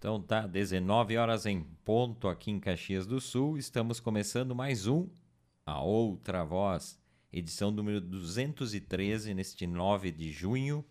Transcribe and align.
Então 0.00 0.18
tá, 0.18 0.46
19 0.46 1.18
horas 1.18 1.44
em 1.44 1.62
ponto 1.84 2.26
aqui 2.26 2.50
em 2.50 2.58
Caxias 2.58 3.06
do 3.06 3.20
Sul. 3.20 3.58
Estamos 3.58 4.00
começando 4.00 4.54
mais 4.54 4.86
um 4.86 5.06
A 5.66 5.82
Outra 5.82 6.42
Voz, 6.42 6.98
edição 7.30 7.70
número 7.70 8.00
213, 8.00 9.34
neste 9.34 9.66
9 9.66 10.10
de 10.10 10.32
junho. 10.32 10.82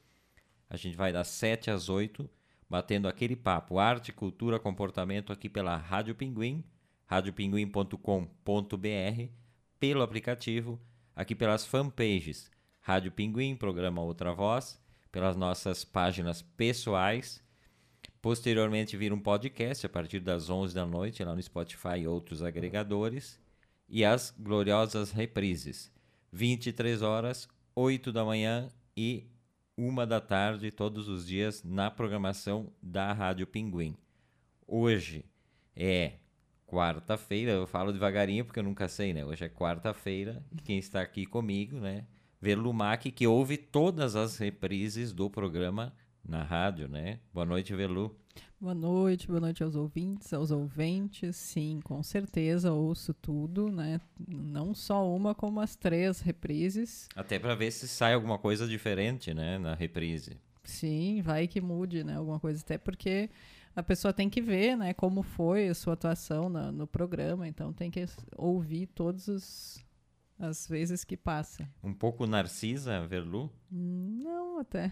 A 0.70 0.78
gente 0.78 0.96
vai 0.96 1.12
das 1.12 1.28
7 1.30 1.72
às 1.72 1.90
8, 1.90 2.30
batendo 2.70 3.08
aquele 3.08 3.36
papo 3.36 3.80
arte, 3.80 4.14
cultura, 4.14 4.60
comportamento 4.60 5.34
aqui 5.34 5.50
pela 5.50 5.76
Rádio 5.76 6.14
Pinguim, 6.14 6.64
radiopinguim.com.br, 7.08 9.34
pelo 9.80 10.04
aplicativo, 10.04 10.80
aqui 11.16 11.34
pelas 11.34 11.66
fanpages 11.66 12.52
Rádio 12.80 13.12
Pinguim, 13.12 13.56
programa 13.56 14.04
Outra 14.04 14.36
Voz, 14.36 14.80
pelas 15.12 15.36
nossas 15.36 15.84
páginas 15.84 16.44
pessoais 16.44 17.44
Posteriormente 18.22 18.98
vira 18.98 19.16
um 19.16 19.20
podcast 19.20 19.86
a 19.86 19.90
partir 19.90 20.20
das 20.20 20.50
11 20.50 20.76
da 20.76 20.86
noite 20.86 21.24
lá 21.24 21.34
no 21.34 21.42
Spotify 21.42 22.00
e 22.00 22.08
outros 22.08 22.44
agregadores. 22.44 23.40
E 23.88 24.04
as 24.04 24.34
gloriosas 24.38 25.12
reprises. 25.12 25.92
23 26.32 27.02
horas, 27.02 27.48
8 27.74 28.12
da 28.12 28.26
manhã 28.26 28.70
e 28.96 29.26
1 29.78 30.06
da 30.06 30.20
tarde, 30.20 30.70
todos 30.70 31.08
os 31.08 31.26
dias, 31.26 31.64
na 31.64 31.90
programação 31.90 32.72
da 32.84 33.14
Rádio 33.14 33.48
Pinguim. 33.48 33.96
Hoje 34.68 35.24
é 35.74 36.14
quarta-feira, 36.68 37.54
eu 37.54 37.66
falo 37.66 37.94
devagarinho 37.94 38.44
porque 38.46 38.60
eu 38.60 38.64
nunca 38.64 38.88
sei, 38.90 39.14
né? 39.14 39.26
Hoje 39.26 39.46
é 39.46 39.50
quarta-feira 39.50 40.44
quem 40.64 40.78
está 40.78 41.02
aqui 41.02 41.26
comigo, 41.26 41.80
né? 41.80 42.06
Verlumac, 42.42 43.12
que 43.12 43.26
ouve 43.26 43.58
todas 43.58 44.16
as 44.16 44.38
reprises 44.38 45.12
do 45.14 45.30
programa 45.30 45.96
na 46.28 46.44
rádio, 46.44 46.88
né? 46.88 47.20
Boa 47.34 47.46
noite, 47.46 47.76
Velu. 47.76 48.16
Boa 48.60 48.76
noite, 48.76 49.28
boa 49.28 49.40
noite 49.40 49.64
aos 49.64 49.76
ouvintes, 49.76 50.34
aos 50.34 50.52
ouventes. 50.52 51.36
Sim, 51.36 51.80
com 51.84 52.04
certeza 52.04 52.74
ouço 52.74 53.14
tudo, 53.14 53.72
né? 53.72 54.02
Não 54.28 54.74
só 54.74 55.10
uma, 55.10 55.34
como 55.34 55.62
as 55.62 55.76
três 55.76 56.20
reprises. 56.20 57.08
Até 57.16 57.40
para 57.40 57.56
ver 57.56 57.72
se 57.72 57.88
sai 57.88 58.14
alguma 58.14 58.38
coisa 58.38 58.68
diferente, 58.68 59.34
né, 59.34 59.58
na 59.58 59.76
reprise. 59.76 60.38
Sim, 60.64 61.22
vai 61.22 61.48
que 61.48 61.62
mude, 61.62 62.04
né? 62.04 62.18
Alguma 62.18 62.40
coisa, 62.40 62.62
até 62.62 62.78
porque 62.78 63.30
a 63.76 63.82
pessoa 63.82 64.14
tem 64.14 64.30
que 64.30 64.42
ver, 64.42 64.76
né, 64.76 64.94
como 64.94 65.24
foi 65.24 65.70
a 65.70 65.74
sua 65.74 65.94
atuação 65.94 66.50
no, 66.50 66.72
no 66.72 66.88
programa, 66.88 67.48
então 67.48 67.72
tem 67.72 67.90
que 67.90 68.06
ouvir 68.36 68.88
todos 68.88 69.28
os 69.28 69.86
as 70.40 70.66
vezes 70.68 71.04
que 71.04 71.18
passa. 71.18 71.70
Um 71.84 71.94
pouco 71.94 72.26
narcisa, 72.26 73.06
Verlu? 73.06 73.52
Não, 73.70 74.60
até. 74.60 74.90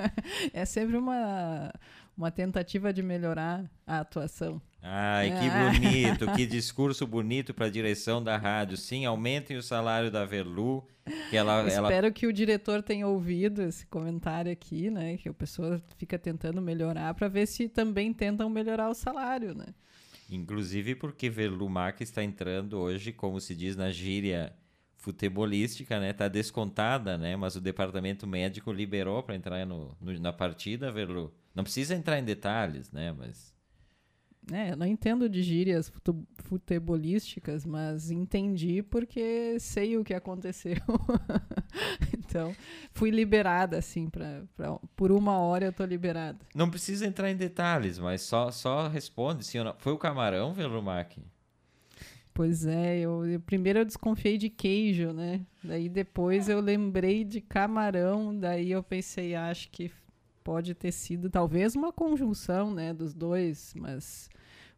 é 0.54 0.64
sempre 0.64 0.96
uma, 0.96 1.70
uma 2.16 2.30
tentativa 2.30 2.92
de 2.92 3.02
melhorar 3.02 3.70
a 3.86 4.00
atuação. 4.00 4.60
Ai, 4.82 5.28
que 5.30 5.48
ah. 5.48 5.70
bonito, 5.70 6.32
que 6.34 6.46
discurso 6.46 7.06
bonito 7.06 7.52
para 7.52 7.66
a 7.66 7.70
direção 7.70 8.22
da 8.22 8.38
rádio. 8.38 8.76
Sim, 8.78 9.04
aumentem 9.04 9.56
o 9.58 9.62
salário 9.62 10.10
da 10.10 10.24
Verlu. 10.24 10.86
Que 11.30 11.36
ela, 11.36 11.64
Espero 11.66 12.06
ela... 12.06 12.10
que 12.10 12.26
o 12.26 12.32
diretor 12.32 12.82
tenha 12.82 13.06
ouvido 13.06 13.62
esse 13.62 13.86
comentário 13.86 14.50
aqui, 14.50 14.90
né? 14.90 15.16
Que 15.18 15.28
a 15.28 15.34
pessoa 15.34 15.80
fica 15.98 16.18
tentando 16.18 16.60
melhorar 16.62 17.14
para 17.14 17.28
ver 17.28 17.46
se 17.46 17.68
também 17.68 18.12
tentam 18.12 18.48
melhorar 18.48 18.88
o 18.88 18.94
salário, 18.94 19.54
né? 19.54 19.66
Inclusive 20.28 20.96
porque 20.96 21.30
Verlu 21.30 21.68
Marques 21.68 22.08
está 22.08 22.24
entrando 22.24 22.78
hoje, 22.78 23.12
como 23.12 23.40
se 23.40 23.54
diz 23.54 23.76
na 23.76 23.92
gíria 23.92 24.52
futebolística, 25.06 26.00
né? 26.00 26.12
Tá 26.12 26.26
descontada, 26.26 27.16
né? 27.16 27.36
Mas 27.36 27.54
o 27.54 27.60
departamento 27.60 28.26
médico 28.26 28.72
liberou 28.72 29.22
para 29.22 29.36
entrar 29.36 29.64
no, 29.64 29.96
no, 30.00 30.18
na 30.18 30.32
partida, 30.32 30.90
Verlu. 30.90 31.32
Não 31.54 31.62
precisa 31.62 31.94
entrar 31.94 32.18
em 32.18 32.24
detalhes, 32.24 32.90
né? 32.90 33.14
Mas 33.16 33.54
é, 34.52 34.72
eu 34.72 34.76
não 34.76 34.86
entendo 34.86 35.28
de 35.28 35.44
gírias 35.44 35.92
futebolísticas, 36.44 37.64
mas 37.64 38.10
entendi 38.10 38.82
porque 38.82 39.58
sei 39.60 39.96
o 39.96 40.02
que 40.02 40.12
aconteceu. 40.12 40.76
então, 42.18 42.52
fui 42.92 43.10
liberada, 43.10 43.78
assim, 43.78 44.10
pra, 44.10 44.42
pra, 44.56 44.76
por 44.96 45.12
uma 45.12 45.38
hora 45.38 45.66
eu 45.66 45.72
tô 45.72 45.84
liberada. 45.84 46.38
Não 46.52 46.68
precisa 46.68 47.06
entrar 47.06 47.30
em 47.30 47.36
detalhes, 47.36 47.96
mas 47.96 48.22
só, 48.22 48.50
só 48.50 48.88
responde 48.88 49.44
sim 49.44 49.58
ou 49.58 49.64
não. 49.66 49.74
Foi 49.78 49.92
o 49.92 49.98
camarão, 49.98 50.52
Velumac? 50.52 51.22
Pois 52.36 52.66
é, 52.66 52.98
eu, 52.98 53.24
eu, 53.24 53.40
primeiro 53.40 53.78
eu 53.78 53.84
desconfiei 53.86 54.36
de 54.36 54.50
queijo, 54.50 55.10
né? 55.10 55.40
Daí 55.64 55.88
depois 55.88 56.50
eu 56.50 56.60
lembrei 56.60 57.24
de 57.24 57.40
camarão, 57.40 58.38
daí 58.38 58.70
eu 58.72 58.82
pensei, 58.82 59.34
acho 59.34 59.70
que 59.70 59.90
pode 60.44 60.74
ter 60.74 60.92
sido 60.92 61.30
talvez 61.30 61.74
uma 61.74 61.90
conjunção, 61.90 62.74
né, 62.74 62.92
dos 62.92 63.14
dois, 63.14 63.72
mas 63.74 64.28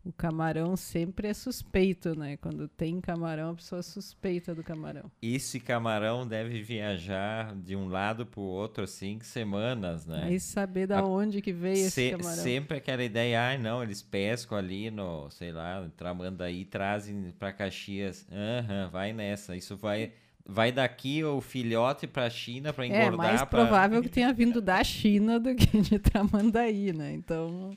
o 0.08 0.12
camarão 0.12 0.74
sempre 0.74 1.28
é 1.28 1.34
suspeito, 1.34 2.18
né? 2.18 2.38
Quando 2.38 2.66
tem 2.66 2.98
camarão, 2.98 3.50
a 3.50 3.54
pessoa 3.54 3.82
suspeita 3.82 4.54
do 4.54 4.64
camarão. 4.64 5.10
Esse 5.20 5.60
camarão 5.60 6.26
deve 6.26 6.62
viajar 6.62 7.54
de 7.54 7.76
um 7.76 7.88
lado 7.88 8.24
para 8.24 8.40
o 8.40 8.44
outro, 8.44 8.84
assim, 8.84 9.18
semanas, 9.20 10.06
né? 10.06 10.24
Aí 10.24 10.40
saber 10.40 10.86
da 10.86 11.00
a... 11.00 11.04
onde 11.04 11.42
que 11.42 11.52
veio 11.52 11.90
Se... 11.90 12.02
esse 12.02 12.16
camarão. 12.16 12.42
Sempre 12.42 12.78
aquela 12.78 13.04
ideia, 13.04 13.42
ai 13.42 13.56
ah, 13.56 13.58
não, 13.58 13.82
eles 13.82 14.00
pescam 14.00 14.56
ali 14.56 14.90
no, 14.90 15.28
sei 15.30 15.52
lá, 15.52 15.86
Tramandaí, 15.94 16.64
trazem 16.64 17.34
para 17.38 17.52
Caxias. 17.52 18.26
Aham, 18.32 18.84
uhum, 18.84 18.90
vai 18.90 19.12
nessa. 19.12 19.54
Isso 19.56 19.76
vai 19.76 20.12
vai 20.50 20.72
daqui 20.72 21.22
o 21.22 21.42
filhote 21.42 22.06
para 22.06 22.24
a 22.24 22.30
China 22.30 22.72
para 22.72 22.86
engordar. 22.86 23.12
É 23.12 23.16
mais 23.16 23.40
pra... 23.40 23.46
provável 23.46 24.00
que 24.00 24.08
tenha 24.08 24.32
vindo 24.32 24.62
da 24.62 24.82
China 24.82 25.38
do 25.38 25.54
que 25.54 25.78
de 25.82 25.98
Tramandaí, 25.98 26.90
né? 26.90 27.12
Então, 27.12 27.76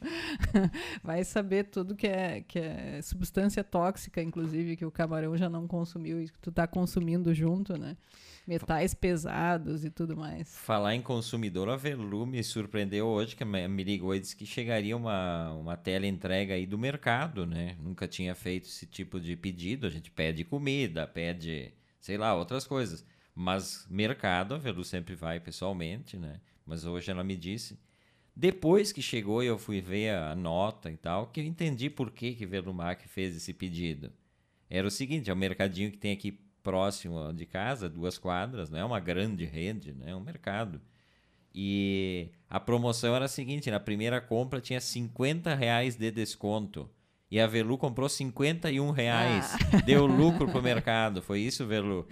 vai 1.03 1.25
saber 1.25 1.65
tudo 1.65 1.97
que 1.97 2.07
é, 2.07 2.41
que 2.47 2.57
é 2.57 3.01
substância 3.01 3.61
tóxica, 3.61 4.21
inclusive, 4.21 4.77
que 4.77 4.85
o 4.85 4.91
camarão 4.91 5.35
já 5.35 5.49
não 5.49 5.67
consumiu 5.67 6.21
e 6.21 6.29
que 6.29 6.39
tu 6.39 6.49
está 6.49 6.65
consumindo 6.65 7.33
junto, 7.33 7.77
né? 7.77 7.97
Metais 8.47 8.93
pesados 8.93 9.83
e 9.83 9.89
tudo 9.89 10.15
mais. 10.15 10.57
Falar 10.57 10.95
em 10.95 11.01
consumidor, 11.01 11.69
a 11.69 11.75
Velu 11.75 12.25
me 12.25 12.41
surpreendeu 12.41 13.05
hoje, 13.05 13.35
que 13.35 13.43
me 13.43 13.83
ligou 13.83 14.15
e 14.15 14.19
disse 14.19 14.35
que 14.35 14.45
chegaria 14.45 14.95
uma, 14.95 15.51
uma 15.53 15.75
tela 15.75 16.07
entrega 16.07 16.53
aí 16.53 16.65
do 16.65 16.77
mercado, 16.77 17.45
né? 17.45 17.75
Nunca 17.83 18.07
tinha 18.07 18.33
feito 18.33 18.67
esse 18.67 18.85
tipo 18.85 19.19
de 19.19 19.35
pedido. 19.35 19.85
A 19.85 19.89
gente 19.89 20.09
pede 20.09 20.43
comida, 20.43 21.05
pede 21.05 21.73
sei 22.01 22.17
lá, 22.17 22.35
outras 22.35 22.67
coisas. 22.67 23.05
Mas 23.33 23.87
mercado, 23.89 24.53
a 24.53 24.57
Velu 24.57 24.83
sempre 24.83 25.15
vai 25.15 25.39
pessoalmente, 25.39 26.17
né? 26.17 26.41
Mas 26.65 26.83
hoje 26.83 27.09
ela 27.09 27.23
me 27.23 27.37
disse. 27.37 27.79
Depois 28.35 28.91
que 28.91 29.01
chegou 29.01 29.43
e 29.43 29.47
eu 29.47 29.57
fui 29.57 29.79
ver 29.79 30.15
a 30.15 30.35
nota 30.35 30.91
e 30.91 30.97
tal, 30.97 31.27
que 31.27 31.39
eu 31.39 31.45
entendi 31.45 31.89
por 31.89 32.11
que 32.11 32.33
que 32.33 32.45
Velumac 32.45 33.07
fez 33.07 33.35
esse 33.35 33.53
pedido. 33.53 34.11
Era 34.69 34.87
o 34.87 34.91
seguinte, 34.91 35.29
é 35.29 35.33
um 35.33 35.37
mercadinho 35.37 35.91
que 35.91 35.97
tem 35.97 36.13
aqui 36.13 36.31
próximo 36.63 37.33
de 37.33 37.45
casa, 37.45 37.89
duas 37.89 38.17
quadras, 38.17 38.69
não 38.69 38.79
é 38.79 38.85
uma 38.85 38.99
grande 38.99 39.45
rede, 39.45 39.93
né? 39.93 40.11
É 40.11 40.15
um 40.15 40.21
mercado. 40.21 40.81
E 41.53 42.29
a 42.49 42.59
promoção 42.59 43.15
era 43.15 43.25
a 43.25 43.27
seguinte, 43.27 43.69
na 43.69 43.79
primeira 43.79 44.21
compra 44.21 44.61
tinha 44.61 44.79
50 44.79 45.53
reais 45.53 45.95
de 45.95 46.09
desconto. 46.11 46.89
E 47.31 47.39
a 47.39 47.47
Velu 47.47 47.77
comprou 47.77 48.09
51 48.09 48.91
reais. 48.91 49.55
Ah. 49.55 49.77
Deu 49.87 50.05
lucro 50.05 50.51
pro 50.51 50.61
mercado. 50.61 51.21
Foi 51.21 51.39
isso, 51.39 51.65
Velu? 51.65 52.05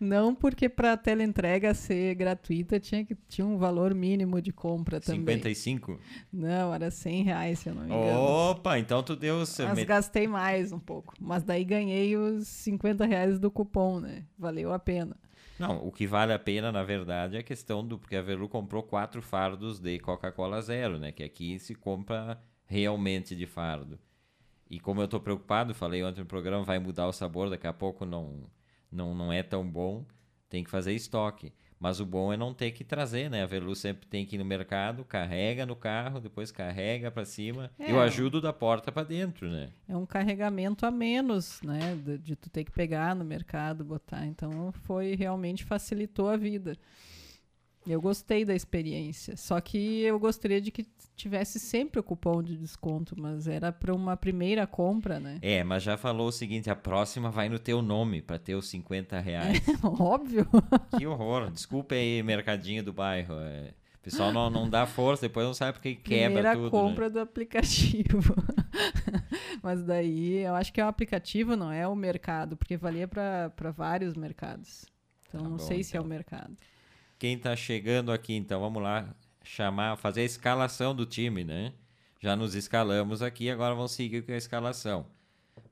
Não, 0.00 0.26
não 0.26 0.34
porque 0.34 0.68
para 0.68 0.94
a 0.94 0.96
teleentrega 0.96 1.72
ser 1.72 2.14
gratuita 2.16 2.80
tinha, 2.80 3.04
que, 3.04 3.14
tinha 3.28 3.46
um 3.46 3.56
valor 3.56 3.94
mínimo 3.94 4.42
de 4.42 4.52
compra 4.52 5.00
também. 5.00 5.20
55? 5.20 6.00
Não, 6.32 6.74
era 6.74 6.90
100 6.90 7.22
reais, 7.22 7.58
se 7.60 7.68
eu 7.68 7.74
não 7.74 7.82
me 7.82 7.94
engano. 7.94 8.18
Opa, 8.18 8.78
então 8.78 9.02
tu 9.02 9.14
deu... 9.14 9.38
Mas 9.38 9.84
gastei 9.84 10.26
mais 10.26 10.72
um 10.72 10.78
pouco. 10.78 11.14
Mas 11.20 11.44
daí 11.44 11.64
ganhei 11.64 12.16
os 12.16 12.48
50 12.48 13.06
reais 13.06 13.38
do 13.38 13.50
cupom, 13.50 14.00
né? 14.00 14.24
Valeu 14.36 14.72
a 14.72 14.78
pena. 14.78 15.16
Não, 15.58 15.86
o 15.86 15.92
que 15.92 16.06
vale 16.06 16.32
a 16.32 16.38
pena, 16.38 16.72
na 16.72 16.82
verdade, 16.82 17.36
é 17.36 17.40
a 17.40 17.44
questão 17.44 17.86
do... 17.86 17.98
Porque 17.98 18.16
a 18.16 18.22
Velu 18.22 18.48
comprou 18.48 18.82
quatro 18.82 19.22
fardos 19.22 19.78
de 19.78 19.98
Coca-Cola 20.00 20.60
Zero, 20.60 20.98
né? 20.98 21.12
Que 21.12 21.22
aqui 21.22 21.58
se 21.58 21.74
compra 21.74 22.38
realmente 22.66 23.34
de 23.34 23.46
fardo. 23.46 23.98
E 24.68 24.80
como 24.80 25.00
eu 25.00 25.04
estou 25.04 25.20
preocupado, 25.20 25.74
falei 25.74 26.02
ontem 26.02 26.20
no 26.20 26.26
programa, 26.26 26.64
vai 26.64 26.78
mudar 26.78 27.06
o 27.06 27.12
sabor, 27.12 27.48
daqui 27.48 27.66
a 27.66 27.72
pouco 27.72 28.04
não, 28.04 28.50
não, 28.90 29.14
não 29.14 29.32
é 29.32 29.42
tão 29.42 29.66
bom, 29.68 30.04
tem 30.48 30.64
que 30.64 30.70
fazer 30.70 30.92
estoque. 30.92 31.52
Mas 31.78 32.00
o 32.00 32.06
bom 32.06 32.32
é 32.32 32.36
não 32.36 32.54
ter 32.54 32.70
que 32.70 32.82
trazer, 32.82 33.28
né? 33.28 33.42
A 33.42 33.46
Velu 33.46 33.76
sempre 33.76 34.06
tem 34.06 34.24
que 34.24 34.36
ir 34.36 34.38
no 34.38 34.44
mercado, 34.46 35.04
carrega 35.04 35.66
no 35.66 35.76
carro, 35.76 36.20
depois 36.20 36.50
carrega 36.50 37.10
para 37.10 37.26
cima. 37.26 37.70
É. 37.78 37.92
Eu 37.92 38.00
ajudo 38.00 38.40
da 38.40 38.52
porta 38.52 38.90
para 38.90 39.06
dentro, 39.06 39.50
né? 39.50 39.68
É 39.86 39.94
um 39.94 40.06
carregamento 40.06 40.86
a 40.86 40.90
menos, 40.90 41.60
né? 41.62 41.94
De, 42.02 42.16
de 42.16 42.34
tu 42.34 42.48
ter 42.48 42.64
que 42.64 42.70
pegar 42.72 43.14
no 43.14 43.24
mercado, 43.24 43.84
botar. 43.84 44.26
Então 44.26 44.72
foi 44.72 45.14
realmente 45.14 45.64
facilitou 45.64 46.30
a 46.30 46.36
vida. 46.36 46.78
Eu 47.86 48.00
gostei 48.00 48.44
da 48.44 48.54
experiência. 48.54 49.36
Só 49.36 49.60
que 49.60 50.00
eu 50.02 50.18
gostaria 50.18 50.60
de 50.60 50.70
que 50.70 50.86
tivesse 51.14 51.58
sempre 51.60 52.00
o 52.00 52.02
cupom 52.02 52.42
de 52.42 52.56
desconto, 52.56 53.14
mas 53.18 53.46
era 53.46 53.70
para 53.72 53.94
uma 53.94 54.16
primeira 54.16 54.66
compra, 54.66 55.20
né? 55.20 55.38
É, 55.40 55.62
mas 55.62 55.82
já 55.82 55.96
falou 55.96 56.28
o 56.28 56.32
seguinte: 56.32 56.68
a 56.68 56.76
próxima 56.76 57.30
vai 57.30 57.48
no 57.48 57.58
teu 57.58 57.80
nome 57.80 58.20
para 58.20 58.38
ter 58.38 58.54
os 58.54 58.68
50 58.68 59.18
reais. 59.20 59.62
É, 59.68 59.86
óbvio. 60.02 60.46
Que 60.98 61.06
horror. 61.06 61.50
Desculpa 61.50 61.94
aí, 61.94 62.22
mercadinho 62.22 62.82
do 62.82 62.92
bairro. 62.92 63.34
É, 63.40 63.72
pessoal 64.06 64.32
não, 64.32 64.48
não 64.48 64.70
dá 64.70 64.86
força, 64.86 65.22
depois 65.22 65.44
não 65.44 65.52
sabe 65.54 65.72
porque 65.74 65.96
quebra 65.96 66.26
Primeira 66.26 66.54
tudo. 66.54 66.70
compra 66.70 67.06
né? 67.06 67.10
do 67.10 67.20
aplicativo. 67.20 68.20
Mas 69.60 69.82
daí 69.82 70.44
eu 70.44 70.54
acho 70.54 70.72
que 70.72 70.80
é 70.80 70.84
o 70.84 70.88
aplicativo, 70.88 71.56
não 71.56 71.72
é 71.72 71.88
o 71.88 71.94
mercado, 71.96 72.56
porque 72.56 72.76
valia 72.76 73.08
para 73.08 73.50
vários 73.76 74.14
mercados. 74.14 74.86
Então 75.28 75.40
Tá 75.42 75.48
não 75.48 75.56
bom, 75.56 75.62
sei 75.64 75.82
se 75.82 75.96
é 75.96 76.00
o 76.00 76.02
então. 76.02 76.08
mercado. 76.08 76.56
Quem 77.18 77.38
tá 77.38 77.56
chegando 77.56 78.12
aqui, 78.12 78.34
então, 78.34 78.60
vamos 78.60 78.82
lá 78.82 79.08
chamar, 79.42 79.96
fazer 79.96 80.20
a 80.20 80.24
escalação 80.24 80.94
do 80.94 81.06
time, 81.06 81.44
né? 81.44 81.72
Já 82.20 82.36
nos 82.36 82.54
escalamos 82.54 83.22
aqui, 83.22 83.48
agora 83.48 83.74
vamos 83.74 83.92
seguir 83.92 84.22
com 84.22 84.32
a 84.32 84.36
escalação. 84.36 85.06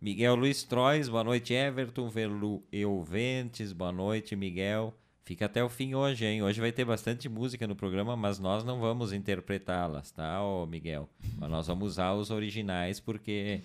Miguel 0.01 0.37
Luiz 0.37 0.65
Trois, 0.65 1.07
boa 1.07 1.23
noite, 1.23 1.53
Everton, 1.53 2.09
Verlu 2.09 2.63
Euventes, 2.73 3.75
boa 3.75 3.93
noite, 3.93 4.35
Miguel. 4.35 4.95
Fica 5.23 5.45
até 5.45 5.63
o 5.63 5.69
fim 5.69 5.95
hoje, 5.95 6.25
hein? 6.25 6.43
Hoje 6.43 6.63
vai 6.63 6.73
ter 6.73 6.87
bastante 6.87 7.29
música 7.29 7.67
no 7.67 7.77
programa, 7.77 8.17
mas 8.17 8.39
nós 8.39 8.65
não 8.65 8.81
vamos 8.81 9.13
interpretá-las, 9.13 10.11
tá, 10.13 10.43
ô 10.43 10.65
Miguel? 10.65 11.11
Mas 11.37 11.51
nós 11.51 11.67
vamos 11.67 11.89
usar 11.89 12.15
os 12.15 12.31
originais, 12.31 13.01
porque 13.01 13.61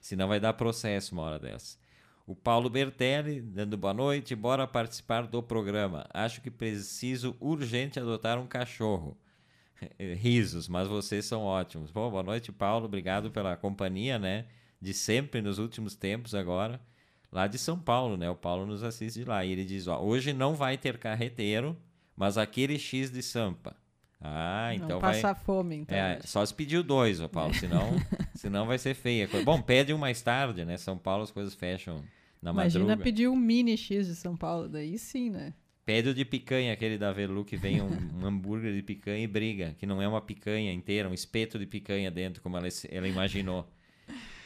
senão 0.00 0.26
vai 0.26 0.40
dar 0.40 0.54
processo 0.54 1.14
uma 1.14 1.22
hora 1.22 1.38
dessa. 1.38 1.78
O 2.30 2.34
Paulo 2.36 2.70
Bertelli, 2.70 3.40
dando 3.40 3.76
boa 3.76 3.92
noite, 3.92 4.36
bora 4.36 4.64
participar 4.64 5.26
do 5.26 5.42
programa. 5.42 6.06
Acho 6.14 6.40
que 6.40 6.48
preciso 6.48 7.36
urgente 7.40 7.98
adotar 7.98 8.38
um 8.38 8.46
cachorro. 8.46 9.18
Risos, 9.98 10.68
mas 10.68 10.86
vocês 10.86 11.24
são 11.24 11.42
ótimos. 11.42 11.90
Bom, 11.90 12.08
boa 12.08 12.22
noite, 12.22 12.52
Paulo. 12.52 12.84
Obrigado 12.84 13.32
pela 13.32 13.56
companhia, 13.56 14.16
né? 14.16 14.44
De 14.80 14.94
sempre 14.94 15.42
nos 15.42 15.58
últimos 15.58 15.96
tempos 15.96 16.32
agora. 16.32 16.80
Lá 17.32 17.48
de 17.48 17.58
São 17.58 17.76
Paulo, 17.76 18.16
né? 18.16 18.30
O 18.30 18.36
Paulo 18.36 18.64
nos 18.64 18.84
assiste 18.84 19.18
de 19.18 19.24
lá. 19.24 19.44
E 19.44 19.50
ele 19.50 19.64
diz: 19.64 19.88
ó, 19.88 20.00
hoje 20.00 20.32
não 20.32 20.54
vai 20.54 20.78
ter 20.78 20.98
carreteiro, 20.98 21.76
mas 22.14 22.38
aquele 22.38 22.78
X 22.78 23.10
de 23.10 23.24
Sampa. 23.24 23.74
Ah, 24.20 24.72
então 24.72 24.88
não 24.88 25.00
vai. 25.00 25.14
passar 25.14 25.34
fome, 25.34 25.74
então. 25.74 25.98
É, 25.98 26.20
só 26.22 26.46
se 26.46 26.54
pediu 26.54 26.84
dois, 26.84 27.20
ô 27.20 27.28
Paulo, 27.28 27.54
senão, 27.54 27.90
senão 28.36 28.66
vai 28.66 28.78
ser 28.78 28.94
feia. 28.94 29.28
Bom, 29.44 29.60
pede 29.60 29.92
um 29.92 29.98
mais 29.98 30.22
tarde, 30.22 30.64
né? 30.64 30.76
São 30.76 30.96
Paulo 30.96 31.24
as 31.24 31.32
coisas 31.32 31.56
fecham 31.56 32.04
na 32.42 32.50
Imagina 32.52 32.84
madruga. 32.84 33.04
pedir 33.04 33.28
um 33.28 33.36
mini 33.36 33.76
X 33.76 34.06
de 34.06 34.14
São 34.16 34.36
Paulo, 34.36 34.68
daí 34.68 34.98
sim, 34.98 35.30
né? 35.30 35.54
Pede 35.84 36.08
o 36.10 36.14
de 36.14 36.24
picanha, 36.24 36.72
aquele 36.72 36.96
da 36.96 37.10
Velu, 37.12 37.44
que 37.44 37.56
vem 37.56 37.80
um, 37.82 37.88
um 38.20 38.26
hambúrguer 38.26 38.72
de 38.74 38.82
picanha 38.82 39.24
e 39.24 39.26
briga, 39.26 39.74
que 39.78 39.86
não 39.86 40.00
é 40.00 40.06
uma 40.06 40.20
picanha 40.20 40.72
inteira, 40.72 41.08
um 41.08 41.14
espeto 41.14 41.58
de 41.58 41.66
picanha 41.66 42.10
dentro, 42.10 42.40
como 42.42 42.56
ela, 42.56 42.68
ela 42.90 43.08
imaginou. 43.08 43.68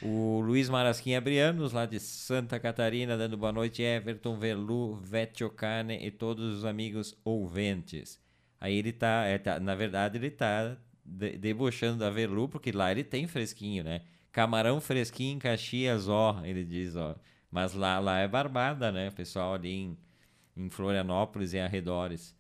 O 0.02 0.40
Luiz 0.40 0.68
Marasquim 0.68 1.14
Abrianos, 1.14 1.72
lá 1.72 1.86
de 1.86 1.98
Santa 2.00 2.58
Catarina, 2.58 3.16
dando 3.16 3.36
boa 3.36 3.52
noite, 3.52 3.82
Everton, 3.82 4.38
Velu, 4.38 4.94
Vetio 4.96 5.50
Cane 5.50 5.98
e 6.06 6.10
todos 6.10 6.58
os 6.58 6.64
amigos 6.64 7.16
ouventes. 7.24 8.18
Aí 8.60 8.76
ele 8.76 8.92
tá, 8.92 9.24
é, 9.24 9.38
tá- 9.38 9.58
na 9.60 9.74
verdade, 9.74 10.18
ele 10.18 10.30
tá 10.30 10.76
de- 11.04 11.36
debochando 11.38 11.98
da 11.98 12.10
Velu, 12.10 12.48
porque 12.48 12.70
lá 12.72 12.90
ele 12.90 13.04
tem 13.04 13.26
fresquinho, 13.26 13.82
né? 13.84 14.02
Camarão 14.32 14.80
fresquinho 14.80 15.36
em 15.36 15.38
Caxias, 15.38 16.08
ó, 16.08 16.40
ele 16.44 16.64
diz, 16.64 16.96
ó. 16.96 17.16
Mas 17.54 17.72
lá, 17.72 18.00
lá 18.00 18.18
é 18.18 18.26
barbada, 18.26 18.90
né? 18.90 19.12
Pessoal 19.12 19.54
ali 19.54 19.72
em, 19.72 19.98
em 20.56 20.68
Florianópolis 20.68 21.52
e 21.52 21.60
arredores. 21.60 22.34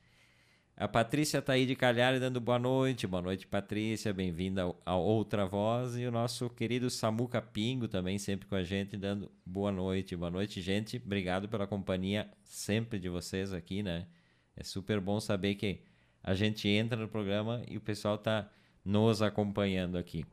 A 0.76 0.88
Patrícia 0.88 1.40
tá 1.40 1.52
aí 1.52 1.64
de 1.64 1.76
Calhari 1.76 2.18
dando 2.18 2.40
boa 2.40 2.58
noite. 2.58 3.06
Boa 3.06 3.22
noite, 3.22 3.46
Patrícia. 3.46 4.12
Bem-vinda 4.12 4.62
ao 4.84 5.04
Outra 5.04 5.46
Voz. 5.46 5.96
E 5.96 6.04
o 6.04 6.10
nosso 6.10 6.50
querido 6.50 6.90
Samuca 6.90 7.40
Pingo 7.40 7.86
também 7.86 8.18
sempre 8.18 8.48
com 8.48 8.56
a 8.56 8.64
gente, 8.64 8.96
dando 8.96 9.30
boa 9.46 9.70
noite. 9.70 10.16
Boa 10.16 10.32
noite, 10.32 10.60
gente. 10.60 10.96
Obrigado 10.96 11.48
pela 11.48 11.64
companhia 11.64 12.28
sempre 12.42 12.98
de 12.98 13.08
vocês 13.08 13.52
aqui, 13.52 13.84
né? 13.84 14.08
É 14.56 14.64
super 14.64 14.98
bom 14.98 15.20
saber 15.20 15.54
que 15.54 15.80
a 16.24 16.34
gente 16.34 16.66
entra 16.66 17.00
no 17.00 17.06
programa 17.06 17.62
e 17.68 17.76
o 17.76 17.80
pessoal 17.80 18.18
tá 18.18 18.50
nos 18.84 19.22
acompanhando 19.22 19.96
aqui. 19.96 20.26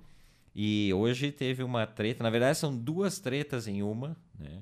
E 0.56 0.92
hoje 0.94 1.31
teve 1.31 1.63
uma 1.63 1.88
treta, 1.88 2.24
na 2.24 2.30
verdade 2.30 2.57
são 2.57 2.75
duas 2.75 3.19
tretas 3.19 3.68
em 3.68 3.81
uma, 3.83 4.18
né? 4.38 4.62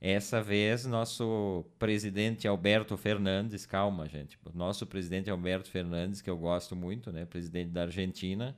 Essa 0.00 0.42
vez, 0.42 0.84
nosso 0.84 1.64
presidente 1.78 2.46
Alberto 2.46 2.96
Fernandes, 2.96 3.64
calma, 3.64 4.06
gente. 4.08 4.38
Nosso 4.54 4.86
presidente 4.86 5.30
Alberto 5.30 5.70
Fernandes, 5.70 6.20
que 6.20 6.28
eu 6.28 6.36
gosto 6.36 6.76
muito, 6.76 7.10
né? 7.10 7.24
Presidente 7.24 7.70
da 7.70 7.82
Argentina. 7.82 8.56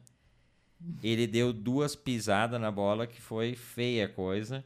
Ele 1.03 1.27
deu 1.27 1.53
duas 1.53 1.95
pisadas 1.97 2.61
na 2.61 2.71
bola 2.71 3.07
que 3.07 3.21
foi 3.21 3.55
feia 3.55 4.09
coisa. 4.09 4.65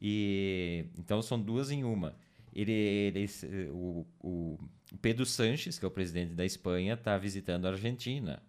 E 0.00 0.86
então 0.98 1.22
são 1.22 1.40
duas 1.40 1.70
em 1.70 1.84
uma. 1.84 2.14
Ele, 2.54 2.72
ele- 2.72 3.26
o 3.70 4.06
o 4.20 4.58
Pedro 5.00 5.24
Sanches, 5.24 5.78
que 5.78 5.84
é 5.84 5.88
o 5.88 5.90
presidente 5.90 6.34
da 6.34 6.44
Espanha, 6.44 6.94
está 6.94 7.16
visitando 7.18 7.66
a 7.66 7.70
Argentina. 7.70 8.42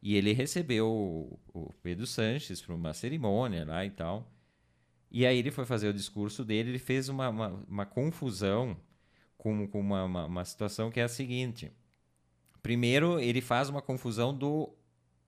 E 0.00 0.16
ele 0.16 0.32
recebeu 0.32 0.88
o, 1.52 1.74
Pedro 1.82 2.06
Sanches 2.06 2.60
para 2.60 2.74
uma 2.74 2.94
cerimônia 2.94 3.64
lá 3.64 3.84
e 3.84 3.90
tal. 3.90 4.30
E 5.10 5.26
aí 5.26 5.38
ele 5.38 5.50
foi 5.50 5.64
fazer 5.64 5.88
o 5.88 5.92
discurso 5.92 6.44
dele, 6.44 6.70
ele 6.70 6.78
fez 6.78 7.08
uma, 7.08 7.28
uma, 7.28 7.48
uma 7.68 7.86
confusão 7.86 8.76
com, 9.36 9.66
com 9.66 9.80
uma, 9.80 10.04
uma, 10.04 10.26
uma 10.26 10.44
situação 10.44 10.90
que 10.90 11.00
é 11.00 11.04
a 11.04 11.08
seguinte. 11.08 11.72
Primeiro, 12.62 13.18
ele 13.18 13.40
faz 13.40 13.68
uma 13.68 13.80
confusão 13.80 14.36
do, 14.36 14.74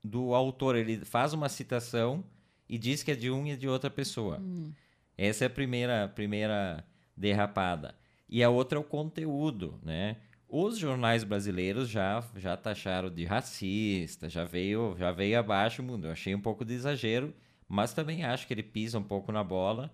do 0.05 0.34
autor, 0.34 0.76
ele 0.76 1.05
faz 1.05 1.32
uma 1.32 1.49
citação 1.49 2.25
e 2.69 2.78
diz 2.78 3.02
que 3.02 3.11
é 3.11 3.14
de 3.14 3.31
um 3.31 3.46
e 3.46 3.56
de 3.56 3.66
outra 3.66 3.90
pessoa. 3.90 4.40
Essa 5.16 5.44
é 5.44 5.46
a 5.46 5.50
primeira, 5.50 6.08
primeira 6.08 6.84
derrapada. 7.16 7.94
E 8.28 8.43
a 8.44 8.50
outra 8.50 8.78
é 8.78 8.81
o 8.81 8.84
conteúdo, 8.84 9.81
né? 9.82 10.16
Os 10.52 10.76
jornais 10.79 11.23
brasileiros 11.23 11.88
já, 11.88 12.25
já 12.37 12.56
taxaram 12.56 13.08
de 13.08 13.25
racista, 13.25 14.29
já 14.29 14.44
veio, 14.44 14.97
já 14.99 15.12
veio 15.12 15.38
abaixo 15.38 15.81
o 15.81 15.85
mundo. 15.85 16.06
Eu 16.08 16.12
achei 16.12 16.35
um 16.35 16.41
pouco 16.41 16.64
de 16.64 16.75
exagero, 16.75 17.32
mas 17.69 17.93
também 17.94 18.25
acho 18.25 18.47
que 18.49 18.52
ele 18.55 18.62
pisa 18.64 18.99
um 18.99 19.02
pouco 19.02 19.31
na 19.31 19.44
bola, 19.44 19.93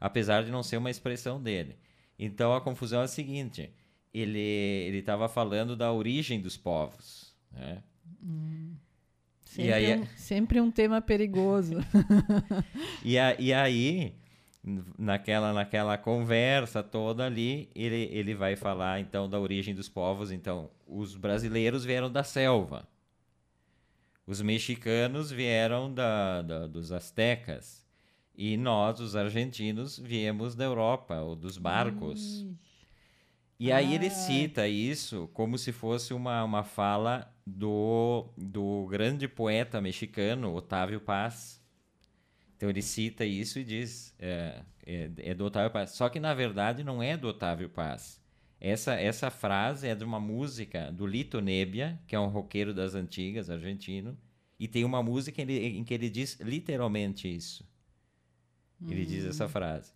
apesar 0.00 0.42
de 0.42 0.50
não 0.50 0.62
ser 0.62 0.76
uma 0.78 0.90
expressão 0.90 1.40
dele. 1.40 1.76
Então 2.18 2.52
a 2.52 2.60
confusão 2.60 3.00
é 3.00 3.04
a 3.04 3.08
seguinte: 3.08 3.70
ele 4.12 4.38
ele 4.40 4.98
estava 4.98 5.28
falando 5.28 5.76
da 5.76 5.92
origem 5.92 6.40
dos 6.40 6.56
povos, 6.56 7.32
né? 7.52 7.82
Sempre, 9.42 9.72
aí 9.72 9.96
um, 10.00 10.06
sempre 10.16 10.60
um 10.60 10.70
tema 10.70 11.00
perigoso. 11.00 11.74
E, 13.04 13.16
a- 13.18 13.36
e 13.38 13.52
aí, 13.54 14.14
naquela, 14.98 15.52
naquela 15.52 15.96
conversa 15.96 16.82
toda 16.82 17.24
ali, 17.24 17.68
ele, 17.74 18.08
ele 18.12 18.34
vai 18.34 18.56
falar 18.56 19.00
então 19.00 19.28
da 19.28 19.38
origem 19.38 19.74
dos 19.74 19.88
povos. 19.88 20.30
Então, 20.32 20.70
os 20.86 21.16
brasileiros 21.16 21.84
vieram 21.84 22.10
da 22.10 22.24
selva. 22.24 22.86
Os 24.26 24.42
mexicanos 24.42 25.30
vieram 25.30 25.92
da, 25.92 26.42
da- 26.42 26.66
dos 26.66 26.90
astecas. 26.90 27.86
E 28.36 28.56
nós, 28.56 29.00
os 29.00 29.14
argentinos, 29.16 29.98
viemos 29.98 30.54
da 30.54 30.64
Europa, 30.64 31.20
ou 31.20 31.34
dos 31.36 31.56
barcos. 31.56 32.44
E 33.58 33.72
aí 33.72 33.94
ele 33.94 34.08
Ah. 34.08 34.10
cita 34.10 34.68
isso 34.68 35.30
como 35.32 35.56
se 35.56 35.72
fosse 35.72 36.12
uma, 36.12 36.44
uma 36.44 36.62
fala 36.62 37.32
do, 37.46 38.26
do 38.36 38.86
grande 38.90 39.26
poeta 39.28 39.80
mexicano, 39.80 40.54
Otávio 40.54 41.00
Paz. 41.00 41.62
Então 42.56 42.70
ele 42.70 42.80
cita 42.82 43.24
isso 43.24 43.58
e 43.58 43.64
diz, 43.64 44.14
é, 44.18 44.62
é, 44.86 45.10
é 45.18 45.34
do 45.34 45.44
Otávio 45.44 45.70
Paz. 45.70 45.90
Só 45.90 46.08
que 46.08 46.18
na 46.18 46.32
verdade 46.34 46.82
não 46.82 47.02
é 47.02 47.16
do 47.16 47.28
Otávio 47.28 47.68
Paz. 47.68 48.20
Essa, 48.58 48.94
essa 48.94 49.30
frase 49.30 49.86
é 49.86 49.94
de 49.94 50.02
uma 50.04 50.18
música 50.18 50.90
do 50.90 51.06
Lito 51.06 51.40
Nebbia, 51.40 52.00
que 52.06 52.16
é 52.16 52.20
um 52.20 52.28
roqueiro 52.28 52.72
das 52.72 52.94
antigas, 52.94 53.50
argentino. 53.50 54.16
E 54.58 54.66
tem 54.66 54.84
uma 54.84 55.02
música 55.02 55.42
em, 55.42 55.78
em 55.78 55.84
que 55.84 55.92
ele 55.92 56.08
diz 56.08 56.40
literalmente 56.40 57.28
isso. 57.28 57.68
Ele 58.88 59.04
diz 59.04 59.24
essa 59.26 59.48
frase. 59.48 59.92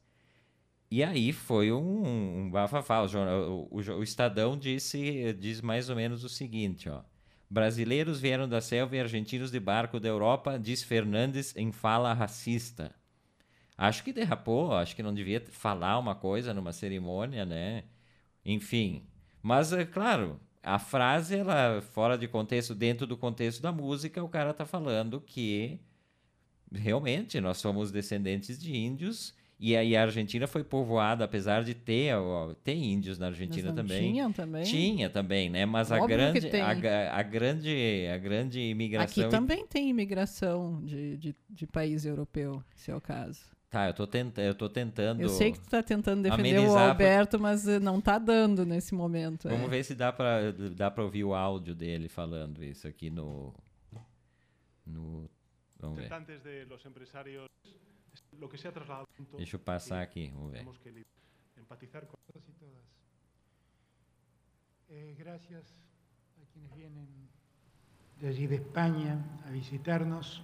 E 0.91 1.03
aí 1.03 1.33
foi 1.33 1.73
um, 1.73 2.39
um 2.47 2.51
bafafá. 2.51 3.01
O- 3.03 3.69
o- 3.71 3.77
o 3.99 4.03
Estadão 4.03 4.59
disse, 4.59 5.33
diz 5.35 5.61
mais 5.63 5.89
ou 5.89 5.97
menos 5.97 6.25
o 6.25 6.29
seguinte, 6.29 6.89
ó. 6.91 7.03
Brasileiros 7.51 8.21
vieram 8.21 8.49
da 8.49 8.61
selva 8.61 8.95
e 8.95 9.01
argentinos 9.01 9.51
de 9.51 9.59
barco 9.59 9.99
da 9.99 10.09
Europa, 10.09 10.57
diz 10.57 10.85
Fernandes 10.85 11.57
em 11.57 11.73
fala 11.73 12.13
racista. 12.13 12.95
Acho 13.77 14.05
que 14.05 14.13
derrapou, 14.13 14.73
acho 14.73 14.95
que 14.95 15.03
não 15.03 15.13
devia 15.13 15.41
falar 15.51 15.99
uma 15.99 16.15
coisa 16.15 16.55
numa 16.55 16.73
cerimônia, 16.73 17.45
né? 17.45 17.85
Enfim. 18.45 19.05
Mas, 19.43 19.73
é 19.73 19.85
claro, 19.85 20.39
a 20.63 20.79
frase, 20.79 21.39
ela, 21.39 21.83
fora 21.83 22.17
de 22.17 22.29
contexto, 22.29 22.73
dentro 22.73 23.07
do 23.07 23.17
contexto 23.17 23.61
da 23.61 23.73
música, 23.73 24.23
o 24.23 24.29
cara 24.29 24.55
tá 24.55 24.65
falando 24.65 25.21
que 25.21 25.81
realmente 26.71 27.41
nós 27.41 27.59
somos 27.59 27.91
descendentes 27.91 28.61
de 28.61 28.77
índios 28.77 29.35
e 29.63 29.77
aí 29.77 29.95
a 29.95 30.01
Argentina 30.01 30.47
foi 30.47 30.65
povoada, 30.65 31.23
apesar 31.23 31.63
de 31.63 31.75
ter, 31.75 32.17
ó, 32.17 32.55
tem 32.65 32.95
índios 32.95 33.19
na 33.19 33.27
Argentina 33.27 33.67
Mas 33.67 33.77
não 33.77 33.83
também. 33.85 34.11
Tinham 34.11 34.33
também? 34.33 34.63
Tinha 34.63 35.11
também, 35.11 35.51
né? 35.51 35.67
Mas 35.67 35.93
a 35.93 35.97
Óbvio 35.97 36.09
que 36.09 36.15
grande, 36.15 36.49
tem. 36.49 36.63
a, 36.63 36.71
a 37.15 37.23
grande, 37.23 38.09
a 38.11 38.17
grande 38.17 38.59
imigração 38.59 39.23
Aqui 39.25 39.31
também 39.31 39.67
tem 39.67 39.91
imigração 39.91 40.83
de, 40.83 41.19
de, 41.19 41.37
de 41.51 41.67
país 41.67 42.07
europeu, 42.07 42.65
se 42.75 42.91
é 42.91 42.97
o 42.97 43.03
caso. 43.03 43.43
Tá, 43.69 43.87
eu 43.87 43.93
tô, 43.93 44.07
tenta 44.07 44.41
eu 44.41 44.55
tô 44.55 44.67
tentando. 44.67 45.21
Eu 45.21 45.29
sei 45.29 45.53
que 45.53 45.61
tu 45.61 45.69
tá 45.69 45.83
tentando 45.83 46.23
defender 46.23 46.59
o 46.61 46.75
Alberto, 46.79 47.39
mas 47.39 47.69
eh, 47.69 47.79
não 47.79 48.01
tá 48.01 48.19
dando 48.19 48.65
nesse 48.65 48.95
momento. 48.95 49.47
Vamos 49.47 49.67
é. 49.67 49.69
ver 49.69 49.85
se 49.85 49.95
dá 49.95 50.11
para 50.11 50.53
dá 50.53 50.91
para 50.91 51.05
ouvir 51.05 51.23
o 51.23 51.35
áudio 51.35 51.75
dele 51.75 52.09
falando 52.09 52.65
isso 52.65 52.89
aqui 52.89 53.11
no 53.11 53.55
no 54.87 55.29
vamos 55.79 55.99
ver. 55.99 56.09
Deixa 59.37 59.57
eu 59.57 59.61
passar 59.61 60.03
aqui, 60.03 60.31
vamos 60.35 60.53
ver. 60.53 60.67
Empatizar 61.57 62.07
con 62.07 62.19
todos 62.27 62.49
y 62.49 62.53
todas. 62.53 62.83
Eh, 64.89 65.15
gracias 65.19 65.65
a 66.43 66.53
quienes 66.53 66.75
vienen 66.75 67.07
de 68.21 68.29
allí 68.29 68.47
de 68.47 68.57
España 68.57 69.19
a 69.47 69.51
visitarnos, 69.51 70.43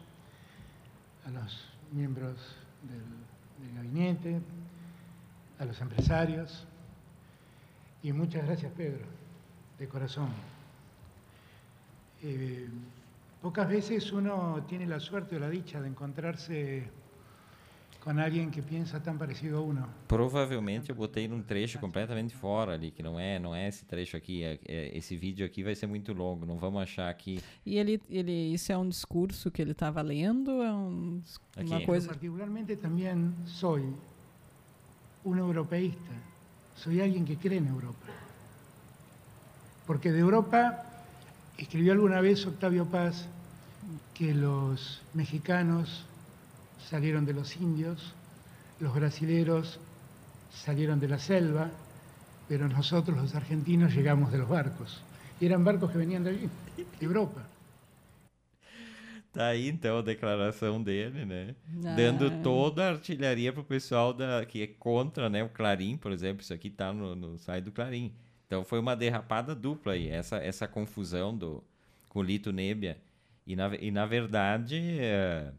a 1.24 1.30
los 1.30 1.70
miembros 1.90 2.56
del, 2.82 3.74
gabinete, 3.74 4.40
a 5.58 5.64
los 5.64 5.80
empresarios. 5.80 6.66
Y 8.02 8.12
muchas 8.12 8.46
gracias, 8.46 8.72
Pedro, 8.72 9.04
de 9.78 9.88
corazón. 9.88 10.28
Eh, 12.22 12.68
pocas 13.42 13.68
veces 13.68 14.12
uno 14.12 14.64
tiene 14.68 14.86
la 14.86 15.00
suerte 15.00 15.36
o 15.36 15.38
la 15.38 15.50
dicha 15.50 15.80
de 15.80 15.88
encontrarse 15.88 16.88
com 18.06 18.20
alguém 18.20 18.48
que 18.48 18.62
pensa 18.62 19.00
tão 19.00 19.18
parecido 19.18 19.56
a 19.56 19.60
uno. 19.60 19.84
Provavelmente 20.06 20.90
eu 20.90 20.94
botei 20.94 21.26
num 21.26 21.42
trecho 21.42 21.76
completamente 21.80 22.36
fora 22.36 22.74
ali, 22.74 22.92
que 22.92 23.02
não 23.02 23.18
é, 23.18 23.36
não 23.40 23.52
é 23.52 23.66
esse 23.66 23.84
trecho 23.84 24.16
aqui. 24.16 24.44
É, 24.44 24.60
é, 24.64 24.96
esse 24.96 25.16
vídeo 25.16 25.44
aqui 25.44 25.64
vai 25.64 25.74
ser 25.74 25.88
muito 25.88 26.12
longo, 26.12 26.46
não 26.46 26.56
vamos 26.56 26.80
achar 26.80 27.10
aqui. 27.10 27.40
E 27.64 27.76
ele, 27.76 28.00
ele, 28.08 28.54
isso 28.54 28.70
é 28.70 28.78
um 28.78 28.88
discurso 28.88 29.50
que 29.50 29.60
ele 29.60 29.72
estava 29.72 30.00
lendo, 30.02 30.62
é 30.62 30.72
um, 30.72 31.20
uma 31.56 31.80
coisa. 31.84 32.06
Eu 32.06 32.10
particularmente 32.10 32.76
também 32.76 33.34
sou 33.44 33.80
um 35.24 35.36
europeísta. 35.36 36.12
Sou 36.76 36.92
alguém 36.92 37.24
que 37.24 37.34
crê 37.34 37.58
na 37.58 37.70
Europa. 37.70 38.06
Porque 39.84 40.12
de 40.12 40.18
Europa 40.18 40.78
escreveu 41.58 41.94
alguma 41.94 42.22
vez 42.22 42.46
Octavio 42.46 42.86
Paz 42.86 43.28
que 44.14 44.30
os 44.30 45.02
mexicanos 45.12 46.06
salieron 46.88 47.24
de 47.24 47.32
los 47.32 47.56
indios, 47.56 48.14
los 48.80 48.94
brasileros 48.94 49.80
salieron 50.50 51.00
de 51.00 51.08
la 51.08 51.18
selva, 51.18 51.70
pero 52.48 52.68
nosotros 52.68 53.16
los 53.16 53.34
argentinos 53.34 53.94
llegamos 53.94 54.30
de 54.32 54.38
los 54.38 54.48
barcos. 54.48 55.02
E 55.40 55.46
eram 55.46 55.62
barcos 55.62 55.90
que 55.90 55.98
veniam 55.98 56.22
dali, 56.22 56.48
de 56.98 57.04
Europa. 57.04 57.46
Tá 59.32 59.48
aí 59.48 59.68
então 59.68 59.98
a 59.98 60.02
declaração 60.02 60.82
dele, 60.82 61.26
né? 61.26 61.54
Ah. 61.84 61.94
Dando 61.94 62.42
toda 62.42 62.86
a 62.86 62.90
artilharia 62.92 63.52
pro 63.52 63.62
pessoal 63.62 64.14
da, 64.14 64.46
que 64.46 64.62
é 64.62 64.66
contra 64.66 65.28
né, 65.28 65.44
o 65.44 65.50
Clarim, 65.50 65.98
por 65.98 66.10
exemplo. 66.10 66.40
Isso 66.40 66.54
aqui 66.54 66.70
tá 66.70 66.90
no, 66.90 67.14
no 67.14 67.36
site 67.36 67.64
do 67.64 67.72
Clarim. 67.72 68.14
Então 68.46 68.64
foi 68.64 68.78
uma 68.78 68.96
derrapada 68.96 69.54
dupla 69.54 69.92
aí, 69.92 70.08
essa, 70.08 70.38
essa 70.38 70.66
confusão 70.66 71.36
do, 71.36 71.62
com 72.08 72.20
o 72.20 72.22
Lito 72.22 72.50
Nebia. 72.50 72.96
E 73.46 73.54
na, 73.54 73.76
e 73.76 73.90
na 73.90 74.06
verdade. 74.06 74.76
É 74.98 75.52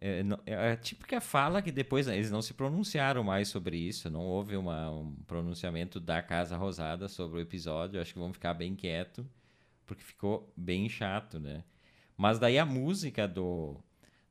é, 0.00 0.22
é 0.46 0.72
a 0.72 0.76
típica 0.76 1.20
fala 1.20 1.60
que 1.60 1.70
depois 1.70 2.08
eles 2.08 2.30
não 2.30 2.40
se 2.40 2.54
pronunciaram 2.54 3.22
mais 3.22 3.48
sobre 3.48 3.76
isso, 3.76 4.08
não 4.08 4.22
houve 4.22 4.56
uma, 4.56 4.90
um 4.90 5.14
pronunciamento 5.26 6.00
da 6.00 6.22
Casa 6.22 6.56
Rosada 6.56 7.06
sobre 7.06 7.38
o 7.38 7.42
episódio. 7.42 8.00
Acho 8.00 8.14
que 8.14 8.18
vão 8.18 8.32
ficar 8.32 8.54
bem 8.54 8.74
quieto, 8.74 9.26
porque 9.84 10.02
ficou 10.02 10.50
bem 10.56 10.88
chato, 10.88 11.38
né? 11.38 11.62
Mas 12.16 12.38
daí 12.38 12.58
a 12.58 12.64
música 12.64 13.28
do, 13.28 13.76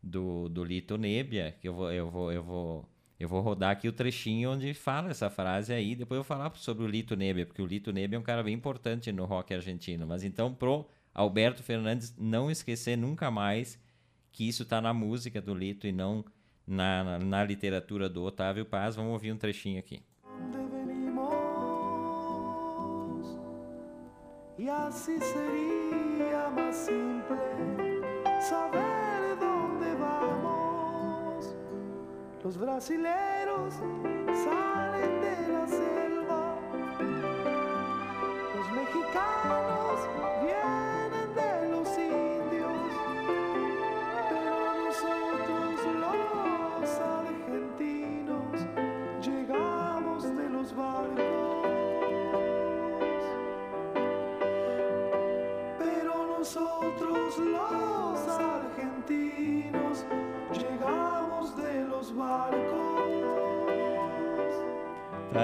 do, 0.01 0.49
do 0.49 0.63
Lito 0.63 0.97
Nebia, 0.97 1.55
que 1.59 1.67
eu 1.67 1.73
vou, 1.73 1.91
eu, 1.91 2.09
vou, 2.09 2.31
eu, 2.31 2.43
vou, 2.43 2.89
eu 3.19 3.29
vou 3.29 3.41
rodar 3.41 3.71
aqui 3.71 3.88
o 3.88 3.93
trechinho 3.93 4.51
onde 4.51 4.73
fala 4.73 5.11
essa 5.11 5.29
frase 5.29 5.71
aí, 5.71 5.95
depois 5.95 6.17
eu 6.17 6.23
vou 6.23 6.27
falar 6.27 6.55
sobre 6.55 6.83
o 6.83 6.88
Lito 6.88 7.15
Nebia, 7.15 7.45
porque 7.45 7.61
o 7.61 7.65
Lito 7.65 7.91
Nebia 7.91 8.17
é 8.17 8.19
um 8.19 8.23
cara 8.23 8.41
bem 8.43 8.55
importante 8.55 9.11
no 9.11 9.25
rock 9.25 9.53
argentino. 9.53 10.07
Mas 10.07 10.23
então, 10.23 10.53
pro 10.53 10.88
Alberto 11.13 11.61
Fernandes 11.61 12.15
não 12.17 12.49
esquecer 12.49 12.97
nunca 12.97 13.29
mais 13.29 13.79
que 14.31 14.48
isso 14.48 14.63
está 14.63 14.81
na 14.81 14.93
música 14.93 15.41
do 15.41 15.53
Lito 15.53 15.88
e 15.88 15.91
não 15.91 16.24
na, 16.65 17.03
na, 17.03 17.19
na, 17.19 17.43
literatura 17.43 18.07
do 18.07 18.24
Otávio 18.24 18.65
Paz. 18.65 18.95
Vamos 18.95 19.13
ouvir 19.13 19.31
um 19.31 19.38
trechinho 19.38 19.79
aqui. 19.79 20.03
E 24.57 24.69
assim 24.69 25.19
seria 25.19 26.50
mais 26.50 26.75
simples 26.75 27.39
saber 28.41 29.38
onde 29.41 29.95
vamos. 29.95 31.55
Os 32.43 32.57
brasileiros 32.57 33.75
saem 33.75 35.21
da 35.21 35.49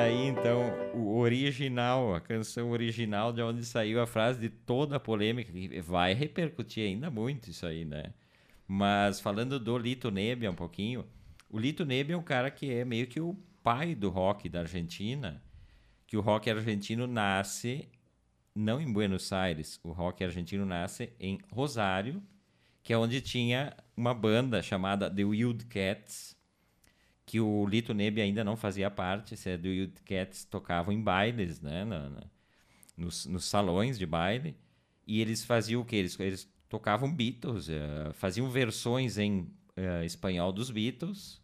aí 0.05 0.27
então 0.27 0.71
o 0.93 1.17
original, 1.17 2.13
a 2.13 2.21
canção 2.21 2.69
original 2.71 3.33
de 3.33 3.41
onde 3.41 3.65
saiu 3.65 3.99
a 4.01 4.05
frase 4.05 4.39
de 4.39 4.49
toda 4.49 4.97
a 4.97 4.99
polêmica, 4.99 5.51
que 5.51 5.81
vai 5.81 6.13
repercutir 6.13 6.85
ainda 6.87 7.09
muito 7.09 7.49
isso 7.49 7.65
aí, 7.65 7.83
né? 7.83 8.13
Mas 8.67 9.19
falando 9.19 9.59
do 9.59 9.77
Lito 9.77 10.11
Nebbia 10.11 10.49
um 10.49 10.55
pouquinho, 10.55 11.05
o 11.49 11.57
Lito 11.57 11.85
Nebbia 11.85 12.15
é 12.15 12.17
um 12.17 12.23
cara 12.23 12.51
que 12.51 12.71
é 12.71 12.85
meio 12.85 13.07
que 13.07 13.19
o 13.19 13.35
pai 13.63 13.95
do 13.95 14.09
rock 14.09 14.47
da 14.47 14.61
Argentina, 14.61 15.41
que 16.05 16.15
o 16.15 16.21
rock 16.21 16.49
argentino 16.49 17.07
nasce 17.07 17.89
não 18.53 18.79
em 18.79 18.91
Buenos 18.91 19.33
Aires, 19.33 19.79
o 19.83 19.91
rock 19.91 20.23
argentino 20.23 20.65
nasce 20.65 21.11
em 21.19 21.39
Rosário, 21.51 22.21
que 22.83 22.93
é 22.93 22.97
onde 22.97 23.19
tinha 23.21 23.75
uma 23.97 24.13
banda 24.13 24.61
chamada 24.61 25.09
The 25.09 25.25
Wild 25.25 25.65
Cats, 25.65 26.34
que 27.25 27.39
o 27.39 27.65
Lito 27.65 27.93
Nebe 27.93 28.21
ainda 28.21 28.43
não 28.43 28.55
fazia 28.55 28.89
parte, 28.91 29.35
se 29.35 29.49
é 29.49 29.57
do 29.57 29.67
Youth 29.67 29.99
Cats 30.05 30.45
tocavam 30.45 30.93
em 30.93 31.01
bailes, 31.01 31.59
né, 31.59 31.83
na, 31.83 32.09
na, 32.09 32.23
nos, 32.95 33.25
nos, 33.25 33.45
salões 33.45 33.97
de 33.97 34.05
baile, 34.05 34.55
e 35.07 35.21
eles 35.21 35.43
faziam 35.43 35.81
o 35.81 35.85
que? 35.85 35.95
Eles, 35.95 36.19
eles 36.19 36.47
tocavam 36.69 37.11
Beatles, 37.11 37.67
uh, 37.67 38.13
faziam 38.13 38.49
versões 38.49 39.17
em 39.17 39.39
uh, 39.39 40.03
espanhol 40.05 40.51
dos 40.51 40.69
Beatles, 40.69 41.41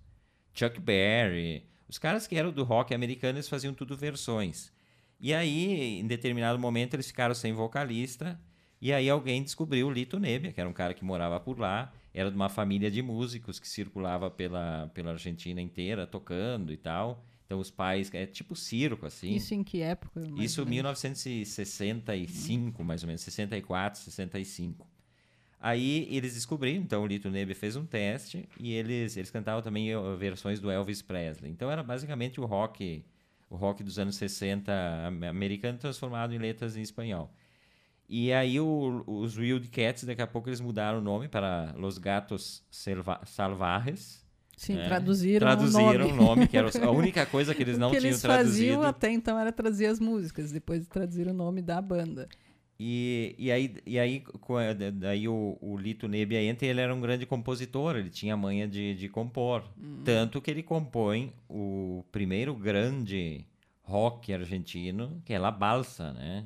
Chuck 0.53 0.79
Berry, 0.79 1.65
os 1.87 1.97
caras 1.97 2.27
que 2.27 2.35
eram 2.35 2.51
do 2.51 2.63
rock 2.63 2.93
americano, 2.93 3.37
eles 3.37 3.49
faziam 3.49 3.73
tudo 3.73 3.97
versões. 3.97 4.71
E 5.19 5.33
aí, 5.33 5.99
em 5.99 6.07
determinado 6.07 6.57
momento, 6.57 6.93
eles 6.93 7.07
ficaram 7.07 7.33
sem 7.33 7.53
vocalista, 7.53 8.39
e 8.79 8.93
aí 8.93 9.09
alguém 9.09 9.43
descobriu 9.43 9.87
o 9.87 9.91
Lito 9.91 10.19
Nebbia, 10.19 10.51
que 10.51 10.59
era 10.59 10.69
um 10.69 10.73
cara 10.73 10.93
que 10.93 11.03
morava 11.03 11.39
por 11.39 11.59
lá, 11.59 11.93
era 12.13 12.29
de 12.29 12.35
uma 12.35 12.49
família 12.49 12.91
de 12.91 13.01
músicos 13.01 13.59
que 13.59 13.67
circulava 13.67 14.29
pela, 14.29 14.91
pela 14.93 15.11
Argentina 15.11 15.61
inteira 15.61 16.05
tocando 16.05 16.73
e 16.73 16.77
tal. 16.77 17.23
Então 17.45 17.59
os 17.59 17.69
pais, 17.69 18.09
é 18.13 18.25
tipo 18.25 18.55
circo, 18.55 19.05
assim. 19.05 19.35
Isso 19.35 19.53
em 19.53 19.63
que 19.63 19.81
época? 19.81 20.21
Isso 20.37 20.61
em 20.61 20.65
1965, 20.65 22.83
mais 22.83 23.03
ou 23.03 23.07
menos, 23.07 23.21
64, 23.21 23.99
65. 23.99 24.87
Aí 25.59 26.07
eles 26.09 26.33
descobriram, 26.33 26.81
então 26.81 27.03
o 27.03 27.05
Lito 27.05 27.29
Nebe 27.29 27.53
fez 27.53 27.75
um 27.75 27.85
teste 27.85 28.49
e 28.59 28.73
eles, 28.73 29.15
eles 29.15 29.29
cantavam 29.29 29.61
também 29.61 29.89
versões 30.17 30.59
do 30.59 30.71
Elvis 30.71 31.01
Presley. 31.01 31.51
Então 31.51 31.69
era 31.69 31.83
basicamente 31.83 32.41
o 32.41 32.45
rock, 32.45 33.05
o 33.49 33.55
rock 33.55 33.83
dos 33.83 33.99
anos 33.99 34.15
60 34.15 34.71
americano 35.29 35.77
transformado 35.77 36.33
em 36.33 36.39
letras 36.39 36.75
em 36.75 36.81
espanhol. 36.81 37.31
E 38.13 38.33
aí 38.33 38.59
o, 38.59 39.05
os 39.07 39.37
Wild 39.37 39.69
Cats, 39.69 40.03
daqui 40.03 40.21
a 40.21 40.27
pouco 40.27 40.49
eles 40.49 40.59
mudaram 40.59 40.99
o 40.99 41.01
nome 41.01 41.29
para 41.29 41.73
Los 41.77 41.97
Gatos 41.97 42.61
Selva 42.69 43.21
Salvajes. 43.25 44.21
Sim, 44.57 44.75
né? 44.75 44.83
traduziram, 44.83 45.47
traduziram 45.47 46.07
o 46.07 46.09
nome. 46.09 46.21
nome. 46.21 46.47
que 46.49 46.57
era 46.57 46.67
a 46.85 46.91
única 46.91 47.25
coisa 47.25 47.55
que 47.55 47.63
eles 47.63 47.77
não 47.77 47.89
que 47.89 47.99
tinham 47.99 48.09
eles 48.09 48.21
traduzido. 48.21 48.73
faziam 48.73 48.83
até 48.83 49.09
então 49.11 49.39
era 49.39 49.49
traduzir 49.49 49.85
as 49.85 49.97
músicas, 49.97 50.51
depois 50.51 50.85
traduziram 50.87 51.31
o 51.31 51.33
nome 51.33 51.61
da 51.61 51.81
banda. 51.81 52.27
E, 52.77 53.33
e 53.39 53.49
aí, 53.49 53.75
e 53.85 53.97
aí 53.97 54.23
daí 54.93 55.29
o, 55.29 55.57
o 55.61 55.77
Lito 55.77 56.09
Nebbia 56.09 56.43
entra 56.43 56.67
ele 56.67 56.81
era 56.81 56.93
um 56.93 56.99
grande 56.99 57.25
compositor, 57.25 57.95
ele 57.95 58.09
tinha 58.09 58.35
manha 58.35 58.67
de, 58.67 58.93
de 58.93 59.07
compor. 59.07 59.63
Hum. 59.81 60.01
Tanto 60.03 60.41
que 60.41 60.51
ele 60.51 60.63
compõe 60.63 61.31
o 61.47 62.03
primeiro 62.11 62.53
grande 62.53 63.45
rock 63.83 64.33
argentino, 64.33 65.21
que 65.23 65.33
é 65.33 65.39
La 65.39 65.49
Balsa, 65.51 66.11
né? 66.11 66.45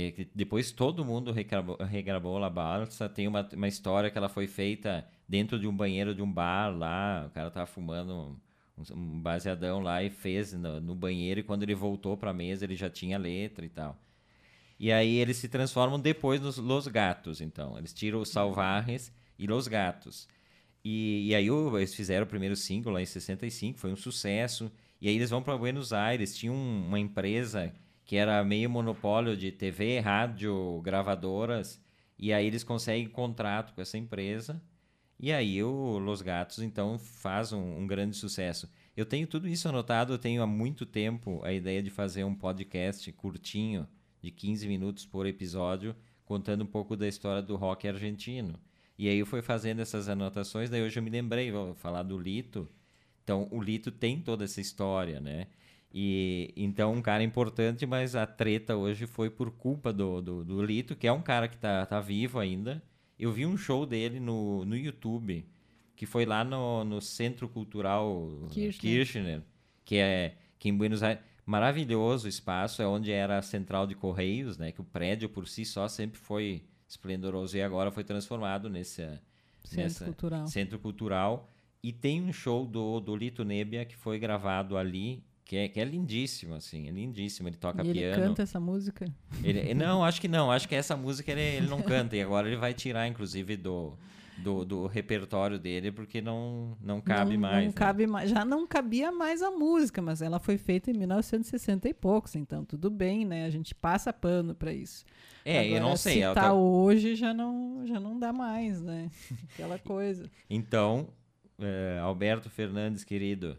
Que, 0.00 0.28
depois 0.34 0.72
todo 0.72 1.04
mundo 1.04 1.32
regravou, 1.32 1.76
regravou 1.76 2.38
La 2.38 2.48
Balsa. 2.48 3.08
Tem 3.08 3.28
uma, 3.28 3.46
uma 3.52 3.68
história 3.68 4.10
que 4.10 4.16
ela 4.16 4.28
foi 4.28 4.46
feita 4.46 5.06
dentro 5.28 5.58
de 5.58 5.66
um 5.66 5.76
banheiro 5.76 6.14
de 6.14 6.22
um 6.22 6.32
bar 6.32 6.70
lá, 6.70 7.26
o 7.26 7.30
cara 7.30 7.50
tava 7.50 7.66
fumando 7.66 8.40
um 8.90 9.20
baseadão 9.20 9.80
lá 9.80 10.02
e 10.02 10.08
fez 10.08 10.54
no, 10.54 10.80
no 10.80 10.94
banheiro 10.94 11.40
e 11.40 11.42
quando 11.42 11.62
ele 11.62 11.74
voltou 11.74 12.16
para 12.16 12.30
a 12.30 12.34
mesa 12.34 12.64
ele 12.64 12.74
já 12.74 12.88
tinha 12.88 13.18
letra 13.18 13.66
e 13.66 13.68
tal. 13.68 13.98
E 14.80 14.90
aí 14.90 15.16
eles 15.16 15.36
se 15.36 15.48
transformam 15.48 16.00
depois 16.00 16.40
nos 16.40 16.56
Los 16.56 16.88
Gatos, 16.88 17.40
então. 17.40 17.76
Eles 17.78 17.92
tiram 17.92 18.20
os 18.20 18.30
Salvajes 18.30 19.12
e 19.38 19.46
Los 19.46 19.68
Gatos. 19.68 20.26
E, 20.82 21.28
e 21.28 21.34
aí 21.34 21.48
eles 21.48 21.94
fizeram 21.94 22.24
o 22.24 22.28
primeiro 22.28 22.56
single 22.56 22.92
lá 22.92 23.02
em 23.02 23.06
65, 23.06 23.78
foi 23.78 23.92
um 23.92 23.96
sucesso. 23.96 24.72
E 25.00 25.08
aí 25.08 25.14
eles 25.14 25.30
vão 25.30 25.42
para 25.42 25.56
Buenos 25.56 25.92
Aires, 25.92 26.34
tinha 26.36 26.50
um, 26.50 26.86
uma 26.86 26.98
empresa 26.98 27.72
que 28.04 28.16
era 28.16 28.42
meio 28.44 28.68
monopólio 28.68 29.36
de 29.36 29.52
TV, 29.52 30.00
rádio, 30.00 30.80
gravadoras. 30.82 31.80
E 32.18 32.32
aí 32.32 32.46
eles 32.46 32.64
conseguem 32.64 33.08
contrato 33.08 33.74
com 33.74 33.80
essa 33.80 33.98
empresa. 33.98 34.62
E 35.18 35.32
aí 35.32 35.62
o 35.62 35.98
Los 35.98 36.20
Gatos, 36.20 36.58
então, 36.58 36.98
faz 36.98 37.52
um, 37.52 37.78
um 37.78 37.86
grande 37.86 38.16
sucesso. 38.16 38.68
Eu 38.96 39.06
tenho 39.06 39.26
tudo 39.26 39.48
isso 39.48 39.68
anotado, 39.68 40.12
eu 40.12 40.18
tenho 40.18 40.42
há 40.42 40.46
muito 40.46 40.84
tempo 40.84 41.40
a 41.44 41.52
ideia 41.52 41.82
de 41.82 41.90
fazer 41.90 42.24
um 42.24 42.34
podcast 42.34 43.10
curtinho, 43.12 43.86
de 44.20 44.30
15 44.30 44.66
minutos 44.66 45.06
por 45.06 45.26
episódio, 45.26 45.94
contando 46.24 46.62
um 46.64 46.66
pouco 46.66 46.96
da 46.96 47.06
história 47.06 47.40
do 47.40 47.56
rock 47.56 47.86
argentino. 47.86 48.58
E 48.98 49.08
aí 49.08 49.18
eu 49.18 49.26
fui 49.26 49.42
fazendo 49.42 49.80
essas 49.80 50.08
anotações, 50.08 50.68
daí 50.68 50.82
hoje 50.82 50.98
eu 50.98 51.02
me 51.02 51.10
lembrei, 51.10 51.50
vou 51.50 51.74
falar 51.74 52.02
do 52.02 52.18
Lito. 52.18 52.68
Então, 53.22 53.48
o 53.50 53.62
Lito 53.62 53.90
tem 53.90 54.20
toda 54.20 54.44
essa 54.44 54.60
história, 54.60 55.20
né? 55.20 55.46
E 55.94 56.52
então 56.56 56.92
um 56.92 57.02
cara 57.02 57.22
importante, 57.22 57.84
mas 57.84 58.16
a 58.16 58.26
treta 58.26 58.76
hoje 58.76 59.06
foi 59.06 59.28
por 59.28 59.50
culpa 59.50 59.92
do, 59.92 60.22
do, 60.22 60.44
do 60.44 60.62
Lito, 60.62 60.96
que 60.96 61.06
é 61.06 61.12
um 61.12 61.20
cara 61.22 61.48
que 61.48 61.58
tá, 61.58 61.84
tá 61.84 62.00
vivo 62.00 62.38
ainda. 62.38 62.82
Eu 63.18 63.30
vi 63.30 63.44
um 63.44 63.56
show 63.56 63.84
dele 63.84 64.18
no, 64.18 64.64
no 64.64 64.76
YouTube, 64.76 65.46
que 65.94 66.06
foi 66.06 66.24
lá 66.24 66.42
no, 66.42 66.82
no 66.84 67.00
Centro 67.00 67.48
Cultural 67.48 68.48
Kirchner, 68.50 68.80
Kirchner 68.80 69.42
que 69.84 69.96
é 69.96 70.36
que 70.58 70.68
em 70.68 70.76
Buenos 70.76 71.02
Aires 71.02 71.22
maravilhoso 71.44 72.28
espaço, 72.28 72.82
é 72.82 72.86
onde 72.86 73.10
era 73.10 73.38
a 73.38 73.42
central 73.42 73.86
de 73.86 73.94
correios, 73.94 74.56
né? 74.58 74.72
Que 74.72 74.80
o 74.80 74.84
prédio 74.84 75.28
por 75.28 75.48
si 75.48 75.64
só 75.64 75.88
sempre 75.88 76.18
foi 76.18 76.64
esplendoroso 76.88 77.56
e 77.56 77.62
agora 77.62 77.90
foi 77.90 78.04
transformado 78.04 78.68
nesse 78.70 79.02
centro 79.64 79.82
nessa, 79.82 80.04
cultural. 80.04 80.46
Centro 80.46 80.78
cultural. 80.78 81.48
E 81.82 81.92
tem 81.92 82.22
um 82.22 82.32
show 82.32 82.64
do, 82.64 83.00
do 83.00 83.16
Lito 83.16 83.44
Nebia 83.44 83.84
que 83.84 83.96
foi 83.96 84.18
gravado 84.18 84.76
ali, 84.76 85.24
que 85.44 85.56
é, 85.56 85.68
que 85.68 85.80
é 85.80 85.84
lindíssimo, 85.84 86.54
assim, 86.54 86.88
é 86.88 86.90
lindíssimo. 86.90 87.48
Ele 87.48 87.56
toca 87.56 87.82
e 87.84 87.92
piano. 87.92 88.16
Ele 88.16 88.28
canta 88.28 88.42
essa 88.42 88.60
música? 88.60 89.06
Ele, 89.42 89.74
não, 89.74 90.04
acho 90.04 90.20
que 90.20 90.28
não. 90.28 90.50
Acho 90.50 90.68
que 90.68 90.74
essa 90.74 90.96
música 90.96 91.30
ele, 91.30 91.40
ele 91.40 91.68
não 91.68 91.82
canta. 91.82 92.16
E 92.16 92.22
agora 92.22 92.46
ele 92.48 92.56
vai 92.56 92.72
tirar, 92.72 93.06
inclusive, 93.06 93.56
do, 93.56 93.94
do, 94.38 94.64
do 94.64 94.86
repertório 94.86 95.58
dele, 95.58 95.92
porque 95.92 96.20
não, 96.20 96.76
não 96.80 97.00
cabe 97.00 97.34
não, 97.34 97.40
mais. 97.40 97.56
Não 97.58 97.66
né? 97.66 97.72
cabe 97.72 98.06
mais. 98.06 98.30
Já 98.30 98.44
não 98.44 98.66
cabia 98.66 99.12
mais 99.12 99.42
a 99.42 99.50
música, 99.50 100.00
mas 100.00 100.22
ela 100.22 100.38
foi 100.38 100.56
feita 100.56 100.90
em 100.90 100.94
1960 100.94 101.88
e 101.88 101.94
poucos, 101.94 102.34
então 102.34 102.64
tudo 102.64 102.90
bem, 102.90 103.24
né? 103.24 103.44
A 103.44 103.50
gente 103.50 103.74
passa 103.74 104.12
pano 104.12 104.54
para 104.54 104.72
isso. 104.72 105.04
É, 105.44 105.60
Agora, 105.60 105.76
eu 105.76 105.80
não 105.82 105.96
sei. 105.96 106.22
Se 106.22 106.34
tá 106.34 106.52
hoje 106.52 107.14
já 107.14 107.34
não, 107.34 107.84
já 107.86 107.98
não 107.98 108.18
dá 108.18 108.32
mais, 108.32 108.80
né? 108.80 109.10
Aquela 109.54 109.78
coisa. 109.78 110.30
então, 110.48 111.08
é, 111.58 111.98
Alberto 112.00 112.48
Fernandes, 112.48 113.04
querido, 113.04 113.58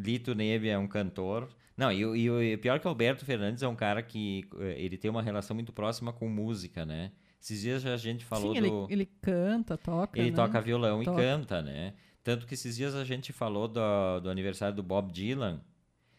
Lito 0.00 0.34
Neve 0.34 0.68
é 0.68 0.78
um 0.78 0.88
cantor. 0.88 1.48
Não, 1.76 1.90
e, 1.90 2.02
e, 2.02 2.52
e 2.52 2.56
pior 2.56 2.78
que 2.78 2.86
Alberto 2.86 3.24
Fernandes 3.24 3.62
é 3.62 3.68
um 3.68 3.74
cara 3.74 4.02
que 4.02 4.46
é, 4.58 4.80
ele 4.80 4.98
tem 4.98 5.10
uma 5.10 5.22
relação 5.22 5.54
muito 5.54 5.72
próxima 5.72 6.12
com 6.12 6.28
música, 6.28 6.84
né? 6.84 7.12
Esses 7.40 7.62
dias 7.62 7.86
a 7.86 7.96
gente 7.96 8.24
falou 8.24 8.54
Sim, 8.54 8.60
do. 8.60 8.84
Ele, 8.84 8.92
ele 8.92 9.06
canta, 9.22 9.78
toca. 9.78 10.18
Ele 10.18 10.30
né? 10.30 10.36
toca 10.36 10.60
violão 10.60 11.02
toca. 11.02 11.22
e 11.22 11.24
canta, 11.24 11.62
né? 11.62 11.94
Tanto 12.22 12.46
que 12.46 12.52
esses 12.52 12.76
dias 12.76 12.94
a 12.94 13.02
gente 13.02 13.32
falou 13.32 13.66
do, 13.66 14.20
do 14.20 14.28
aniversário 14.28 14.76
do 14.76 14.82
Bob 14.82 15.10
Dylan. 15.10 15.62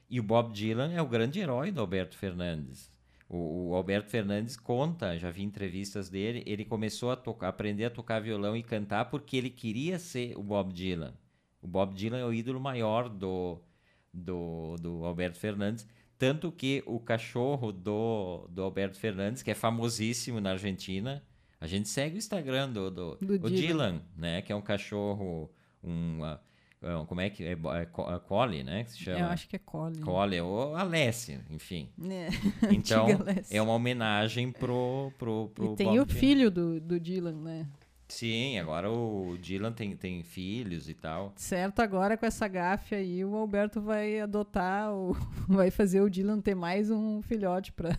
E 0.09 0.19
o 0.19 0.23
Bob 0.23 0.51
Dylan 0.51 0.91
é 0.91 1.01
o 1.01 1.07
grande 1.07 1.39
herói 1.39 1.71
do 1.71 1.79
Alberto 1.79 2.17
Fernandes. 2.17 2.91
O, 3.29 3.69
o 3.69 3.75
Alberto 3.75 4.09
Fernandes 4.09 4.57
conta, 4.57 5.17
já 5.17 5.29
vi 5.29 5.43
entrevistas 5.43 6.09
dele, 6.09 6.43
ele 6.45 6.65
começou 6.65 7.11
a 7.11 7.15
tocar, 7.15 7.47
aprender 7.47 7.85
a 7.85 7.89
tocar 7.89 8.19
violão 8.19 8.57
e 8.57 8.63
cantar 8.63 9.05
porque 9.05 9.37
ele 9.37 9.49
queria 9.49 9.99
ser 9.99 10.35
o 10.35 10.43
Bob 10.43 10.73
Dylan. 10.73 11.13
O 11.61 11.67
Bob 11.67 11.93
Dylan 11.93 12.17
é 12.17 12.25
o 12.25 12.33
ídolo 12.33 12.59
maior 12.59 13.07
do, 13.07 13.61
do, 14.13 14.75
do 14.77 15.05
Alberto 15.05 15.39
Fernandes. 15.39 15.87
Tanto 16.17 16.51
que 16.51 16.83
o 16.85 16.99
cachorro 16.99 17.71
do, 17.71 18.47
do 18.49 18.61
Alberto 18.61 18.97
Fernandes, 18.99 19.41
que 19.41 19.49
é 19.49 19.55
famosíssimo 19.55 20.39
na 20.39 20.51
Argentina, 20.51 21.23
a 21.59 21.67
gente 21.67 21.89
segue 21.89 22.15
o 22.15 22.19
Instagram 22.19 22.69
do, 22.69 22.91
do, 22.91 23.15
do 23.15 23.39
Dylan. 23.39 23.49
Dylan, 23.49 24.01
né? 24.15 24.41
Que 24.41 24.51
é 24.51 24.55
um 24.55 24.61
cachorro, 24.61 25.51
um, 25.83 26.19
uh, 26.21 27.05
como 27.07 27.21
é 27.21 27.29
que 27.29 27.43
é? 27.43 27.51
é, 27.51 27.81
é 27.81 28.19
Collie, 28.19 28.63
né? 28.63 28.83
Que 28.83 28.91
se 28.91 28.99
chama? 28.99 29.19
Eu 29.19 29.25
acho 29.27 29.47
que 29.47 29.55
é 29.55 29.59
Collie. 29.59 30.01
Collie, 30.01 30.41
ou 30.41 30.75
Alessi, 30.75 31.39
enfim. 31.49 31.89
É. 32.03 32.29
Então, 32.71 33.07
é 33.49 33.61
uma 33.61 33.73
homenagem 33.73 34.51
pro, 34.51 35.11
pro, 35.17 35.49
pro 35.55 35.73
E 35.73 35.75
tem 35.75 35.87
Bob 35.87 35.99
o 35.99 36.05
filho 36.05 36.51
do, 36.51 36.79
do 36.79 36.99
Dylan, 36.99 37.33
né? 37.33 37.67
Sim, 38.11 38.59
agora 38.59 38.91
o 38.91 39.37
Dylan 39.37 39.71
tem, 39.71 39.95
tem 39.95 40.21
filhos 40.21 40.89
e 40.89 40.93
tal. 40.93 41.31
Certo, 41.37 41.79
agora 41.79 42.17
com 42.17 42.25
essa 42.25 42.45
gafe 42.45 42.93
aí, 42.93 43.23
o 43.23 43.33
Alberto 43.35 43.79
vai 43.79 44.19
adotar, 44.19 44.93
o, 44.93 45.13
vai 45.47 45.71
fazer 45.71 46.01
o 46.01 46.09
Dylan 46.09 46.41
ter 46.41 46.53
mais 46.53 46.91
um 46.91 47.21
filhote 47.21 47.71
para 47.71 47.97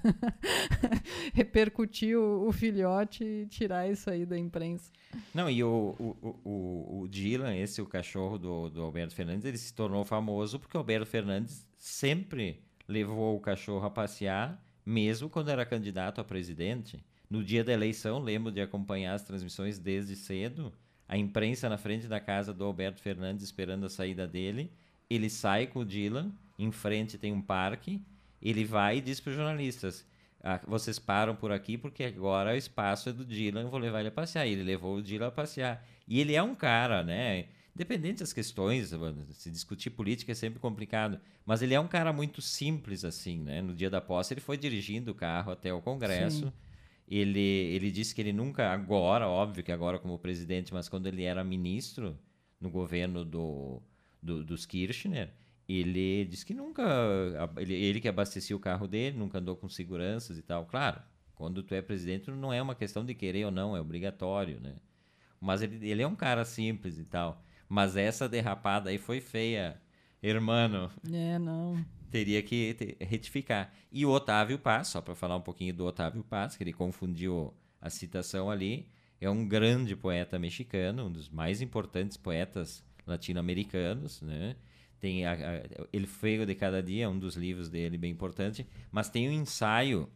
repercutir 1.33 2.17
o, 2.17 2.47
o, 2.47 2.53
filhote 2.53 3.25
e 3.25 3.47
tirar 3.47 3.91
isso 3.91 4.11
aí 4.11 4.27
da 4.27 4.39
imprensa. 4.39 4.93
Não, 5.35 5.49
e 5.49 5.65
o, 5.65 5.97
o, 5.99 6.37
o, 6.45 7.01
o 7.01 7.09
Dylan, 7.09 7.57
esse 7.57 7.81
o 7.81 7.87
cachorro 7.87 8.37
do, 8.37 8.69
do 8.69 8.83
Alberto 8.83 9.15
Fernandes, 9.15 9.47
ele 9.47 9.59
se 9.59 9.73
tornou 9.73 10.05
famoso 10.05 10.61
porque 10.61 10.77
o 10.77 10.81
Alberto 10.81 11.07
Fernandes 11.07 11.67
sempre 11.79 12.63
levou 12.87 13.35
o 13.35 13.41
cachorro 13.41 13.87
a 13.87 13.91
passear, 13.91 14.63
mesmo 14.85 15.31
quando 15.31 15.51
era 15.51 15.65
candidato 15.65 16.21
a 16.21 16.25
presidente. 16.25 17.03
No 17.33 17.43
dia 17.43 17.65
da 17.65 17.73
eleição, 17.73 18.19
lembro 18.19 18.53
de 18.53 18.61
acompanhar 18.61 19.15
as 19.15 19.23
transmissões 19.23 19.79
desde 19.79 20.15
cedo. 20.15 20.71
A 21.09 21.17
imprensa 21.17 21.67
na 21.67 21.79
frente 21.79 22.07
da 22.07 22.21
casa 22.21 22.53
do 22.53 22.63
Alberto 22.63 23.01
Fernandes 23.01 23.43
esperando 23.43 23.87
a 23.87 23.89
saída 23.89 24.29
dele. 24.29 24.71
Ele 25.09 25.31
sai 25.31 25.67
com 25.67 25.79
o 25.79 25.85
Dylan, 25.85 26.31
em 26.59 26.71
frente 26.71 27.17
tem 27.17 27.33
um 27.33 27.41
parque. 27.41 28.05
Ele 28.43 28.67
vai 28.67 28.99
e 28.99 29.01
diz 29.01 29.19
para 29.19 29.31
os 29.31 29.37
jornalistas: 29.37 30.07
ah, 30.43 30.61
vocês 30.67 30.99
param 30.99 31.35
por 31.35 31.51
aqui 31.51 31.79
porque 31.79 32.05
agora 32.05 32.53
o 32.53 32.55
espaço 32.55 33.09
é 33.09 33.15
do 33.15 33.25
Dylan, 33.25 33.67
vou 33.71 33.81
levar 33.81 34.01
ele 34.01 34.11
a 34.11 34.13
passear. 34.13 34.47
E 34.47 34.53
ele 34.53 34.63
levou 34.63 34.97
o 34.97 35.03
Dylan 35.03 35.29
a 35.29 35.33
passear. 35.33 35.83
E 36.07 36.21
ele 36.21 36.35
é 36.35 36.43
um 36.43 36.55
cara, 36.55 37.03
né? 37.03 37.47
Independente 37.75 38.19
das 38.19 38.35
questões, 38.35 38.93
se 39.31 39.51
discutir 39.51 39.89
política 39.89 40.33
é 40.33 40.35
sempre 40.35 40.61
complicado, 40.61 41.19
mas 41.47 41.63
ele 41.63 41.73
é 41.73 41.81
um 41.81 41.89
cara 41.89 42.13
muito 42.13 42.43
simples 42.43 43.07
assim, 43.07 43.39
né? 43.39 43.63
No 43.63 43.75
dia 43.75 43.89
da 43.89 44.03
posse 44.03 44.35
ele 44.35 44.43
foi 44.43 44.59
dirigindo 44.59 45.13
o 45.13 45.15
carro 45.15 45.51
até 45.51 45.73
o 45.73 45.81
Congresso. 45.81 46.49
Sim. 46.49 46.53
Ele, 47.09 47.41
ele 47.41 47.91
disse 47.91 48.15
que 48.15 48.21
ele 48.21 48.33
nunca, 48.33 48.73
agora, 48.73 49.29
óbvio 49.29 49.63
que 49.63 49.73
agora 49.73 49.99
como 49.99 50.19
presidente, 50.19 50.73
mas 50.73 50.89
quando 50.89 51.07
ele 51.07 51.25
era 51.25 51.45
ministro 51.45 52.19
no 52.61 52.71
governo 52.71 53.25
do, 53.25 53.83
do, 54.23 54.43
dos 54.45 54.65
Kirchner, 54.65 55.31
ele 55.69 56.25
disse 56.25 56.47
que 56.47 56.55
nunca, 56.55 56.83
ele, 57.59 57.75
ele 57.75 58.01
que 58.01 58.09
abastecia 58.09 58.57
o 58.57 58.61
carro 58.61 58.87
dele, 58.89 59.19
nunca 59.19 59.39
andou 59.39 59.57
com 59.57 59.69
seguranças 59.69 60.39
e 60.39 60.43
tal. 60.43 60.65
Claro, 60.67 61.01
quando 61.35 61.63
tu 61.63 61.75
é 61.75 61.83
presidente 61.83 62.31
não 62.31 62.53
é 62.53 62.63
uma 62.63 62.75
questão 62.75 63.05
de 63.05 63.15
querer 63.15 63.45
ou 63.45 63.51
não, 63.51 63.77
é 63.77 63.81
obrigatório, 63.81 64.61
né? 64.61 64.77
Mas 65.41 65.61
ele, 65.61 65.87
ele 65.89 66.03
é 66.03 66.07
um 66.07 66.15
cara 66.17 66.45
simples 66.45 66.99
e 66.99 67.05
tal. 67.05 67.45
Mas 67.69 67.97
essa 67.97 68.29
derrapada 68.29 68.91
aí 68.91 68.99
foi 68.99 69.21
feia, 69.21 69.81
hermano. 70.23 70.91
É, 71.13 71.39
não 71.39 71.85
teria 72.13 72.43
que 72.43 72.77
retificar. 73.01 73.73
E 73.91 74.05
o 74.05 74.11
Otávio 74.11 74.59
Paz, 74.59 74.89
só 74.89 75.01
para 75.01 75.15
falar 75.15 75.35
um 75.35 75.41
pouquinho 75.41 75.73
do 75.73 75.87
Otávio 75.87 76.23
Paz, 76.23 76.55
que 76.55 76.63
ele 76.63 76.73
confundiu 76.73 77.55
a 77.81 77.89
citação 77.89 78.51
ali, 78.51 78.87
é 79.19 79.31
um 79.31 79.49
grande 79.49 79.97
poeta 79.97 80.39
mexicano, 80.39 81.07
um 81.07 81.11
dos 81.11 81.31
mais 81.31 81.63
importantes 81.63 82.19
poetas 82.19 82.85
latino-americanos, 83.07 84.21
né? 84.21 84.57
Tem 85.01 85.25
a, 85.25 85.33
a, 85.33 85.87
El 85.91 86.07
Fuego 86.07 86.45
de 86.45 86.55
Cada 86.55 86.83
Dia, 86.83 87.09
um 87.09 87.19
dos 87.19 87.35
livros 87.35 87.71
dele 87.71 87.97
bem 87.97 88.13
importante, 88.13 88.67
mas 88.91 89.09
tem 89.09 89.29
um 89.31 89.33
ensaio, 89.33 90.09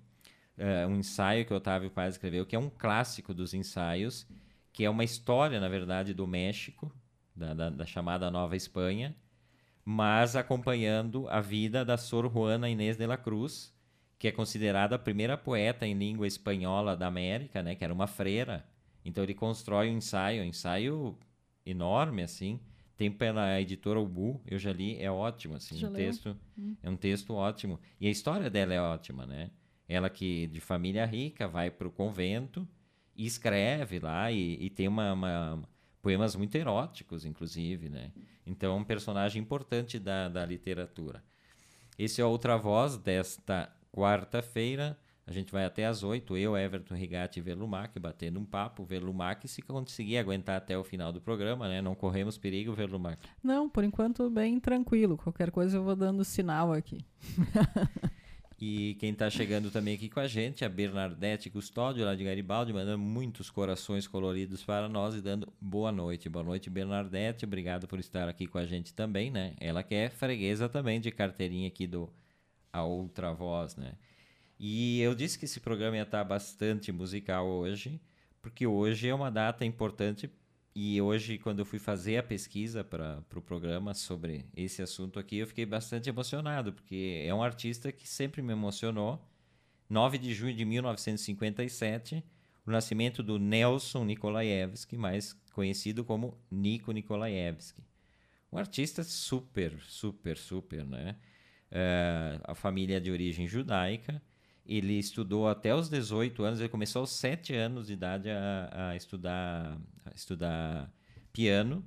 uh, 0.58 0.88
um 0.88 0.98
ensaio 0.98 1.46
que 1.46 1.54
Otávio 1.54 1.90
Paz 1.90 2.14
escreveu, 2.14 2.44
que 2.44 2.54
é 2.54 2.58
um 2.58 2.68
clássico 2.68 3.32
dos 3.32 3.54
ensaios, 3.54 4.26
que 4.70 4.84
é 4.84 4.90
uma 4.90 5.02
história, 5.02 5.58
na 5.58 5.68
verdade, 5.68 6.12
do 6.12 6.26
México, 6.26 6.92
da, 7.34 7.54
da, 7.54 7.70
da 7.70 7.86
chamada 7.86 8.30
Nova 8.30 8.54
Espanha, 8.54 9.16
mas 9.88 10.34
acompanhando 10.34 11.28
a 11.28 11.40
vida 11.40 11.84
da 11.84 11.96
Sor 11.96 12.28
Juana 12.28 12.68
Inês 12.68 12.96
de 12.96 13.06
la 13.06 13.16
Cruz, 13.16 13.72
que 14.18 14.26
é 14.26 14.32
considerada 14.32 14.96
a 14.96 14.98
primeira 14.98 15.38
poeta 15.38 15.86
em 15.86 15.94
língua 15.94 16.26
espanhola 16.26 16.96
da 16.96 17.06
América, 17.06 17.62
né, 17.62 17.76
que 17.76 17.84
era 17.84 17.94
uma 17.94 18.08
freira. 18.08 18.66
Então 19.04 19.22
ele 19.22 19.32
constrói 19.32 19.88
um 19.88 19.98
ensaio, 19.98 20.42
um 20.42 20.46
ensaio 20.46 21.16
enorme 21.64 22.24
assim, 22.24 22.58
tem 22.96 23.12
pela 23.12 23.60
editora 23.60 24.00
Ubu, 24.00 24.42
eu 24.44 24.58
já 24.58 24.72
li, 24.72 25.00
é 25.00 25.08
ótimo 25.08 25.54
assim, 25.54 25.76
já 25.76 25.88
um 25.88 25.92
leu? 25.92 26.04
texto, 26.04 26.36
hum. 26.58 26.74
é 26.82 26.90
um 26.90 26.96
texto 26.96 27.32
ótimo. 27.32 27.78
E 28.00 28.08
a 28.08 28.10
história 28.10 28.50
dela 28.50 28.74
é 28.74 28.80
ótima, 28.80 29.24
né? 29.24 29.52
Ela 29.88 30.10
que 30.10 30.48
de 30.48 30.60
família 30.60 31.06
rica 31.06 31.46
vai 31.46 31.70
para 31.70 31.86
o 31.86 31.92
convento 31.92 32.66
e 33.14 33.24
escreve 33.24 34.00
lá 34.00 34.32
e, 34.32 34.56
e 34.60 34.68
tem 34.68 34.88
uma, 34.88 35.12
uma 35.12 35.68
poemas 36.06 36.36
muito 36.36 36.54
eróticos, 36.54 37.24
inclusive, 37.24 37.88
né? 37.88 38.12
Então, 38.46 38.76
é 38.76 38.76
um 38.76 38.84
personagem 38.84 39.42
importante 39.42 39.98
da, 39.98 40.28
da 40.28 40.46
literatura. 40.46 41.20
Esse 41.98 42.20
é 42.20 42.24
Outra 42.24 42.56
Voz 42.56 42.96
desta 42.96 43.74
quarta-feira. 43.90 44.96
A 45.26 45.32
gente 45.32 45.50
vai 45.50 45.64
até 45.64 45.84
às 45.84 46.04
oito, 46.04 46.36
eu, 46.36 46.56
Everton 46.56 46.94
Rigatti 46.94 47.40
e 47.40 47.42
Verlumac, 47.42 47.98
batendo 47.98 48.38
um 48.38 48.44
papo. 48.44 48.84
Verlumac, 48.84 49.48
se 49.48 49.60
conseguir 49.62 50.18
aguentar 50.18 50.58
até 50.58 50.78
o 50.78 50.84
final 50.84 51.12
do 51.12 51.20
programa, 51.20 51.66
né? 51.66 51.82
Não 51.82 51.96
corremos 51.96 52.38
perigo, 52.38 52.72
Verlumac. 52.72 53.18
Não, 53.42 53.68
por 53.68 53.82
enquanto 53.82 54.30
bem 54.30 54.60
tranquilo. 54.60 55.16
Qualquer 55.16 55.50
coisa 55.50 55.76
eu 55.76 55.82
vou 55.82 55.96
dando 55.96 56.24
sinal 56.24 56.72
aqui. 56.72 57.04
E 58.58 58.96
quem 58.98 59.12
está 59.12 59.28
chegando 59.28 59.70
também 59.70 59.94
aqui 59.94 60.08
com 60.08 60.18
a 60.18 60.26
gente, 60.26 60.64
a 60.64 60.68
Bernadette 60.68 61.50
Custódio, 61.50 62.06
lá 62.06 62.14
de 62.14 62.24
Garibaldi, 62.24 62.72
mandando 62.72 62.98
muitos 62.98 63.50
corações 63.50 64.06
coloridos 64.06 64.64
para 64.64 64.88
nós 64.88 65.14
e 65.14 65.20
dando 65.20 65.52
boa 65.60 65.92
noite. 65.92 66.26
Boa 66.26 66.42
noite, 66.42 66.70
Bernadette. 66.70 67.44
Obrigado 67.44 67.86
por 67.86 67.98
estar 67.98 68.30
aqui 68.30 68.46
com 68.46 68.56
a 68.56 68.64
gente 68.64 68.94
também, 68.94 69.30
né? 69.30 69.54
Ela 69.60 69.82
que 69.82 69.94
é 69.94 70.08
freguesa 70.08 70.70
também 70.70 70.98
de 70.98 71.10
carteirinha 71.10 71.68
aqui 71.68 71.86
do 71.86 72.10
A 72.72 72.82
Outra 72.82 73.30
Voz, 73.34 73.76
né? 73.76 73.92
E 74.58 75.02
eu 75.02 75.14
disse 75.14 75.38
que 75.38 75.44
esse 75.44 75.60
programa 75.60 75.96
ia 75.96 76.04
estar 76.04 76.24
bastante 76.24 76.90
musical 76.90 77.46
hoje, 77.46 78.00
porque 78.40 78.66
hoje 78.66 79.06
é 79.06 79.14
uma 79.14 79.30
data 79.30 79.66
importante 79.66 80.30
e 80.78 81.00
hoje, 81.00 81.38
quando 81.38 81.60
eu 81.60 81.64
fui 81.64 81.78
fazer 81.78 82.18
a 82.18 82.22
pesquisa 82.22 82.84
para 82.84 83.20
o 83.20 83.22
pro 83.22 83.40
programa 83.40 83.94
sobre 83.94 84.44
esse 84.54 84.82
assunto 84.82 85.18
aqui, 85.18 85.38
eu 85.38 85.46
fiquei 85.46 85.64
bastante 85.64 86.10
emocionado, 86.10 86.70
porque 86.70 87.24
é 87.26 87.34
um 87.34 87.42
artista 87.42 87.90
que 87.90 88.06
sempre 88.06 88.42
me 88.42 88.52
emocionou. 88.52 89.26
9 89.88 90.18
de 90.18 90.34
junho 90.34 90.54
de 90.54 90.66
1957, 90.66 92.22
o 92.66 92.70
nascimento 92.70 93.22
do 93.22 93.38
Nelson 93.38 94.04
Nikolaevsky, 94.04 94.98
mais 94.98 95.32
conhecido 95.54 96.04
como 96.04 96.38
Nico 96.50 96.92
Nikolaevsky. 96.92 97.82
Um 98.52 98.58
artista 98.58 99.02
super, 99.02 99.80
super, 99.80 100.36
super, 100.36 100.84
né? 100.84 101.16
Uh, 101.72 102.42
a 102.44 102.54
família 102.54 102.98
é 102.98 103.00
de 103.00 103.10
origem 103.10 103.48
judaica 103.48 104.20
ele 104.66 104.98
estudou 104.98 105.48
até 105.48 105.74
os 105.74 105.88
18 105.88 106.42
anos, 106.42 106.60
ele 106.60 106.68
começou 106.68 107.00
aos 107.00 107.10
7 107.10 107.54
anos 107.54 107.86
de 107.86 107.92
idade 107.92 108.28
a, 108.30 108.90
a 108.90 108.96
estudar, 108.96 109.78
a 110.04 110.14
estudar 110.14 110.92
piano. 111.32 111.84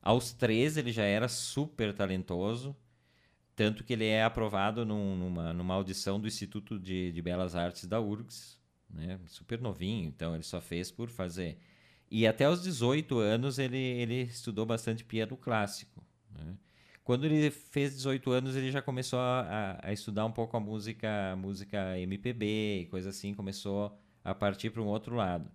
Aos 0.00 0.32
13 0.32 0.80
ele 0.80 0.92
já 0.92 1.04
era 1.04 1.28
super 1.28 1.92
talentoso, 1.92 2.76
tanto 3.54 3.84
que 3.84 3.92
ele 3.92 4.06
é 4.06 4.22
aprovado 4.22 4.84
num, 4.84 5.16
numa, 5.16 5.52
numa 5.52 5.74
audição 5.74 6.20
do 6.20 6.28
Instituto 6.28 6.78
de, 6.78 7.12
de 7.12 7.22
Belas 7.22 7.56
Artes 7.56 7.86
da 7.86 8.00
URGS, 8.00 8.58
né? 8.88 9.18
super 9.26 9.60
novinho, 9.60 10.06
então 10.08 10.34
ele 10.34 10.44
só 10.44 10.60
fez 10.60 10.90
por 10.90 11.08
fazer. 11.08 11.58
E 12.10 12.26
até 12.26 12.48
os 12.48 12.62
18 12.62 13.18
anos 13.18 13.58
ele, 13.58 13.78
ele 13.78 14.22
estudou 14.22 14.64
bastante 14.64 15.04
piano 15.04 15.36
clássico. 15.36 16.04
Né? 16.30 16.56
Quando 17.06 17.24
ele 17.24 17.52
fez 17.52 17.94
18 17.94 18.32
anos, 18.32 18.56
ele 18.56 18.68
já 18.72 18.82
começou 18.82 19.20
a, 19.20 19.78
a 19.80 19.92
estudar 19.92 20.26
um 20.26 20.32
pouco 20.32 20.56
a 20.56 20.60
música, 20.60 21.34
a 21.34 21.36
música 21.36 21.96
MPB 22.00 22.80
e 22.80 22.86
coisa 22.86 23.10
assim, 23.10 23.32
começou 23.32 23.96
a 24.24 24.34
partir 24.34 24.70
para 24.70 24.82
um 24.82 24.86
outro 24.86 25.14
lado. 25.14 25.48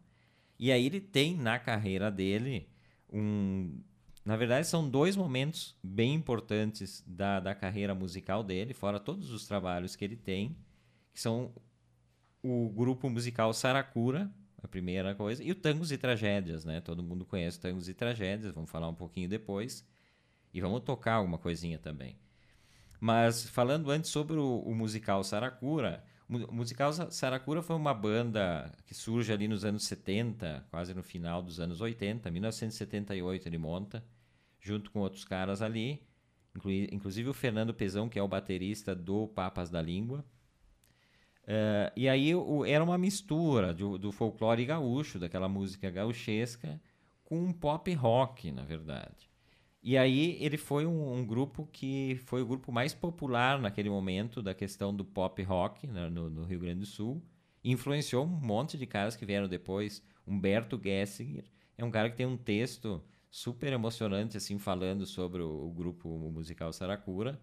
E 0.58 0.72
aí 0.72 0.86
ele 0.86 1.02
tem 1.02 1.36
na 1.36 1.60
carreira 1.60 2.10
dele 2.10 2.70
um. 3.12 3.82
Na 4.24 4.38
verdade, 4.38 4.66
são 4.66 4.90
dois 4.90 5.18
momentos 5.18 5.78
bem 5.84 6.14
importantes 6.14 7.04
da, 7.06 7.42
da 7.42 7.54
carreira 7.54 7.94
musical 7.94 8.46
dele, 8.46 8.74
fora 8.74 8.98
todos 8.98 9.30
os 9.30 9.46
trabalhos 9.46 9.94
que 9.94 10.06
ele 10.06 10.16
tem, 10.16 10.56
que 11.14 11.20
são 11.20 11.54
o 12.42 12.70
grupo 12.70 13.10
musical 13.10 13.54
Saracura, 13.54 14.32
a 14.64 14.70
primeira 14.70 15.14
coisa, 15.16 15.44
e 15.44 15.52
o 15.52 15.56
Tangos 15.56 15.92
e 15.92 15.98
Tragédias, 15.98 16.64
né? 16.64 16.80
Todo 16.80 17.04
mundo 17.04 17.26
conhece 17.26 17.60
Tangos 17.60 17.90
e 17.90 17.94
Tragédias, 17.94 18.54
vamos 18.54 18.72
falar 18.72 18.88
um 18.88 18.96
pouquinho 18.96 19.28
depois. 19.28 19.86
E 20.54 20.62
vamos 20.62 20.82
tocar 20.82 21.16
alguma 21.16 21.38
coisinha 21.38 21.80
também. 21.80 22.18
Mas 23.00 23.50
falando 23.50 23.90
antes 23.90 24.12
sobre 24.12 24.38
o, 24.38 24.60
o 24.60 24.76
musical 24.76 25.24
Saracura, 25.24 26.04
o 26.30 26.54
musical 26.54 26.94
Saracura 27.12 27.62
foi 27.62 27.76
uma 27.76 27.94
banda 27.94 28.72
que 28.86 28.94
surge 28.94 29.34
ali 29.34 29.48
nos 29.48 29.66
anos 29.66 29.86
70, 29.86 30.66
quase 30.70 30.94
no 30.94 31.04
final 31.04 31.42
dos 31.42 31.60
anos 31.60 31.82
80, 31.82 32.30
1978 32.30 33.48
ele 33.48 33.58
monta, 33.58 34.04
junto 34.60 34.92
com 34.92 35.00
outros 35.00 35.26
caras 35.26 35.62
ali, 35.62 36.02
inclusive 36.92 37.28
o 37.30 37.34
Fernando 37.34 37.74
Pezão, 37.74 38.08
que 38.08 38.20
é 38.20 38.24
o 38.24 38.28
baterista 38.28 38.96
do 38.96 39.28
Papas 39.28 39.70
da 39.70 39.82
Língua. 39.82 40.24
Uh, 41.44 41.92
e 41.96 42.08
aí 42.08 42.36
o, 42.36 42.64
era 42.64 42.84
uma 42.84 42.98
mistura 42.98 43.74
do, 43.74 43.98
do 43.98 44.12
folclore 44.12 44.64
gaúcho, 44.64 45.20
daquela 45.20 45.50
música 45.50 45.90
gauchesca, 45.90 46.80
com 47.26 47.44
um 47.44 47.52
pop 47.52 47.92
rock, 47.94 48.52
na 48.52 48.64
verdade. 48.64 49.31
E 49.84 49.98
aí 49.98 50.38
ele 50.40 50.58
foi 50.58 50.86
um, 50.86 51.14
um, 51.14 51.26
grupo 51.26 51.68
que 51.72 52.20
foi 52.26 52.42
o 52.44 52.46
grupo 52.46 52.72
mais 52.72 52.94
popular 52.94 53.60
naquele 53.60 53.90
momento 53.90 54.42
da 54.42 54.54
questão 54.54 54.96
do 54.96 55.04
pop 55.04 55.42
rock 55.42 55.88
né, 55.88 56.08
no, 56.08 56.30
no, 56.30 56.44
Rio 56.44 56.60
Grande 56.60 56.82
do 56.82 56.86
Sul. 56.86 57.22
influenciou 57.64 58.26
um 58.26 58.28
monte 58.28 58.78
de 58.78 58.86
caras 58.86 59.16
que 59.16 59.26
vieram 59.26 59.48
depois. 59.48 60.04
Humberto 60.26 60.80
Gessinger 60.82 61.46
é 61.78 61.84
um 61.84 61.90
cara 61.90 62.12
que 62.12 62.16
tem 62.16 62.28
um 62.28 62.38
texto 62.38 63.04
super 63.30 63.74
emocionante 63.74 64.38
assim 64.38 64.60
falando 64.60 65.06
sobre 65.06 65.42
o, 65.42 65.68
o 65.68 65.72
grupo 65.72 66.10
musical 66.32 66.72
Saracura. 66.72 67.42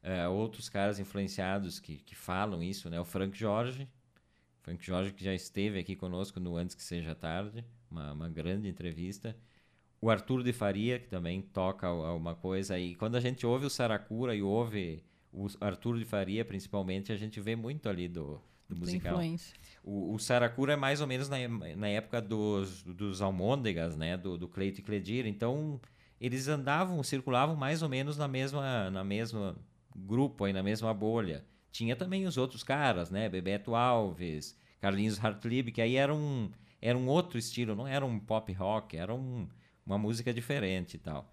Uh, 0.00 0.30
outros 0.30 0.68
caras 0.68 1.00
influenciados 1.00 1.80
que, 1.80 1.96
que 1.96 2.14
falam 2.14 2.62
isso, 2.62 2.88
né? 2.88 3.00
O 3.00 3.04
Frank 3.04 3.36
Jorge, 3.36 3.88
Frank 4.60 4.84
Jorge 4.84 5.12
que 5.12 5.24
já 5.24 5.34
esteve 5.34 5.78
aqui 5.78 5.96
conosco 5.96 6.38
no 6.38 6.56
Antes 6.56 6.76
que 6.76 6.82
Seja 6.84 7.14
Tarde, 7.14 7.64
uma, 7.90 8.12
uma 8.12 8.28
grande 8.28 8.68
entrevista 8.68 9.34
o 10.04 10.10
Arthur 10.10 10.42
de 10.42 10.52
Faria, 10.52 10.98
que 10.98 11.08
também 11.08 11.40
toca 11.40 11.86
alguma 11.86 12.34
coisa. 12.34 12.78
E 12.78 12.94
quando 12.94 13.16
a 13.16 13.20
gente 13.20 13.46
ouve 13.46 13.64
o 13.64 13.70
Saracura 13.70 14.36
e 14.36 14.42
ouve 14.42 15.02
o 15.32 15.46
Arthur 15.62 15.98
de 15.98 16.04
Faria, 16.04 16.44
principalmente, 16.44 17.10
a 17.10 17.16
gente 17.16 17.40
vê 17.40 17.56
muito 17.56 17.88
ali 17.88 18.06
do, 18.06 18.38
do 18.68 18.76
musical. 18.76 19.14
O, 19.82 20.12
o 20.12 20.18
Saracura 20.18 20.74
é 20.74 20.76
mais 20.76 21.00
ou 21.00 21.06
menos 21.06 21.30
na, 21.30 21.38
na 21.74 21.88
época 21.88 22.20
dos, 22.20 22.82
dos 22.82 23.22
Almôndegas, 23.22 23.96
né? 23.96 24.14
Do, 24.14 24.36
do 24.36 24.46
Cleito 24.46 24.80
e 24.80 24.82
Cledir. 24.82 25.24
Então, 25.24 25.80
eles 26.20 26.48
andavam, 26.48 27.02
circulavam 27.02 27.56
mais 27.56 27.80
ou 27.80 27.88
menos 27.88 28.18
na 28.18 28.28
mesma, 28.28 28.90
na 28.90 29.02
mesma 29.02 29.56
grupo, 29.96 30.44
aí, 30.44 30.52
na 30.52 30.62
mesma 30.62 30.92
bolha. 30.92 31.46
Tinha 31.72 31.96
também 31.96 32.26
os 32.26 32.36
outros 32.36 32.62
caras, 32.62 33.10
né? 33.10 33.26
Bebeto 33.30 33.74
Alves, 33.74 34.54
Carlinhos 34.82 35.18
Hartlib, 35.18 35.72
que 35.72 35.80
aí 35.80 35.96
era 35.96 36.14
um, 36.14 36.50
era 36.78 36.98
um 36.98 37.08
outro 37.08 37.38
estilo, 37.38 37.74
não 37.74 37.88
era 37.88 38.04
um 38.04 38.20
pop 38.20 38.52
rock, 38.52 38.98
era 38.98 39.14
um 39.14 39.48
uma 39.86 39.98
música 39.98 40.32
diferente 40.32 40.94
e 40.94 40.98
tal. 40.98 41.32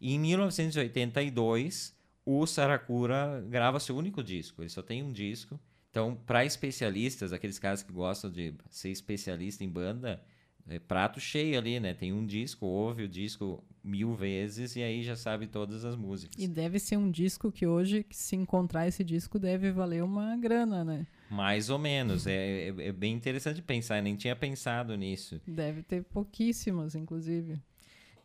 E 0.00 0.14
em 0.14 0.18
1982, 0.18 1.94
o 2.24 2.46
Saracura 2.46 3.44
grava 3.48 3.78
seu 3.78 3.96
único 3.96 4.22
disco. 4.22 4.62
Ele 4.62 4.68
só 4.68 4.82
tem 4.82 5.02
um 5.02 5.12
disco. 5.12 5.58
Então, 5.90 6.16
para 6.26 6.44
especialistas, 6.44 7.32
aqueles 7.32 7.58
caras 7.58 7.82
que 7.82 7.92
gostam 7.92 8.30
de 8.30 8.54
ser 8.70 8.90
especialista 8.90 9.62
em 9.62 9.68
banda, 9.68 10.22
é 10.68 10.78
prato 10.78 11.20
cheio 11.20 11.58
ali, 11.58 11.78
né? 11.78 11.92
Tem 11.92 12.12
um 12.12 12.24
disco, 12.24 12.66
ouve 12.66 13.02
o 13.02 13.08
disco 13.08 13.62
mil 13.82 14.14
vezes 14.14 14.76
e 14.76 14.82
aí 14.82 15.02
já 15.02 15.16
sabe 15.16 15.46
todas 15.46 15.84
as 15.84 15.96
músicas. 15.96 16.42
E 16.42 16.46
deve 16.46 16.78
ser 16.78 16.96
um 16.96 17.10
disco 17.10 17.50
que 17.50 17.66
hoje, 17.66 18.06
se 18.10 18.36
encontrar 18.36 18.86
esse 18.86 19.02
disco, 19.02 19.38
deve 19.38 19.70
valer 19.72 20.02
uma 20.02 20.36
grana, 20.36 20.84
né? 20.84 21.06
Mais 21.28 21.68
ou 21.68 21.78
menos. 21.78 22.26
É, 22.26 22.68
é, 22.68 22.88
é 22.88 22.92
bem 22.92 23.14
interessante 23.14 23.60
pensar, 23.60 23.98
eu 23.98 24.02
nem 24.02 24.16
tinha 24.16 24.36
pensado 24.36 24.96
nisso. 24.96 25.40
Deve 25.46 25.82
ter 25.82 26.04
pouquíssimas, 26.04 26.94
inclusive. 26.94 27.60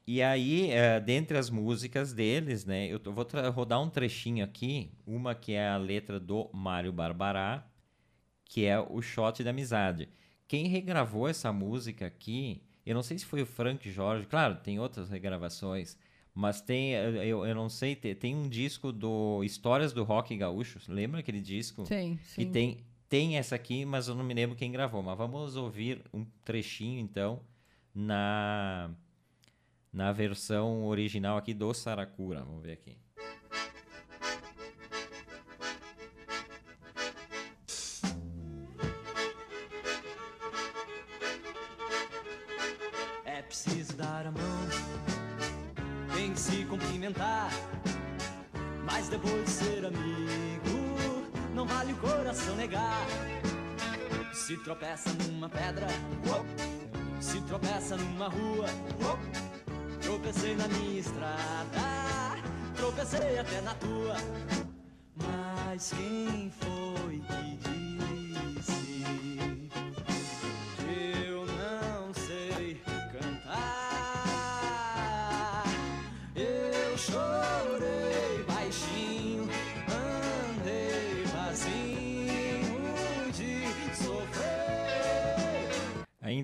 E 0.07 0.23
aí, 0.23 0.71
é, 0.71 1.01
dentre 1.01 1.37
as 1.37 1.49
músicas 1.49 2.13
deles, 2.13 2.63
né, 2.63 2.87
eu 2.87 2.97
vou 3.11 3.27
rodar 3.53 3.81
um 3.81 3.89
trechinho 3.89 4.41
aqui, 4.41 4.89
uma 5.05 5.35
que 5.35 5.51
é 5.51 5.67
a 5.67 5.75
letra 5.75 6.17
do 6.17 6.49
Mário 6.53 6.93
Barbará, 6.93 7.67
que 8.45 8.63
é 8.63 8.79
o 8.79 9.01
Shot 9.01 9.43
da 9.43 9.49
Amizade. 9.49 10.07
Quem 10.47 10.67
regravou 10.67 11.27
essa 11.27 11.51
música 11.51 12.07
aqui, 12.07 12.63
eu 12.85 12.95
não 12.95 13.03
sei 13.03 13.19
se 13.19 13.25
foi 13.25 13.41
o 13.41 13.45
Frank 13.45 13.91
Jorge, 13.91 14.25
claro, 14.27 14.55
tem 14.63 14.79
outras 14.79 15.09
regravações, 15.09 15.97
mas 16.33 16.61
tem, 16.61 16.93
eu, 16.93 17.45
eu 17.45 17.53
não 17.53 17.67
sei, 17.67 17.93
tem 17.93 18.33
um 18.33 18.47
disco 18.47 18.93
do 18.93 19.43
Histórias 19.43 19.91
do 19.91 20.05
Rock 20.05 20.37
Gaúcho, 20.37 20.79
lembra 20.87 21.19
aquele 21.19 21.41
disco? 21.41 21.83
Tem, 21.83 22.17
sim. 22.23 22.43
E 22.43 22.45
tem, 22.45 22.77
tem 23.09 23.37
essa 23.37 23.55
aqui, 23.55 23.83
mas 23.83 24.07
eu 24.07 24.15
não 24.15 24.23
me 24.23 24.33
lembro 24.33 24.55
quem 24.55 24.71
gravou, 24.71 25.03
mas 25.03 25.17
vamos 25.17 25.57
ouvir 25.57 26.01
um 26.13 26.23
trechinho, 26.45 26.97
então, 26.97 27.41
na 27.93 28.89
na 29.97 30.11
versão 30.11 30.85
original 30.85 31.39
aqui 31.39 31.55
do 31.55 31.73
Saracura. 31.73 32.43
Vamos 32.43 32.61
ver 32.61 32.73
aqui. 32.73 32.95
É 43.25 43.41
preciso 43.41 43.97
dar 43.97 44.27
a 44.27 44.31
mão, 44.31 44.67
tem 46.15 46.31
que 46.31 46.39
se 46.39 46.63
cumprimentar. 46.65 47.49
Mas 48.85 49.09
depois 49.09 49.45
de 49.45 49.49
ser 49.49 49.83
amigo, 49.83 51.27
não 51.55 51.65
vale 51.65 51.93
o 51.93 51.97
coração 51.97 52.55
negar. 52.55 53.03
Se 54.31 54.55
tropeça 54.57 55.09
numa 55.23 55.49
pedra, 55.49 55.87
se 57.19 57.41
tropeça 57.41 57.97
numa 57.97 58.27
rua 58.27 58.67
Tropecei 60.17 60.55
na 60.55 60.67
minha 60.67 60.99
estrada, 60.99 62.41
tropecei 62.75 63.37
até 63.37 63.61
na 63.61 63.75
tua. 63.75 64.15
Mas 65.15 65.91
quem 65.91 66.51
foi 66.59 66.76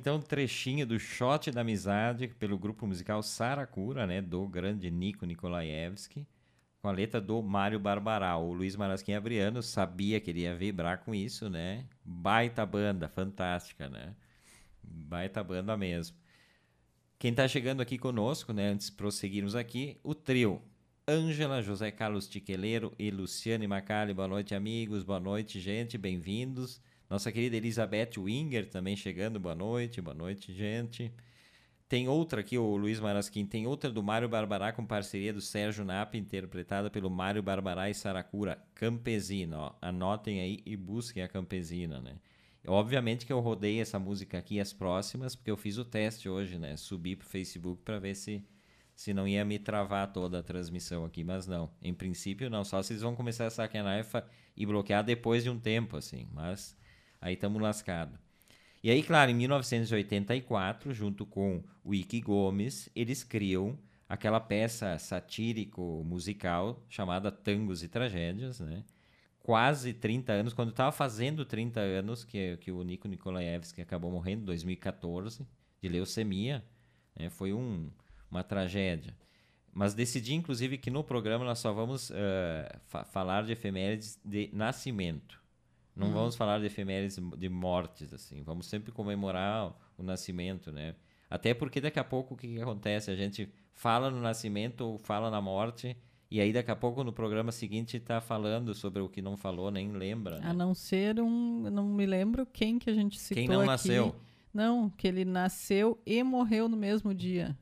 Então, 0.03 0.19
trechinho 0.19 0.85
do 0.85 0.99
Shot 0.99 1.49
da 1.49 1.61
Amizade 1.61 2.27
pelo 2.27 2.59
grupo 2.59 2.85
musical 2.85 3.23
Saracura, 3.23 4.05
né, 4.05 4.21
do 4.21 4.45
grande 4.45 4.91
Nico 4.91 5.25
Nikolaevski, 5.25 6.27
com 6.81 6.89
a 6.89 6.91
letra 6.91 7.21
do 7.21 7.41
Mário 7.41 7.79
Barbaral. 7.79 8.45
O 8.45 8.51
Luiz 8.51 8.75
Marasquim 8.75 9.13
Abriano 9.13 9.63
sabia 9.63 10.19
que 10.19 10.29
ele 10.29 10.41
ia 10.41 10.53
vibrar 10.53 11.05
com 11.05 11.15
isso, 11.15 11.49
né? 11.49 11.85
Baita 12.03 12.65
banda, 12.65 13.07
fantástica, 13.07 13.87
né? 13.87 14.13
Baita 14.83 15.41
banda 15.41 15.77
mesmo. 15.77 16.17
Quem 17.17 17.33
tá 17.33 17.47
chegando 17.47 17.79
aqui 17.79 17.97
conosco, 17.97 18.51
né, 18.51 18.71
antes 18.71 18.87
de 18.87 18.97
prosseguirmos 18.97 19.55
aqui, 19.55 20.01
o 20.03 20.13
trio 20.13 20.61
Ângela, 21.07 21.61
José 21.61 21.91
Carlos 21.91 22.27
Tiqueleiro 22.27 22.91
e 22.99 23.09
Luciane 23.09 23.67
Macali. 23.67 24.13
Boa 24.13 24.27
noite, 24.27 24.53
amigos. 24.53 25.01
Boa 25.01 25.21
noite, 25.21 25.61
gente. 25.61 25.97
Bem-vindos. 25.97 26.81
Nossa 27.13 27.31
querida 27.31 27.55
Elizabeth 27.55 28.17
Winger 28.17 28.67
também 28.67 28.95
chegando. 28.95 29.39
Boa 29.39 29.53
noite. 29.53 30.01
Boa 30.01 30.15
noite, 30.15 30.51
gente. 30.51 31.13
Tem 31.87 32.07
outra 32.07 32.41
aqui, 32.41 32.57
o 32.57 32.75
Luiz 32.75 32.99
Marasquim. 32.99 33.45
Tem 33.45 33.67
outra 33.67 33.91
do 33.91 34.01
Mário 34.01 34.27
Barbará 34.27 34.73
com 34.73 34.83
parceria 34.83 35.31
do 35.31 35.39
Sérgio 35.39 35.85
Nap, 35.85 36.15
interpretada 36.15 36.89
pelo 36.89 37.11
Mário 37.11 37.43
Barbará 37.43 37.87
e 37.87 37.93
Saracura. 37.93 38.57
Campesina. 38.73 39.59
Ó. 39.59 39.73
Anotem 39.79 40.41
aí 40.41 40.59
e 40.65 40.75
busquem 40.75 41.21
a 41.21 41.27
Campesina, 41.27 42.01
né? 42.01 42.15
Obviamente 42.65 43.27
que 43.27 43.31
eu 43.31 43.39
rodei 43.39 43.79
essa 43.79 43.99
música 43.99 44.39
aqui 44.39 44.59
as 44.59 44.73
próximas, 44.73 45.35
porque 45.35 45.51
eu 45.51 45.57
fiz 45.57 45.77
o 45.77 45.85
teste 45.85 46.27
hoje, 46.27 46.57
né? 46.57 46.75
Subi 46.75 47.15
pro 47.15 47.27
Facebook 47.27 47.83
para 47.83 47.99
ver 47.99 48.15
se 48.15 48.43
se 48.95 49.13
não 49.13 49.27
ia 49.27 49.45
me 49.45 49.59
travar 49.59 50.11
toda 50.11 50.39
a 50.39 50.43
transmissão 50.43 51.05
aqui, 51.05 51.23
mas 51.23 51.45
não. 51.45 51.69
Em 51.79 51.93
princípio 51.93 52.49
não, 52.49 52.63
só 52.63 52.79
eles 52.79 53.03
vão 53.03 53.15
começar 53.15 53.45
a 53.45 53.51
sacanear 53.51 54.03
e 54.57 54.65
bloquear 54.65 55.03
depois 55.03 55.43
de 55.43 55.51
um 55.51 55.59
tempo 55.59 55.95
assim, 55.95 56.27
mas 56.33 56.75
aí 57.23 57.35
estamos 57.35 57.61
lascados. 57.61 58.19
E 58.83 58.91
aí, 58.91 59.01
claro, 59.01 59.31
em 59.31 59.33
1984, 59.35 60.93
junto 60.93 61.25
com 61.25 61.63
o 61.83 61.95
Ike 61.95 62.21
Gomes, 62.21 62.89
eles 62.95 63.23
criam 63.23 63.79
aquela 64.09 64.39
peça 64.39 64.97
satírico-musical 64.99 66.83
chamada 66.89 67.31
Tangos 67.31 67.81
e 67.81 67.87
Tragédias, 67.87 68.59
né? 68.59 68.83
Quase 69.39 69.93
30 69.93 70.33
anos, 70.33 70.53
quando 70.53 70.69
estava 70.69 70.91
fazendo 70.91 71.45
30 71.45 71.79
anos 71.79 72.23
que, 72.25 72.57
que 72.57 72.71
o 72.71 72.83
Nico 72.83 73.07
Nikolaevski 73.07 73.81
acabou 73.81 74.11
morrendo, 74.11 74.43
em 74.43 74.45
2014, 74.45 75.45
de 75.81 75.89
leucemia, 75.89 76.63
né? 77.15 77.29
Foi 77.29 77.53
um, 77.53 77.89
uma 78.31 78.43
tragédia. 78.43 79.15
Mas 79.73 79.93
decidi, 79.93 80.33
inclusive, 80.35 80.77
que 80.77 80.91
no 80.91 81.03
programa 81.03 81.45
nós 81.45 81.59
só 81.59 81.73
vamos 81.73 82.11
eh, 82.13 82.79
fa- 82.87 83.05
falar 83.05 83.43
de 83.43 83.53
efemérides 83.53 84.19
de 84.23 84.49
nascimento. 84.53 85.42
Não 85.95 86.11
vamos 86.11 86.35
falar 86.35 86.59
de 86.59 86.65
efemérides 86.65 87.19
de 87.37 87.49
mortes, 87.49 88.13
assim. 88.13 88.41
Vamos 88.41 88.65
sempre 88.65 88.91
comemorar 88.91 89.73
o, 89.97 90.03
nascimento, 90.03 90.71
né? 90.71 90.95
Até 91.29 91.53
porque 91.53 91.79
daqui 91.79 91.99
a 91.99 92.03
pouco 92.03 92.33
o 92.33 92.37
que, 92.37 92.47
que 92.47 92.61
acontece? 92.61 93.11
A 93.11 93.15
gente 93.15 93.47
fala 93.73 94.09
no 94.09 94.19
nascimento 94.19 94.81
ou 94.81 94.97
fala 94.97 95.29
na 95.29 95.39
morte, 95.41 95.95
e 96.29 96.41
aí 96.41 96.51
daqui 96.51 96.71
a 96.71 96.75
pouco 96.75 97.03
no 97.03 97.13
programa 97.13 97.51
seguinte 97.51 97.97
está 97.97 98.19
falando 98.19 98.73
sobre 98.73 99.01
o 99.01 99.09
que 99.09 99.21
não 99.21 99.37
falou, 99.37 99.69
nem 99.69 99.91
lembra. 99.91 100.39
né? 100.39 100.47
A 100.47 100.53
não 100.53 100.73
ser 100.73 101.19
um. 101.19 101.69
Não 101.69 101.87
me 101.87 102.05
lembro 102.05 102.45
quem 102.45 102.79
que 102.79 102.89
a 102.89 102.93
gente 102.93 103.19
citou 103.19 103.35
Quem 103.41 103.47
não 103.47 103.59
aqui. 103.61 103.67
nasceu? 103.67 104.15
Não, 104.53 104.89
que 104.89 105.07
ele 105.07 105.25
nasceu 105.25 105.99
e 106.05 106.21
morreu 106.23 106.67
no 106.67 106.77
mesmo 106.77 107.13
dia. 107.13 107.57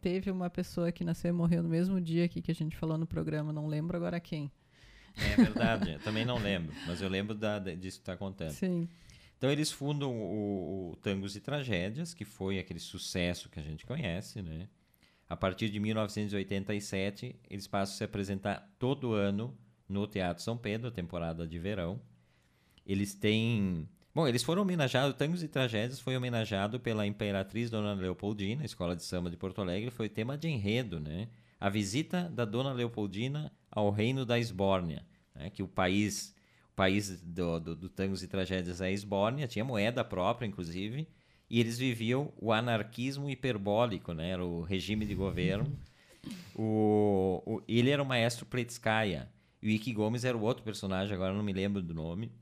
Teve 0.00 0.30
uma 0.30 0.50
pessoa 0.50 0.90
que 0.90 1.04
nasceu 1.04 1.28
e 1.30 1.32
morreu 1.32 1.62
no 1.62 1.68
mesmo 1.68 2.00
dia 2.00 2.24
aqui 2.24 2.42
que 2.42 2.50
a 2.50 2.54
gente 2.54 2.76
falou 2.76 2.98
no 2.98 3.06
programa, 3.06 3.52
não 3.52 3.66
lembro 3.66 3.96
agora 3.96 4.18
quem. 4.18 4.50
É 5.16 5.36
verdade, 5.36 5.98
também 6.04 6.24
não 6.24 6.38
lembro, 6.38 6.74
mas 6.86 7.00
eu 7.02 7.08
lembro 7.08 7.34
da, 7.34 7.58
da- 7.58 7.74
disso 7.74 7.98
que 7.98 8.02
está 8.02 8.16
contando. 8.16 8.52
Sim. 8.52 8.88
Então 9.36 9.50
eles 9.50 9.72
fundam 9.72 10.10
o, 10.12 10.92
o 10.92 10.96
Tangos 10.96 11.34
e 11.36 11.40
Tragédias, 11.40 12.14
que 12.14 12.24
foi 12.24 12.58
aquele 12.58 12.78
sucesso 12.78 13.48
que 13.48 13.58
a 13.58 13.62
gente 13.62 13.84
conhece, 13.84 14.40
né? 14.40 14.68
A 15.28 15.36
partir 15.36 15.68
de 15.70 15.80
1987, 15.80 17.36
eles 17.50 17.66
passam 17.66 17.94
a 17.94 17.98
se 17.98 18.04
apresentar 18.04 18.70
todo 18.78 19.12
ano 19.14 19.56
no 19.88 20.06
Teatro 20.06 20.42
São 20.42 20.56
Pedro, 20.56 20.90
temporada 20.90 21.46
de 21.46 21.58
verão. 21.58 22.00
Eles 22.86 23.14
têm... 23.14 23.88
Bom, 24.14 24.28
eles 24.28 24.42
foram 24.42 24.62
homenageados, 24.62 25.16
Tangos 25.16 25.42
e 25.42 25.48
Tragédias 25.48 25.98
foi 25.98 26.16
homenageado 26.16 26.78
pela 26.78 27.06
Imperatriz 27.06 27.70
Dona 27.70 27.94
Leopoldina, 27.94 28.64
Escola 28.64 28.94
de 28.94 29.02
Samba 29.02 29.30
de 29.30 29.36
Porto 29.38 29.60
Alegre, 29.62 29.90
foi 29.90 30.08
tema 30.08 30.36
de 30.36 30.48
enredo, 30.48 31.00
né? 31.00 31.28
A 31.58 31.68
visita 31.70 32.28
da 32.28 32.44
Dona 32.44 32.72
Leopoldina 32.72 33.50
ao 33.72 33.90
reino 33.90 34.24
da 34.26 34.38
Esbórnia, 34.38 35.04
né? 35.34 35.50
que 35.50 35.62
o 35.62 35.68
país 35.68 36.34
o 36.70 36.74
país 36.74 37.20
do, 37.22 37.58
do, 37.60 37.76
do 37.76 37.88
Tangos 37.88 38.22
e 38.22 38.28
Tragédias 38.28 38.80
é 38.80 38.86
a 38.86 38.90
Esbórnia, 38.90 39.46
tinha 39.48 39.64
moeda 39.64 40.04
própria, 40.04 40.46
inclusive, 40.46 41.06
e 41.50 41.60
eles 41.60 41.78
viviam 41.78 42.32
o 42.40 42.50
anarquismo 42.52 43.28
hiperbólico, 43.28 44.14
né? 44.14 44.30
Era 44.30 44.42
o 44.44 44.62
regime 44.62 45.04
de 45.04 45.14
governo. 45.14 45.70
O, 46.54 47.42
o- 47.46 47.62
ele 47.68 47.90
era 47.90 48.02
o 48.02 48.06
maestro 48.06 48.46
Pletskaya, 48.46 49.28
e 49.62 49.66
o 49.68 49.70
Ike 49.70 49.92
Gomes 49.92 50.24
era 50.24 50.36
o 50.36 50.42
outro 50.42 50.62
personagem, 50.62 51.14
agora 51.14 51.32
não 51.34 51.42
me 51.42 51.52
lembro 51.52 51.82
do 51.82 51.94
nome. 51.94 52.32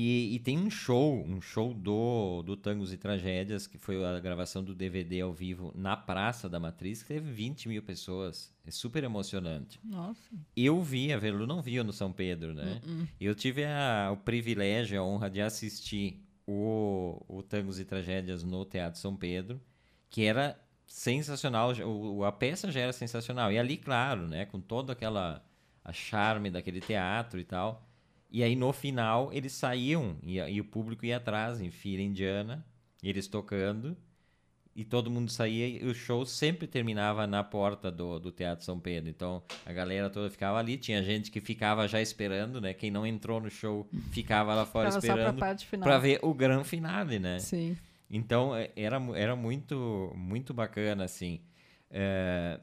E, 0.00 0.36
e 0.36 0.38
tem 0.38 0.56
um 0.56 0.70
show, 0.70 1.24
um 1.26 1.40
show 1.40 1.74
do, 1.74 2.40
do 2.42 2.56
Tangos 2.56 2.92
e 2.92 2.96
Tragédias, 2.96 3.66
que 3.66 3.76
foi 3.78 4.04
a 4.04 4.20
gravação 4.20 4.62
do 4.62 4.72
DVD 4.72 5.22
ao 5.22 5.32
vivo 5.32 5.72
na 5.74 5.96
Praça 5.96 6.48
da 6.48 6.60
Matriz, 6.60 7.02
que 7.02 7.08
teve 7.08 7.32
20 7.32 7.68
mil 7.68 7.82
pessoas. 7.82 8.54
É 8.64 8.70
super 8.70 9.02
emocionante. 9.02 9.80
Nossa. 9.82 10.20
Eu 10.56 10.80
vi, 10.84 11.12
a 11.12 11.18
Velu 11.18 11.48
não 11.48 11.60
viu 11.60 11.82
no 11.82 11.92
São 11.92 12.12
Pedro, 12.12 12.54
né? 12.54 12.80
Eu 13.20 13.34
tive 13.34 13.64
a- 13.64 14.10
o 14.12 14.16
privilégio, 14.18 15.00
a 15.00 15.04
honra 15.04 15.28
de 15.28 15.40
assistir 15.40 16.22
o, 16.46 17.20
o 17.26 17.42
Tangos 17.42 17.80
e 17.80 17.84
Tragédias 17.84 18.44
no 18.44 18.64
Teatro 18.64 19.00
São 19.00 19.16
Pedro, 19.16 19.60
que 20.08 20.22
era 20.22 20.56
sensacional. 20.86 21.72
o- 21.84 22.24
a 22.24 22.30
peça 22.30 22.70
já 22.70 22.80
era 22.80 22.92
sensacional. 22.92 23.50
E 23.50 23.58
ali, 23.58 23.76
claro, 23.76 24.28
né? 24.28 24.46
Com 24.46 24.60
toda 24.60 24.92
aquela 24.92 25.44
a 25.84 25.92
charme 25.92 26.50
daquele 26.50 26.80
teatro 26.80 27.40
e 27.40 27.44
tal. 27.44 27.87
E 28.30 28.42
aí, 28.42 28.54
no 28.54 28.72
final, 28.72 29.32
eles 29.32 29.52
saíam 29.52 30.16
e, 30.22 30.38
e 30.38 30.60
o 30.60 30.64
público 30.64 31.06
ia 31.06 31.16
atrás, 31.16 31.60
em 31.60 31.70
fila 31.70 32.02
indiana, 32.02 32.64
eles 33.02 33.26
tocando. 33.26 33.96
E 34.76 34.84
todo 34.84 35.10
mundo 35.10 35.28
saía 35.28 35.66
e 35.66 35.84
o 35.84 35.92
show 35.92 36.24
sempre 36.24 36.68
terminava 36.68 37.26
na 37.26 37.42
porta 37.42 37.90
do, 37.90 38.20
do 38.20 38.30
Teatro 38.30 38.64
São 38.64 38.78
Pedro. 38.78 39.10
Então 39.10 39.42
a 39.66 39.72
galera 39.72 40.08
toda 40.08 40.30
ficava 40.30 40.56
ali. 40.56 40.76
Tinha 40.76 41.02
gente 41.02 41.32
que 41.32 41.40
ficava 41.40 41.88
já 41.88 42.00
esperando, 42.00 42.60
né? 42.60 42.72
Quem 42.72 42.88
não 42.88 43.04
entrou 43.04 43.40
no 43.40 43.50
show 43.50 43.88
ficava 44.12 44.54
lá 44.54 44.64
fora 44.64 44.92
Ficava 44.92 45.04
esperando 45.04 45.82
pra 45.82 45.98
ver 45.98 46.20
o 46.22 46.32
grande 46.32 46.68
finale, 46.68 47.18
né? 47.18 47.40
Sim. 47.40 47.76
Então 48.08 48.54
é, 48.54 48.70
era, 48.76 49.00
era 49.16 49.34
muito, 49.34 50.12
muito 50.14 50.54
bacana, 50.54 51.02
assim. 51.02 51.40
É, 51.90 52.60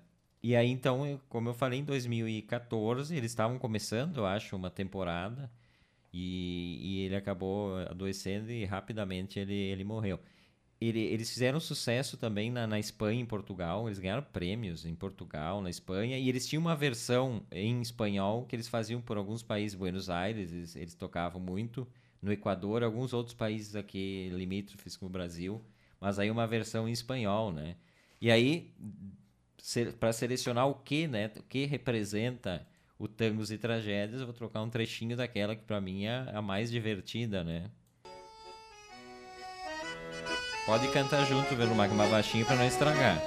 e 0.50 0.56
aí, 0.56 0.70
então, 0.70 1.20
como 1.30 1.50
eu 1.50 1.54
falei, 1.54 1.80
em 1.80 1.84
2014, 1.84 3.16
eles 3.16 3.32
estavam 3.32 3.58
começando, 3.60 4.18
eu 4.18 4.26
acho, 4.26 4.56
uma 4.56 4.70
temporada. 4.70 5.52
E, 6.14 6.80
e 6.82 7.00
ele 7.06 7.16
acabou 7.16 7.78
adoecendo 7.80 8.52
e 8.52 8.66
rapidamente 8.66 9.40
ele, 9.40 9.54
ele 9.56 9.84
morreu. 9.84 10.20
Ele- 10.82 11.00
eles 11.02 11.32
fizeram 11.32 11.60
sucesso 11.60 12.18
também 12.18 12.52
na, 12.52 12.68
na 12.68 12.80
Espanha 12.80 13.20
e 13.20 13.24
em 13.24 13.26
Portugal. 13.26 13.88
Eles 13.88 14.00
ganharam 14.00 14.24
prêmios 14.24 14.86
em 14.86 14.96
Portugal, 14.96 15.62
na 15.62 15.70
Espanha. 15.70 16.18
E 16.20 16.30
eles 16.30 16.48
tinham 16.48 16.62
uma 16.62 16.76
versão 16.76 17.44
em 17.52 17.82
espanhol 17.82 18.46
que 18.46 18.56
eles 18.56 18.68
faziam 18.68 19.02
por 19.02 19.18
alguns 19.18 19.44
países. 19.44 19.76
Buenos 19.78 20.10
Aires, 20.10 20.52
eles, 20.54 20.76
eles 20.76 20.96
tocavam 20.96 21.42
muito. 21.42 21.88
No 22.22 22.32
Equador, 22.32 22.84
alguns 22.84 23.14
outros 23.14 23.36
países 23.36 23.76
aqui 23.76 24.30
limítrofes 24.34 24.98
com 24.98 25.06
o 25.08 25.10
Brasil. 25.10 25.64
Mas 26.00 26.20
aí 26.20 26.30
uma 26.32 26.48
versão 26.48 26.88
em 26.90 26.92
espanhol, 26.92 27.52
né? 27.52 27.76
E 28.22 28.32
aí, 28.32 28.74
para 30.00 30.14
selecionar 30.14 30.68
o 30.68 30.76
que, 30.76 31.08
né? 31.08 31.32
O 31.38 31.44
que 31.44 31.66
representa 31.66 32.66
o 33.00 33.08
Tangos 33.08 33.52
e 33.52 33.58
Tragédias, 33.58 34.22
eu 34.22 34.28
vou 34.28 34.36
trocar 34.36 34.62
um 34.62 34.70
trechinho 34.70 35.18
daquela 35.18 35.56
que 35.56 35.64
para 35.64 35.82
mim 35.82 36.06
é 36.06 36.30
a 36.34 36.42
mais 36.42 36.72
divertida, 36.72 37.44
né? 37.44 37.70
Pode 40.66 40.88
cantar 40.92 41.26
junto, 41.26 41.56
Velumar, 41.56 41.90
mais 41.90 42.10
baixinho 42.10 42.46
para 42.46 42.56
não 42.56 42.66
estragar. 42.66 43.22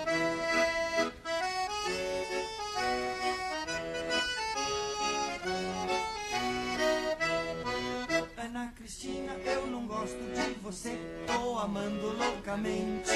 Ana 8.36 8.72
Cristina, 8.76 9.32
eu 9.44 9.66
não 9.66 9.86
gosto 9.86 10.16
de 10.16 10.54
você. 10.60 10.98
Tô 11.26 11.58
amando 11.58 12.16
loucamente 12.16 13.12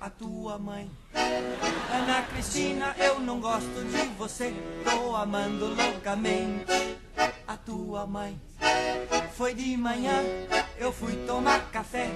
a 0.00 0.10
tua 0.10 0.58
mãe. 0.58 0.90
Ana 1.92 2.22
Cristina, 2.22 2.94
eu 2.98 3.20
não 3.20 3.40
gosto 3.40 3.84
de 3.84 4.08
você, 4.18 4.52
tô 4.84 5.14
amando 5.16 5.74
loucamente 5.74 6.96
a 7.46 7.56
tua 7.56 8.06
mãe. 8.06 8.40
Foi 9.36 9.54
de 9.54 9.76
manhã, 9.76 10.22
eu 10.78 10.92
fui 10.92 11.14
tomar 11.26 11.70
café, 11.70 12.10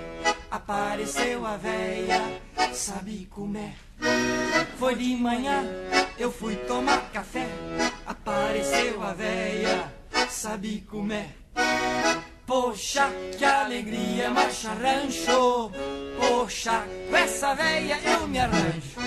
apareceu 0.50 1.46
a 1.46 1.56
véia, 1.56 2.40
sabe 2.72 3.26
comer. 3.26 3.76
Foi 4.78 4.94
de 4.94 5.16
manhã, 5.16 5.64
eu 6.18 6.30
fui 6.30 6.56
tomar 6.56 7.10
café, 7.10 7.46
apareceu 8.06 9.02
a 9.02 9.12
véia, 9.12 9.92
sabe 10.28 10.80
comer. 10.82 11.36
Poxa, 12.46 13.10
que 13.36 13.44
alegria, 13.44 14.30
marcha 14.30 14.72
rancho. 14.72 15.70
Poxa, 16.18 16.84
com 17.08 17.16
essa 17.16 17.54
véia 17.54 17.98
eu 18.02 18.26
me 18.26 18.38
arranjo. 18.38 19.00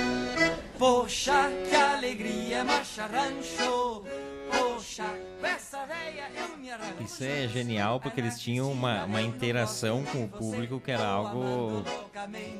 Poxa, 0.77 1.49
que 1.69 1.75
alegria, 1.75 2.63
marcha 2.63 3.05
rancho. 3.05 4.03
Poxa, 4.49 5.05
com 5.39 5.45
essa 5.45 5.85
véia 5.85 6.31
eu 6.35 6.57
me 6.57 6.71
arranjo. 6.71 7.03
Isso 7.03 7.23
é 7.23 7.47
genial 7.47 7.99
porque 7.99 8.19
eles 8.21 8.39
tinham 8.39 8.71
uma, 8.71 9.05
uma 9.05 9.21
interação 9.21 10.03
com 10.05 10.23
o 10.25 10.29
público 10.29 10.79
que 10.79 10.91
era 10.91 11.05
algo 11.05 11.83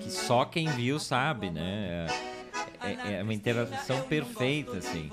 que 0.01 0.11
só 0.11 0.45
quem 0.45 0.67
viu 0.69 0.99
sabe, 0.99 1.49
né? 1.49 2.07
É, 2.81 3.19
é 3.19 3.23
uma 3.23 3.33
interação 3.33 4.01
perfeita, 4.03 4.77
assim. 4.77 5.09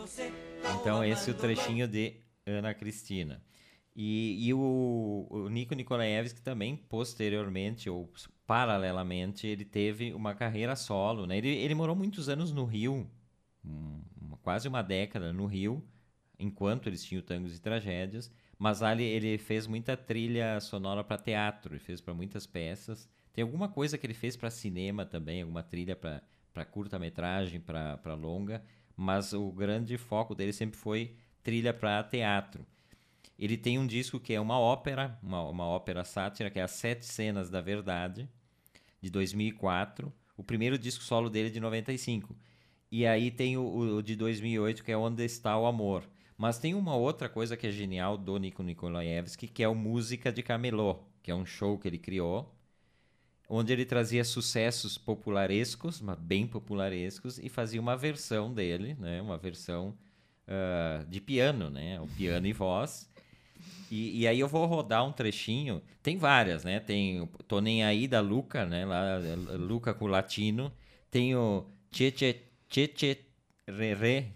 Então, 0.80 1.04
esse 1.04 1.30
é 1.30 1.32
o 1.32 1.36
trechinho 1.36 1.86
de 1.86 2.16
Ana 2.46 2.74
Cristina. 2.74 3.42
E, 3.94 4.46
e 4.46 4.54
o, 4.54 5.26
o 5.28 5.48
Nico 5.48 5.74
Nikolaevski 5.74 6.40
também, 6.40 6.76
posteriormente, 6.76 7.90
ou 7.90 8.08
paralelamente, 8.48 9.46
ele 9.46 9.62
teve 9.62 10.14
uma 10.14 10.34
carreira 10.34 10.74
solo. 10.74 11.26
Né? 11.26 11.36
Ele, 11.36 11.50
ele 11.50 11.74
morou 11.74 11.94
muitos 11.94 12.30
anos 12.30 12.50
no 12.50 12.64
Rio, 12.64 13.06
um, 13.62 14.00
quase 14.42 14.66
uma 14.66 14.80
década 14.80 15.34
no 15.34 15.44
Rio, 15.44 15.86
enquanto 16.38 16.86
eles 16.86 17.04
tinham 17.04 17.22
tangos 17.22 17.54
e 17.54 17.60
tragédias. 17.60 18.32
Mas 18.58 18.82
ali 18.82 19.04
ele 19.04 19.36
fez 19.36 19.66
muita 19.66 19.98
trilha 19.98 20.58
sonora 20.60 21.04
para 21.04 21.18
teatro, 21.18 21.74
ele 21.74 21.78
fez 21.78 22.00
para 22.00 22.14
muitas 22.14 22.46
peças. 22.46 23.06
Tem 23.34 23.42
alguma 23.42 23.68
coisa 23.68 23.98
que 23.98 24.06
ele 24.06 24.14
fez 24.14 24.34
para 24.34 24.50
cinema 24.50 25.04
também, 25.04 25.42
alguma 25.42 25.62
trilha 25.62 25.94
para 25.94 26.64
curta-metragem, 26.64 27.60
para 27.60 28.14
longa. 28.14 28.64
Mas 28.96 29.34
o 29.34 29.52
grande 29.52 29.98
foco 29.98 30.34
dele 30.34 30.54
sempre 30.54 30.78
foi 30.78 31.14
trilha 31.42 31.74
para 31.74 32.02
teatro. 32.02 32.64
Ele 33.38 33.58
tem 33.58 33.78
um 33.78 33.86
disco 33.86 34.18
que 34.18 34.32
é 34.32 34.40
uma 34.40 34.58
ópera, 34.58 35.18
uma, 35.22 35.42
uma 35.42 35.66
ópera 35.66 36.02
sátira, 36.02 36.48
que 36.50 36.58
é 36.58 36.62
As 36.62 36.70
Sete 36.70 37.04
Cenas 37.04 37.50
da 37.50 37.60
Verdade, 37.60 38.26
de 39.00 39.10
2004. 39.10 40.12
O 40.36 40.42
primeiro 40.44 40.78
disco 40.78 41.02
solo 41.02 41.28
dele 41.28 41.48
é 41.48 41.52
de 41.52 41.60
95. 41.60 42.36
E 42.90 43.06
aí 43.06 43.30
tem 43.30 43.56
o, 43.56 43.96
o 43.96 44.02
de 44.02 44.16
2008, 44.16 44.82
que 44.82 44.92
é 44.92 44.96
Onde 44.96 45.24
Está 45.24 45.58
o 45.58 45.66
Amor. 45.66 46.04
Mas 46.36 46.58
tem 46.58 46.74
uma 46.74 46.94
outra 46.94 47.28
coisa 47.28 47.56
que 47.56 47.66
é 47.66 47.70
genial 47.70 48.16
do 48.16 48.38
Nico 48.38 48.62
Nikolaevski, 48.62 49.48
que 49.48 49.62
é 49.62 49.68
o 49.68 49.74
Música 49.74 50.30
de 50.30 50.42
Camelot, 50.42 51.00
que 51.22 51.32
é 51.32 51.34
um 51.34 51.44
show 51.44 51.76
que 51.76 51.88
ele 51.88 51.98
criou, 51.98 52.54
onde 53.48 53.72
ele 53.72 53.84
trazia 53.84 54.22
sucessos 54.24 54.96
popularescos, 54.96 56.00
mas 56.00 56.16
bem 56.18 56.46
popularescos, 56.46 57.38
e 57.38 57.48
fazia 57.48 57.80
uma 57.80 57.96
versão 57.96 58.54
dele, 58.54 58.94
né? 59.00 59.20
uma 59.20 59.36
versão 59.36 59.98
uh, 60.46 61.04
de 61.06 61.20
piano, 61.20 61.68
né? 61.70 62.00
o 62.00 62.06
piano 62.06 62.46
e 62.46 62.52
voz, 62.52 63.07
e, 63.90 64.20
e, 64.20 64.28
aí 64.28 64.40
eu 64.40 64.48
vou 64.48 64.66
rodar 64.66 65.06
um 65.06 65.12
trechinho. 65.12 65.82
Tem 66.02 66.16
várias, 66.16 66.64
né? 66.64 66.80
Tem 66.80 67.28
Tô 67.46 67.60
Nem 67.60 67.84
Aí 67.84 68.06
da 68.06 68.20
Luca, 68.20 68.64
né? 68.66 68.84
Lá, 68.84 69.18
Luca 69.56 69.94
com 69.94 70.06
latino. 70.06 70.72
Tem 71.10 71.34
o 71.34 71.66
Che 71.90 72.10
Che 72.68 72.92
Che 72.94 73.24
Re 73.66 73.94
Re, 73.94 74.32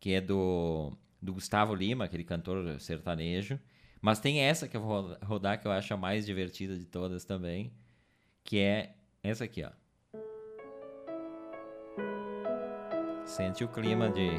que 0.00 0.14
é 0.14 0.20
do, 0.20 0.92
do 1.20 1.34
Gustavo 1.34 1.74
Lima, 1.74 2.04
aquele 2.04 2.24
cantor 2.24 2.80
sertanejo. 2.80 3.58
Mas 4.00 4.20
tem 4.20 4.40
essa 4.40 4.68
que 4.68 4.76
eu 4.76 4.82
vou 4.82 5.16
rodar, 5.22 5.60
que 5.60 5.66
eu 5.66 5.72
acho 5.72 5.92
a 5.92 5.96
mais 5.96 6.24
divertida 6.24 6.76
de 6.76 6.84
todas 6.84 7.24
também, 7.24 7.72
que 8.44 8.58
é 8.58 8.94
essa 9.22 9.44
aqui, 9.44 9.64
ó. 9.64 9.70
Sente 13.24 13.64
o 13.64 13.68
clima 13.68 14.08
de 14.08 14.30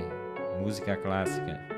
música 0.62 0.96
clássica. 0.96 1.77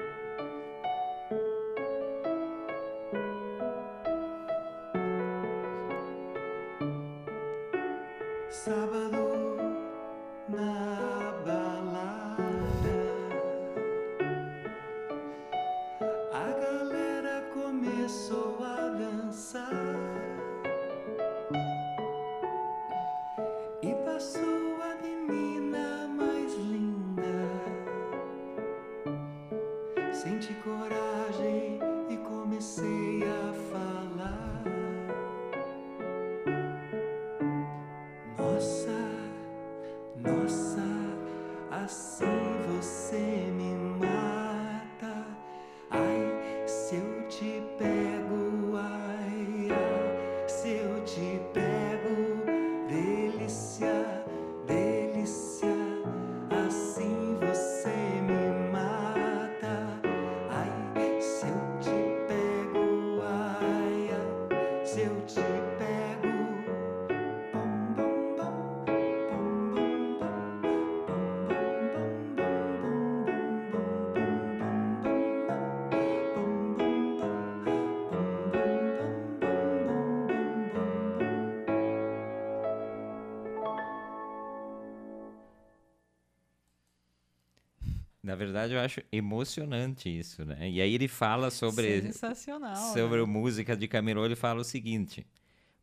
Emocionante 89.40 90.10
isso, 90.10 90.44
né? 90.44 90.70
E 90.70 90.82
aí 90.82 90.94
ele 90.94 91.08
fala 91.08 91.50
sobre 91.50 92.02
Sensacional, 92.02 92.94
sobre 92.94 93.20
né? 93.20 93.26
música 93.26 93.76
de 93.76 93.88
Camerô, 93.88 94.26
ele 94.26 94.36
fala 94.36 94.60
o 94.60 94.64
seguinte: 94.64 95.26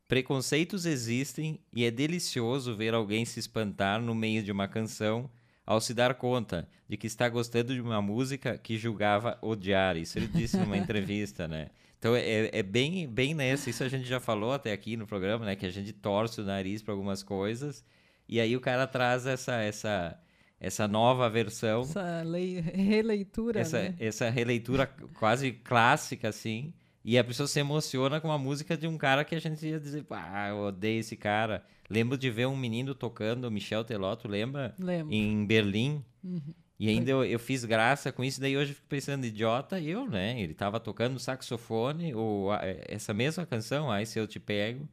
Preconceitos 0.06 0.84
existem 0.84 1.58
e 1.72 1.84
é 1.84 1.90
delicioso 1.90 2.76
ver 2.76 2.92
alguém 2.94 3.24
se 3.24 3.40
espantar 3.40 4.00
no 4.00 4.14
meio 4.14 4.42
de 4.42 4.52
uma 4.52 4.68
canção 4.68 5.30
ao 5.64 5.80
se 5.80 5.94
dar 5.94 6.14
conta 6.14 6.68
de 6.88 6.96
que 6.96 7.06
está 7.06 7.28
gostando 7.28 7.74
de 7.74 7.80
uma 7.80 8.00
música 8.00 8.56
que 8.58 8.76
julgava 8.76 9.38
odiar. 9.40 9.96
Isso 9.96 10.18
ele 10.18 10.28
disse 10.28 10.56
numa 10.58 10.76
entrevista, 10.78 11.48
né? 11.48 11.70
Então 11.98 12.14
é, 12.14 12.50
é 12.52 12.62
bem, 12.62 13.08
bem 13.08 13.34
nessa. 13.34 13.70
Isso 13.70 13.82
a 13.82 13.88
gente 13.88 14.06
já 14.06 14.20
falou 14.20 14.52
até 14.52 14.72
aqui 14.72 14.96
no 14.96 15.06
programa, 15.06 15.46
né? 15.46 15.56
Que 15.56 15.66
a 15.66 15.70
gente 15.70 15.92
torce 15.92 16.40
o 16.40 16.44
nariz 16.44 16.82
para 16.82 16.92
algumas 16.92 17.22
coisas. 17.22 17.84
E 18.28 18.38
aí 18.38 18.54
o 18.54 18.60
cara 18.60 18.86
traz 18.86 19.26
essa, 19.26 19.56
essa, 19.60 20.20
essa 20.60 20.88
nova 20.88 21.28
versão. 21.28 21.82
Essa 21.82 22.22
lei, 22.22 22.60
releitura. 22.60 23.60
Essa, 23.60 23.82
né? 23.82 23.94
essa 23.98 24.30
releitura 24.30 24.86
quase 25.18 25.52
clássica, 25.52 26.28
assim. 26.28 26.72
E 27.04 27.16
a 27.16 27.22
pessoa 27.22 27.46
se 27.46 27.60
emociona 27.60 28.20
com 28.20 28.28
uma 28.28 28.38
música 28.38 28.76
de 28.76 28.88
um 28.88 28.98
cara 28.98 29.24
que 29.24 29.34
a 29.34 29.38
gente 29.38 29.64
ia 29.64 29.78
dizer, 29.78 30.04
ah, 30.10 30.48
eu 30.48 30.58
odeio 30.58 31.00
esse 31.00 31.16
cara. 31.16 31.64
Lembro 31.88 32.18
de 32.18 32.28
ver 32.30 32.46
um 32.46 32.56
menino 32.56 32.96
tocando, 32.96 33.48
Michel 33.48 33.84
Telotto, 33.84 34.26
lembra? 34.26 34.74
Lembro. 34.76 35.14
Em 35.14 35.46
Berlim. 35.46 36.04
Uhum. 36.24 36.52
E 36.78 36.88
ainda 36.88 37.10
eu, 37.10 37.24
eu, 37.24 37.38
fiz 37.38 37.64
graça 37.64 38.12
com 38.12 38.22
isso, 38.22 38.40
daí 38.40 38.56
hoje 38.56 38.72
eu 38.72 38.74
fico 38.74 38.88
pensando, 38.88 39.24
idiota, 39.24 39.80
eu, 39.80 40.06
né? 40.06 40.38
Ele 40.40 40.52
tava 40.52 40.78
tocando 40.78 41.18
saxofone, 41.18 42.12
ou 42.14 42.50
essa 42.86 43.14
mesma 43.14 43.46
canção, 43.46 43.90
Aí 43.90 44.04
Se 44.04 44.18
Eu 44.18 44.26
Te 44.26 44.38
Pego. 44.38 44.86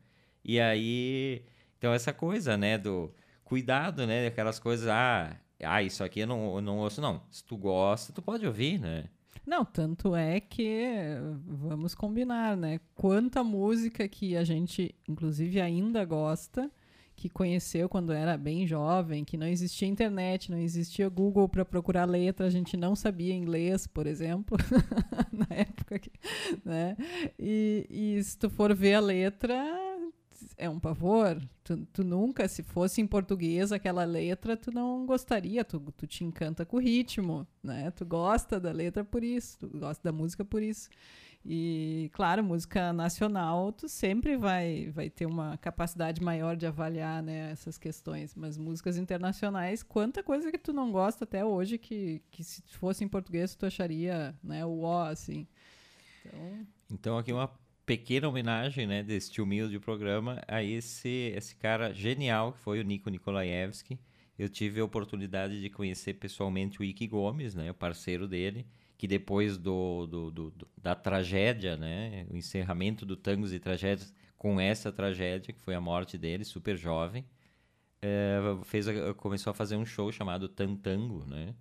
E 0.45 0.59
aí, 0.59 1.43
então 1.77 1.91
essa 1.91 2.13
coisa, 2.13 2.55
né, 2.55 2.77
do 2.77 3.13
cuidado, 3.43 4.05
né, 4.07 4.27
aquelas 4.27 4.59
coisas, 4.59 4.87
ah, 4.87 5.35
ah, 5.61 5.81
isso 5.83 6.03
aqui 6.03 6.21
eu 6.21 6.27
não, 6.27 6.55
eu 6.55 6.61
não 6.61 6.77
ouço, 6.79 7.01
não. 7.01 7.21
Se 7.29 7.43
tu 7.43 7.57
gosta, 7.57 8.13
tu 8.13 8.21
pode 8.21 8.45
ouvir, 8.45 8.79
né? 8.79 9.05
Não, 9.45 9.65
tanto 9.65 10.15
é 10.15 10.39
que 10.39 10.85
vamos 11.45 11.93
combinar, 11.93 12.55
né? 12.55 12.79
Quanta 12.95 13.43
música 13.43 14.07
que 14.07 14.37
a 14.37 14.43
gente, 14.43 14.95
inclusive, 15.07 15.59
ainda 15.59 16.05
gosta, 16.05 16.71
que 17.15 17.29
conheceu 17.29 17.89
quando 17.89 18.13
era 18.13 18.37
bem 18.37 18.65
jovem, 18.65 19.25
que 19.25 19.37
não 19.37 19.47
existia 19.47 19.87
internet, 19.87 20.49
não 20.49 20.57
existia 20.57 21.09
Google 21.09 21.47
para 21.49 21.65
procurar 21.65 22.05
letra, 22.05 22.47
a 22.47 22.49
gente 22.49 22.77
não 22.77 22.95
sabia 22.95 23.33
inglês, 23.33 23.85
por 23.85 24.07
exemplo, 24.07 24.57
na 25.31 25.47
época, 25.49 25.99
que, 25.99 26.11
né? 26.63 26.95
E, 27.37 27.85
e 27.89 28.23
se 28.23 28.37
tu 28.37 28.49
for 28.49 28.73
ver 28.73 28.95
a 28.95 28.99
letra, 29.01 29.55
é 30.57 30.69
um 30.69 30.79
pavor. 30.79 31.41
Tu, 31.63 31.77
tu, 31.93 32.03
nunca, 32.03 32.47
se 32.47 32.63
fosse 32.63 33.01
em 33.01 33.07
português 33.07 33.71
aquela 33.71 34.03
letra, 34.03 34.55
tu 34.57 34.71
não 34.71 35.05
gostaria. 35.05 35.63
Tu, 35.63 35.79
tu 35.97 36.07
te 36.07 36.23
encanta 36.23 36.65
com 36.65 36.77
o 36.77 36.79
ritmo, 36.79 37.47
né? 37.61 37.91
Tu 37.91 38.05
gosta 38.05 38.59
da 38.59 38.71
letra 38.71 39.03
por 39.03 39.23
isso, 39.23 39.57
tu 39.59 39.67
gosta 39.67 40.03
da 40.03 40.11
música 40.11 40.43
por 40.43 40.61
isso. 40.61 40.89
E, 41.45 42.09
claro, 42.13 42.41
música 42.41 42.93
nacional, 42.93 43.73
tu 43.73 43.89
sempre 43.89 44.37
vai, 44.37 44.89
vai 44.91 45.09
ter 45.09 45.25
uma 45.25 45.57
capacidade 45.57 46.21
maior 46.23 46.55
de 46.55 46.65
avaliar 46.65 47.21
né, 47.21 47.51
essas 47.51 47.77
questões. 47.77 48.33
Mas 48.33 48.57
músicas 48.57 48.97
internacionais, 48.97 49.83
quanta 49.83 50.23
coisa 50.23 50.51
que 50.51 50.57
tu 50.57 50.71
não 50.71 50.89
gosta 50.91 51.25
até 51.25 51.43
hoje 51.43 51.77
que, 51.77 52.21
que 52.31 52.43
se 52.43 52.61
fosse 52.69 53.03
em 53.03 53.09
português 53.09 53.55
tu 53.55 53.65
acharia 53.65 54.33
né, 54.41 54.65
o 54.65 54.83
ó, 54.83 55.05
assim. 55.05 55.45
Então... 56.25 56.67
então, 56.89 57.17
aqui 57.17 57.33
uma 57.33 57.51
pequena 57.85 58.27
homenagem 58.27 58.87
né, 58.87 59.03
deste 59.03 59.41
humilde 59.41 59.79
programa 59.79 60.41
a 60.47 60.63
esse, 60.63 61.33
esse 61.35 61.55
cara 61.55 61.93
genial 61.93 62.53
que 62.53 62.59
foi 62.59 62.79
o 62.79 62.83
Nico 62.83 63.09
Nikolaevski. 63.09 63.99
Eu 64.37 64.49
tive 64.49 64.79
a 64.79 64.85
oportunidade 64.85 65.61
de 65.61 65.69
conhecer 65.69 66.15
pessoalmente 66.15 66.79
o 66.79 66.83
Ike 66.83 67.07
Gomes, 67.07 67.53
né, 67.55 67.69
o 67.69 67.73
parceiro 67.75 68.27
dele 68.27 68.65
que 69.03 69.07
depois 69.07 69.57
do, 69.57 70.07
do, 70.07 70.31
do, 70.31 70.53
da 70.81 70.95
tragédia, 70.95 71.75
né, 71.75 72.25
o 72.29 72.37
encerramento 72.37 73.05
do 73.05 73.17
Tangos 73.17 73.51
e 73.51 73.59
Tragédias 73.59 74.13
com 74.37 74.61
essa 74.61 74.93
tragédia, 74.93 75.53
que 75.53 75.59
foi 75.59 75.75
a 75.75 75.81
morte 75.81 76.17
dele, 76.17 76.45
super 76.45 76.77
jovem, 76.77 77.25
é, 78.01 78.39
fez, 78.63 78.85
começou 79.17 79.51
a 79.51 79.53
fazer 79.53 79.75
um 79.75 79.85
show 79.85 80.09
chamado 80.09 80.47
Tantango, 80.47 81.25
né? 81.25 81.53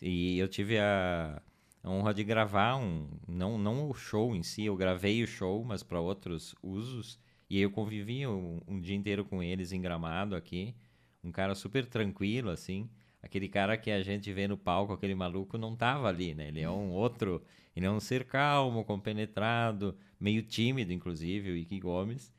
E 0.00 0.38
eu 0.38 0.46
tive 0.46 0.78
a, 0.78 1.42
a 1.86 1.90
honra 1.90 2.12
de 2.12 2.24
gravar 2.24 2.76
um, 2.76 3.08
não, 3.26 3.56
não 3.56 3.88
o 3.88 3.94
show 3.94 4.34
em 4.34 4.42
si, 4.42 4.64
eu 4.64 4.76
gravei 4.76 5.22
o 5.22 5.26
show, 5.26 5.64
mas 5.64 5.82
para 5.82 6.00
outros 6.00 6.54
usos. 6.62 7.18
E 7.48 7.60
eu 7.60 7.70
convivi 7.70 8.26
um, 8.26 8.60
um 8.66 8.80
dia 8.80 8.96
inteiro 8.96 9.24
com 9.24 9.42
eles 9.42 9.72
em 9.72 9.80
Gramado 9.80 10.34
aqui, 10.34 10.74
um 11.22 11.30
cara 11.30 11.54
super 11.54 11.86
tranquilo, 11.86 12.50
assim 12.50 12.88
aquele 13.26 13.48
cara 13.48 13.76
que 13.76 13.90
a 13.90 14.02
gente 14.02 14.32
vê 14.32 14.48
no 14.48 14.56
palco, 14.56 14.92
aquele 14.92 15.14
maluco, 15.14 15.58
não 15.58 15.76
tava 15.76 16.08
ali, 16.08 16.34
né? 16.34 16.48
Ele 16.48 16.60
é 16.60 16.70
um 16.70 16.90
outro, 16.90 17.42
ele 17.74 17.84
é 17.84 17.90
um 17.90 18.00
ser 18.00 18.24
calmo, 18.24 18.84
compenetrado, 18.84 19.96
meio 20.18 20.42
tímido, 20.42 20.92
inclusive, 20.92 21.50
o 21.50 21.56
Ike 21.56 21.78
Gomes. 21.80 22.32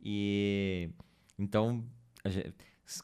E 0.00 0.90
então, 1.38 1.84
gente, 2.24 2.54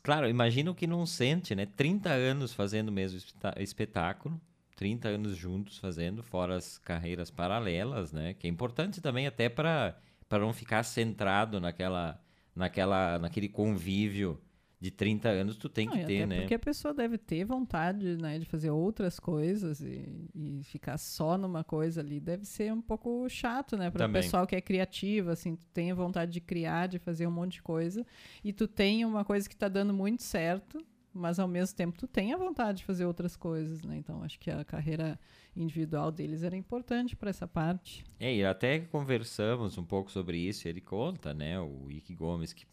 claro, 0.03 0.29
imagina 0.29 0.71
o 0.71 0.75
que 0.75 0.87
não 0.87 1.05
sente, 1.05 1.55
né? 1.55 1.67
30 1.67 2.11
anos 2.11 2.55
fazendo 2.55 2.89
o 2.89 2.93
mesmo 2.93 3.21
espetáculo, 3.59 4.41
30 4.77 5.09
anos 5.09 5.37
juntos 5.37 5.79
fazendo, 5.79 6.23
fora 6.23 6.57
as 6.57 6.79
carreiras 6.79 7.31
paralelas, 7.31 8.13
né? 8.13 8.35
Que 8.35 8.47
é 8.47 8.51
importante 8.51 9.01
também 9.01 9.27
até 9.27 9.49
para 9.49 9.97
não 10.33 10.53
ficar 10.53 10.83
centrado 10.83 11.61
naquela 11.61 12.21
naquela 12.55 13.19
naquele 13.19 13.49
convívio 13.49 14.41
de 14.85 14.91
30 14.91 15.29
anos 15.31 15.57
tu 15.57 15.67
tem 15.67 15.89
que 15.89 15.99
Não, 15.99 16.05
ter, 16.05 16.27
né? 16.27 16.41
Porque 16.41 16.55
a 16.55 16.59
pessoa 16.59 16.93
deve 16.93 17.17
ter 17.17 17.43
vontade, 17.45 18.19
né, 18.19 18.39
de 18.39 18.45
fazer 18.45 18.71
outras 18.71 19.19
coisas 19.19 19.81
e, 19.81 20.29
e 20.35 20.63
ficar 20.63 20.99
só 20.99 21.39
numa 21.39 21.65
coisa 21.65 22.03
ali 22.03 22.21
deve 22.21 22.45
ser 22.45 22.71
um 22.71 22.83
pouco 22.83 23.27
chato, 23.31 23.79
né, 23.79 23.91
para 23.91 24.07
o 24.07 24.13
pessoal 24.13 24.47
que 24.47 24.55
é 24.55 24.61
criativo, 24.61 25.31
assim, 25.31 25.57
tu 25.57 25.67
tem 25.73 25.91
vontade 25.95 26.33
de 26.33 26.41
criar, 26.41 26.87
de 26.87 26.99
fazer 26.99 27.27
um 27.27 27.31
monte 27.31 27.55
de 27.55 27.63
coisa 27.63 28.07
e 28.45 28.53
tu 28.53 28.69
tem 28.69 29.07
uma 29.07 29.25
coisa 29.25 29.49
que 29.49 29.55
está 29.55 29.69
dando 29.69 29.95
muito 29.95 30.23
certo, 30.23 30.85
mas 31.15 31.39
ao 31.39 31.47
mesmo 31.47 31.77
tempo 31.77 31.97
tu 31.97 32.07
tem 32.09 32.33
a 32.33 32.37
vontade 32.37 32.79
de 32.79 32.85
fazer 32.85 33.07
outras 33.07 33.37
coisas, 33.37 33.83
né? 33.83 33.97
Então 33.97 34.23
acho 34.23 34.39
que 34.39 34.51
a 34.51 34.65
carreira 34.65 35.19
individual 35.57 36.11
deles 36.11 36.43
era 36.43 36.57
importante 36.57 37.15
para 37.15 37.31
essa 37.31 37.47
parte. 37.47 38.05
É, 38.19 38.35
e 38.35 38.45
até 38.45 38.81
conversamos 38.81 39.79
um 39.79 39.85
pouco 39.85 40.11
sobre 40.11 40.37
isso, 40.39 40.67
ele 40.67 40.81
conta, 40.81 41.33
né, 41.33 41.59
o 41.61 41.91
Ike 41.91 42.15
Gomes 42.15 42.53
que 42.53 42.67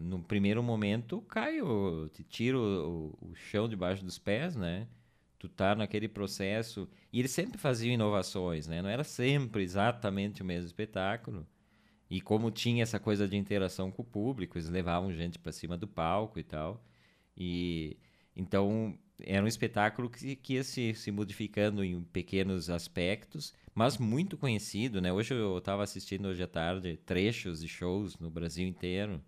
no 0.00 0.22
primeiro 0.22 0.62
momento 0.62 1.22
cai, 1.22 1.62
o, 1.62 2.08
te 2.08 2.22
tira 2.22 2.58
o, 2.58 3.16
o, 3.20 3.34
chão 3.34 3.68
debaixo 3.68 4.04
dos 4.04 4.18
pés, 4.18 4.54
né? 4.54 4.86
Tu 5.38 5.48
tá 5.48 5.74
naquele 5.74 6.08
processo. 6.08 6.88
E 7.12 7.18
eles 7.18 7.30
sempre 7.30 7.58
faziam 7.58 7.94
inovações, 7.94 8.66
né? 8.66 8.82
Não 8.82 8.90
era 8.90 9.04
sempre 9.04 9.62
exatamente 9.62 10.42
o 10.42 10.44
mesmo 10.44 10.66
espetáculo. 10.66 11.46
E 12.08 12.20
como 12.20 12.50
tinha 12.50 12.82
essa 12.82 13.00
coisa 13.00 13.26
de 13.26 13.36
interação 13.36 13.90
com 13.90 14.02
o 14.02 14.04
público, 14.04 14.56
eles 14.56 14.68
levavam 14.68 15.12
gente 15.12 15.38
para 15.38 15.52
cima 15.52 15.76
do 15.76 15.88
palco 15.88 16.38
e 16.38 16.42
tal. 16.42 16.84
E 17.36 17.96
então 18.34 18.98
era 19.20 19.42
um 19.42 19.48
espetáculo 19.48 20.10
que, 20.10 20.36
que 20.36 20.54
ia 20.54 20.64
se, 20.64 20.94
se 20.94 21.10
modificando 21.10 21.82
em 21.82 22.02
pequenos 22.02 22.68
aspectos, 22.68 23.54
mas 23.74 23.98
muito 23.98 24.36
conhecido, 24.36 25.00
né? 25.00 25.12
Hoje 25.12 25.34
eu 25.34 25.58
estava 25.58 25.82
assistindo 25.82 26.28
hoje 26.28 26.42
à 26.42 26.46
tarde 26.46 26.98
trechos 27.04 27.60
de 27.60 27.68
shows 27.68 28.18
no 28.18 28.30
Brasil 28.30 28.66
inteiro. 28.66 29.22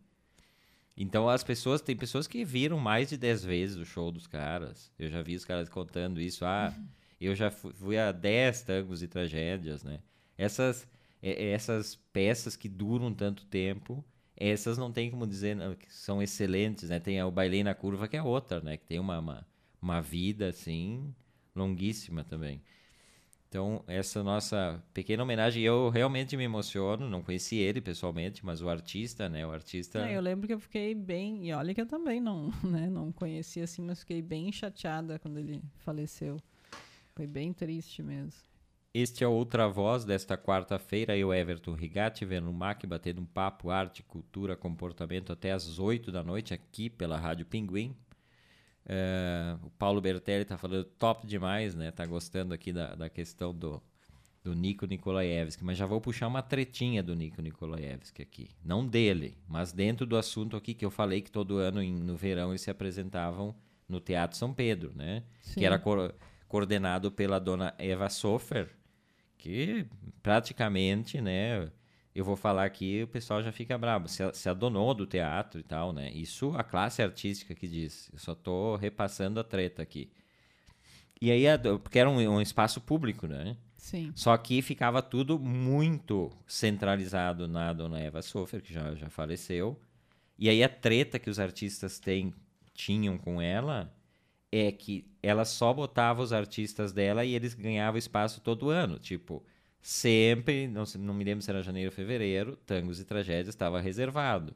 Então 0.97 1.29
as 1.29 1.45
pessoas, 1.45 1.81
tem 1.81 1.97
pessoas 1.97 2.27
que 2.27 2.45
viram 2.45 2.79
mais 2.79 3.09
de 3.09 3.17
10 3.17 3.45
vezes 3.45 3.77
o 3.77 3.85
show 3.85 4.11
dos 4.11 4.27
caras. 4.27 4.93
Eu 4.99 5.09
já 5.09 5.23
vi 5.23 5.37
os 5.37 5.45
caras 5.45 5.69
contando 5.69 6.21
isso. 6.21 6.45
Ah, 6.45 6.75
uhum. 6.77 6.87
eu 7.21 7.35
já 7.35 7.51
fui, 7.51 7.73
fui 7.73 7.99
a 7.99 8.11
10 8.11 8.63
tangos 8.63 9.03
e 9.03 9.09
tragédias, 9.09 9.85
né? 9.85 10.01
Essas, 10.37 10.89
essas 11.23 11.97
peças 12.13 12.57
que 12.57 12.69
duram 12.69 13.15
tanto 13.15 13.47
tempo, 13.47 14.05
essas 14.39 14.79
não 14.79 14.93
tem 14.93 15.11
como 15.11 15.27
dizer 15.27 15.57
que 15.77 15.93
são 15.93 16.23
excelentes, 16.23 16.89
né? 16.89 17.01
Tem 17.01 17.23
o 17.23 17.31
Bailei 17.31 17.65
na 17.65 17.75
Curva, 17.75 18.07
que 18.07 18.17
é 18.17 18.23
outra, 18.23 18.61
né? 18.61 18.77
Que 18.77 18.87
tem 18.87 18.99
uma, 18.99 19.19
uma, 19.19 19.47
uma 19.83 20.01
vida, 20.01 20.49
assim, 20.49 21.15
longuíssima 21.55 22.23
também. 22.25 22.63
Então, 23.49 23.83
essa 23.87 24.23
nossa 24.23 24.83
pequena 24.93 25.23
homenagem, 25.23 25.63
eu 25.63 25.89
realmente 25.89 26.37
me 26.37 26.45
emociono, 26.45 27.09
não 27.09 27.23
conheci 27.23 27.57
ele 27.57 27.81
pessoalmente, 27.81 28.45
mas 28.45 28.61
o 28.61 28.69
artista, 28.69 29.27
né, 29.27 29.47
o 29.47 29.51
artista... 29.51 30.07
É, 30.07 30.15
eu 30.15 30.21
lembro 30.21 30.47
que 30.47 30.53
eu 30.53 30.61
fiquei 30.61 30.95
bem, 30.95 31.49
e 31.49 31.53
olha 31.55 31.75
que 31.75 31.81
eu 31.81 31.87
também 31.87 32.21
não, 32.21 32.53
né, 32.63 32.91
não 32.91 33.11
conhecia 33.11 33.65
assim, 33.65 33.81
mas 33.81 34.01
fiquei 34.01 34.21
bem 34.21 34.53
chateada 34.53 35.19
quando 35.19 35.39
ele 35.39 35.63
faleceu. 35.79 36.37
Foi 37.15 37.27
bem 37.27 37.55
triste 37.55 38.03
mesmo. 38.03 38.48
Este 39.01 39.23
é 39.23 39.29
Outra 39.29 39.69
Voz 39.69 40.05
desta 40.05 40.37
quarta-feira, 40.37 41.17
eu, 41.17 41.33
Everton 41.33 41.73
Rigatti, 41.73 42.25
vendo 42.25 42.51
o 42.51 42.53
MAC, 42.53 42.85
batendo 42.85 43.21
um 43.21 43.25
papo, 43.25 43.71
arte, 43.71 44.03
cultura, 44.03 44.57
comportamento 44.57 45.33
até 45.33 45.53
às 45.53 45.79
8 45.79 46.11
da 46.11 46.25
noite 46.25 46.53
aqui 46.53 46.91
pela 46.91 47.17
Rádio 47.17 47.47
Pinguim, 47.47 47.97
Uh, 48.89 49.67
o 49.67 49.71
Paulo 49.73 50.01
Bertelli 50.01 50.47
tá 50.47 50.57
falando 50.57 50.83
top 50.83 51.27
demais, 51.27 51.75
né? 51.75 51.91
Tá 51.91 52.07
gostando 52.07 52.55
aqui 52.55 52.73
da, 52.73 52.95
da 52.95 53.11
questão 53.11 53.55
do, 53.55 53.83
do 54.43 54.55
Nico 54.55 54.87
Nikolaevski, 54.87 55.63
mas 55.63 55.77
já 55.77 55.85
vou 55.85 56.01
puxar 56.01 56.27
uma 56.27 56.41
tretinha 56.41 57.03
do 57.03 57.15
Nico 57.15 57.43
Nikolaevski 57.43 58.23
aqui. 58.23 58.49
Não 58.65 58.87
dele, 58.87 59.37
mas 59.47 59.73
dentro 59.73 60.07
do 60.07 60.17
assunto 60.17 60.57
aqui 60.57 60.73
que 60.73 60.87
eu 60.87 60.91
falei 60.91 61.21
que 61.21 61.31
todo 61.31 61.59
ano 61.59 61.83
em, 61.83 61.93
no 61.93 62.17
verão 62.17 62.49
eles 62.49 62.63
se 62.63 62.71
apresentavam 62.71 63.55
no 63.87 64.01
Teatro 64.01 64.39
São 64.39 64.55
Pedro, 64.55 64.91
né? 64.97 65.23
Sim. 65.43 65.61
Que 65.61 65.67
era 65.67 65.79
co 65.79 66.11
coordenado 66.49 67.13
pela 67.13 67.39
dona 67.39 67.75
Eva 67.77 68.09
Sofer, 68.09 68.71
que 69.39 69.87
praticamente, 70.23 71.21
né? 71.21 71.71
eu 72.19 72.25
vou 72.25 72.35
falar 72.35 72.65
aqui, 72.65 73.05
o 73.05 73.07
pessoal 73.07 73.41
já 73.43 73.53
fica 73.53 73.79
bravo. 73.79 74.09
Se, 74.09 74.23
se 74.33 74.49
adonou 74.49 74.93
do 74.93 75.07
teatro 75.07 75.61
e 75.61 75.63
tal, 75.63 75.93
né? 75.93 76.11
Isso 76.11 76.53
a 76.57 76.65
classe 76.65 77.01
artística 77.01 77.55
que 77.55 77.69
diz. 77.69 78.11
Eu 78.13 78.19
só 78.19 78.35
tô 78.35 78.75
repassando 78.75 79.39
a 79.39 79.45
treta 79.45 79.83
aqui. 79.83 80.11
E 81.21 81.31
aí, 81.31 81.45
porque 81.83 81.99
era 81.99 82.11
um, 82.11 82.17
um 82.17 82.41
espaço 82.41 82.81
público, 82.81 83.29
né? 83.29 83.57
Sim. 83.77 84.13
Só 84.17 84.37
que 84.37 84.61
ficava 84.63 85.01
tudo 85.01 85.39
muito 85.39 86.31
centralizado 86.45 87.47
na 87.47 87.73
dona 87.73 88.01
Eva 88.01 88.21
Sofer, 88.21 88.61
que 88.61 88.75
já, 88.75 88.95
já 88.97 89.09
faleceu. 89.09 89.81
E 90.37 90.49
aí 90.49 90.63
a 90.63 90.69
treta 90.69 91.21
que 91.21 91.31
os 91.31 91.39
artistas 91.39 92.01
têm, 92.01 92.35
tinham 92.75 93.17
com 93.17 93.41
ela 93.41 93.95
é 94.51 94.73
que 94.73 95.05
ela 95.23 95.45
só 95.45 95.73
botava 95.73 96.23
os 96.23 96.33
artistas 96.33 96.93
dela 96.93 97.25
e 97.25 97.35
eles 97.35 97.55
ganhavam 97.55 97.99
espaço 97.99 98.41
todo 98.41 98.71
ano. 98.71 98.99
Tipo, 98.99 99.45
sempre, 99.81 100.67
não, 100.67 100.85
não 100.99 101.15
me 101.15 101.25
lembro 101.25 101.43
se 101.43 101.51
era 101.51 101.63
janeiro 101.63 101.91
ou 101.91 101.95
fevereiro, 101.95 102.57
Tangos 102.67 103.01
e 103.01 103.05
Tragédias 103.05 103.49
estava 103.49 103.81
reservado. 103.81 104.55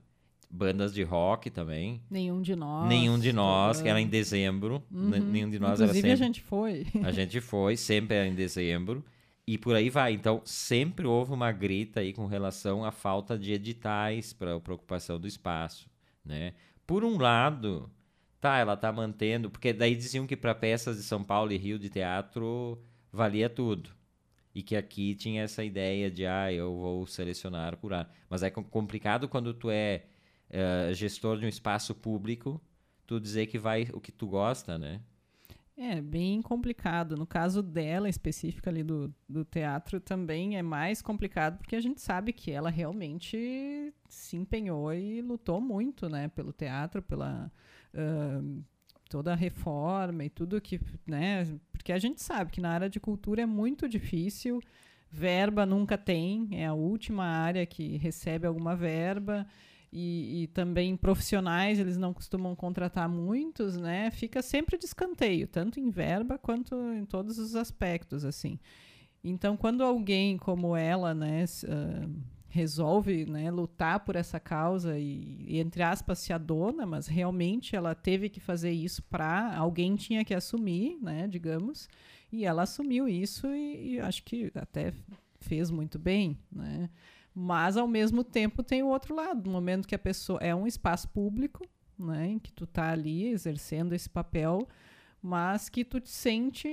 Bandas 0.51 0.93
de 0.93 1.03
rock 1.03 1.49
também. 1.49 2.03
Nenhum 2.11 2.43
de 2.43 2.55
nós. 2.55 2.87
Nenhum 2.87 3.19
de 3.19 3.33
nós, 3.33 3.81
que 3.81 3.89
era 3.89 3.99
em 3.99 4.07
dezembro. 4.07 4.83
Uhum. 4.91 5.09
Nenhum 5.09 5.49
de 5.49 5.59
nós 5.59 5.81
Inclusive, 5.81 6.07
era 6.07 6.09
sempre. 6.09 6.13
a 6.13 6.17
gente 6.17 6.41
foi. 6.43 6.87
A 7.03 7.11
gente 7.11 7.41
foi, 7.41 7.77
sempre 7.77 8.17
era 8.17 8.27
em 8.27 8.35
dezembro. 8.35 9.03
E 9.47 9.57
por 9.57 9.75
aí 9.75 9.89
vai. 9.89 10.13
Então, 10.13 10.43
sempre 10.45 11.07
houve 11.07 11.33
uma 11.33 11.51
grita 11.51 12.01
aí 12.01 12.13
com 12.13 12.27
relação 12.27 12.85
à 12.85 12.93
falta 12.93 13.39
de 13.39 13.53
editais 13.53 14.35
para 14.35 14.55
a 14.55 14.61
preocupação 14.61 15.19
do 15.19 15.27
espaço, 15.27 15.89
né? 16.23 16.53
Por 16.87 17.03
um 17.03 17.17
lado, 17.17 17.91
tá, 18.43 18.59
ela 18.59 18.77
tá 18.77 18.93
mantendo, 18.93 19.49
porque 19.49 19.73
daí 19.73 19.95
diziam 19.95 20.27
que 20.27 20.37
para 20.37 20.53
peças 20.53 20.97
de 20.97 21.05
São 21.05 21.23
Paulo 21.23 21.53
e 21.53 21.57
Rio 21.57 21.79
de 21.79 21.89
teatro 21.89 22.77
valia 23.13 23.49
tudo 23.49 23.91
e 24.53 24.65
que 24.65 24.75
aqui 24.75 25.15
tinha 25.15 25.45
essa 25.45 25.63
ideia 25.63 26.11
de 26.11 26.27
ah, 26.27 26.53
eu 26.53 26.77
vou 26.77 27.07
selecionar, 27.07 27.77
curar. 27.77 28.13
Mas 28.29 28.43
é 28.43 28.51
complicado 28.51 29.29
quando 29.29 29.55
tu 29.55 29.71
é, 29.71 30.07
é, 30.51 30.93
gestor 30.93 31.39
de 31.39 31.47
um 31.47 31.49
espaço 31.49 31.95
público, 31.95 32.61
tu 33.07 33.21
dizer 33.21 33.47
que 33.47 33.61
vai 33.61 33.89
o 33.93 34.01
que 34.01 34.11
tu 34.11 34.27
gosta, 34.27 34.77
né? 34.77 35.01
É 35.77 36.03
bem 36.03 36.43
complicado. 36.43 37.17
No 37.17 37.27
caso 37.27 37.63
dela, 37.63 38.09
específica 38.09 38.69
ali 38.71 38.83
do, 38.83 39.15
do 39.29 39.45
teatro, 39.45 40.01
também 40.01 40.59
é 40.59 40.63
mais 40.63 41.01
complicado 41.01 41.59
porque 41.59 41.77
a 41.77 41.81
gente 41.81 42.01
sabe 42.01 42.33
que 42.33 42.51
ela 42.51 42.71
realmente 42.71 43.95
se 44.09 44.37
empenhou 44.37 44.93
e 44.93 45.23
lutou 45.23 45.61
muito, 45.61 46.09
né, 46.09 46.29
pelo 46.29 46.53
teatro, 46.53 47.01
pela 47.01 47.51
toda 49.09 49.33
a 49.33 49.37
reforma 49.37 50.25
e 50.25 50.31
tudo 50.31 50.61
que, 50.61 50.81
né, 51.07 51.47
porque 51.73 51.93
a 51.93 51.99
gente 51.99 52.23
sabe 52.23 52.51
que 52.51 52.61
na 52.61 52.71
área 52.71 52.89
de 52.89 52.99
cultura 52.99 53.43
é 53.43 53.47
muito 53.47 53.89
difícil. 53.89 54.61
Verba 55.11 55.67
nunca 55.67 55.99
tem, 55.99 56.49
é 56.53 56.67
a 56.67 56.73
última 56.73 57.25
área 57.25 57.67
que 57.67 57.99
recebe 57.99 58.47
alguma 58.47 58.75
verba 58.75 59.47
e, 59.93 60.45
e, 60.45 60.47
também 60.47 60.97
profissionais 60.97 61.79
eles 61.79 61.99
não 61.99 62.15
costumam 62.15 62.57
contratar 62.57 63.07
muitos, 63.11 63.77
né? 63.77 64.11
Fica 64.11 64.41
sempre 64.41 64.79
de 64.79 64.87
escanteio, 64.87 65.47
tanto 65.47 65.79
em 65.79 65.91
verba 65.91 66.39
quanto 66.39 66.75
em 66.95 67.05
todos 67.05 67.39
os 67.39 67.55
aspectos, 67.55 68.25
assim. 68.25 68.59
Então, 69.23 69.55
quando 69.55 69.85
alguém 69.85 70.39
como 70.39 70.75
ela, 70.75 71.13
né, 71.13 71.45
uh, 71.65 72.11
resolve, 72.53 73.25
né, 73.25 73.51
lutar 73.51 74.01
por 74.01 74.15
essa 74.15 74.39
causa 74.39 74.99
e, 74.99 75.59
entre 75.59 75.83
aspas 75.83 76.19
se 76.19 76.35
adona, 76.35 76.85
mas 76.85 77.07
realmente 77.07 77.75
ela 77.75 77.95
teve 77.95 78.29
que 78.29 78.41
fazer 78.41 78.71
isso 78.71 79.03
para 79.05 79.57
alguém 79.57 79.97
tinha 79.97 80.23
que 80.23 80.35
assumir, 80.35 80.99
né, 81.01 81.27
digamos, 81.27 81.89
e 82.31 82.45
ela 82.45 82.65
assumiu 82.65 83.09
isso 83.09 83.47
e, 83.47 83.95
e 83.95 84.01
acho 84.01 84.23
que 84.23 84.53
até 84.55 84.93
fez 85.41 85.71
muito 85.71 85.99
bem, 85.99 86.39
né? 86.53 86.91
Mas, 87.35 87.79
ao 87.79 87.89
mesmo 87.89 88.23
tempo, 88.23 88.63
tem 88.63 88.83
o 88.83 88.89
outro 88.89 89.15
lado. 89.15 89.47
No 89.47 89.53
momento 89.53 89.89
que 89.89 89.95
a 89.95 89.99
pessoa 89.99 90.39
é 90.43 90.55
um 90.55 90.67
espaço 90.67 91.09
público, 91.09 91.67
né, 91.99 92.29
em 92.29 92.39
que 92.39 92.53
tu 92.53 92.67
tá 92.67 92.91
ali 92.91 93.29
exercendo 93.29 93.95
esse 93.95 94.11
papel, 94.11 94.69
mas 95.23 95.71
que 95.71 95.87
tu 95.87 95.99
te 95.99 96.11
sente 96.11 96.69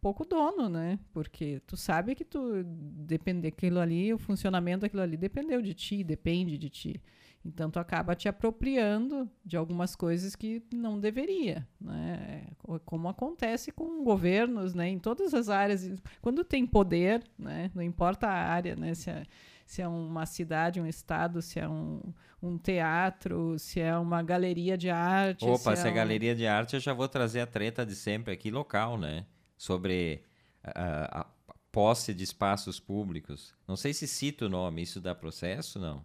pouco 0.00 0.24
dono, 0.24 0.68
né? 0.68 0.98
Porque 1.12 1.60
tu 1.66 1.76
sabe 1.76 2.14
que 2.14 2.24
tu 2.24 2.62
depende 2.64 3.42
daquilo 3.42 3.80
ali, 3.80 4.12
o 4.12 4.18
funcionamento 4.18 4.82
daquilo 4.82 5.02
ali 5.02 5.16
dependeu 5.16 5.60
de 5.60 5.74
ti, 5.74 6.04
depende 6.04 6.56
de 6.56 6.68
ti. 6.68 7.02
Então 7.44 7.70
tu 7.70 7.78
acaba 7.78 8.14
te 8.14 8.28
apropriando 8.28 9.30
de 9.44 9.56
algumas 9.56 9.94
coisas 9.94 10.34
que 10.34 10.62
não 10.72 10.98
deveria, 10.98 11.66
né? 11.80 12.46
Como 12.84 13.08
acontece 13.08 13.70
com 13.70 14.02
governos, 14.04 14.74
né? 14.74 14.88
Em 14.88 14.98
todas 14.98 15.32
as 15.32 15.48
áreas, 15.48 15.90
quando 16.20 16.44
tem 16.44 16.66
poder, 16.66 17.22
né? 17.38 17.70
Não 17.74 17.82
importa 17.82 18.26
a 18.26 18.32
área, 18.32 18.76
né? 18.76 18.92
Se 18.94 19.10
é, 19.10 19.22
se 19.64 19.82
é 19.82 19.88
uma 19.88 20.26
cidade, 20.26 20.80
um 20.80 20.86
estado, 20.86 21.40
se 21.40 21.60
é 21.60 21.68
um, 21.68 22.00
um 22.42 22.58
teatro, 22.58 23.58
se 23.58 23.80
é 23.80 23.96
uma 23.96 24.22
galeria 24.22 24.76
de 24.76 24.90
arte. 24.90 25.44
Opa, 25.44 25.76
se, 25.76 25.82
se 25.82 25.88
é, 25.88 25.90
um... 25.90 25.94
galeria 25.94 26.34
de 26.34 26.46
arte, 26.46 26.74
eu 26.74 26.80
já 26.80 26.92
vou 26.92 27.08
trazer 27.08 27.40
a 27.40 27.46
treta 27.46 27.86
de 27.86 27.94
sempre 27.94 28.32
aqui 28.32 28.50
local, 28.50 28.98
né? 28.98 29.24
Sobre 29.58 30.22
a, 30.62 31.20
a, 31.20 31.26
posse 31.70 32.14
de 32.14 32.24
espaços 32.24 32.80
públicos. 32.80 33.54
Não 33.66 33.76
sei 33.76 33.92
se 33.92 34.08
cito 34.08 34.46
o 34.46 34.48
nome, 34.48 34.82
isso 34.82 35.00
dá 35.00 35.14
processo, 35.14 35.78
não? 35.78 36.04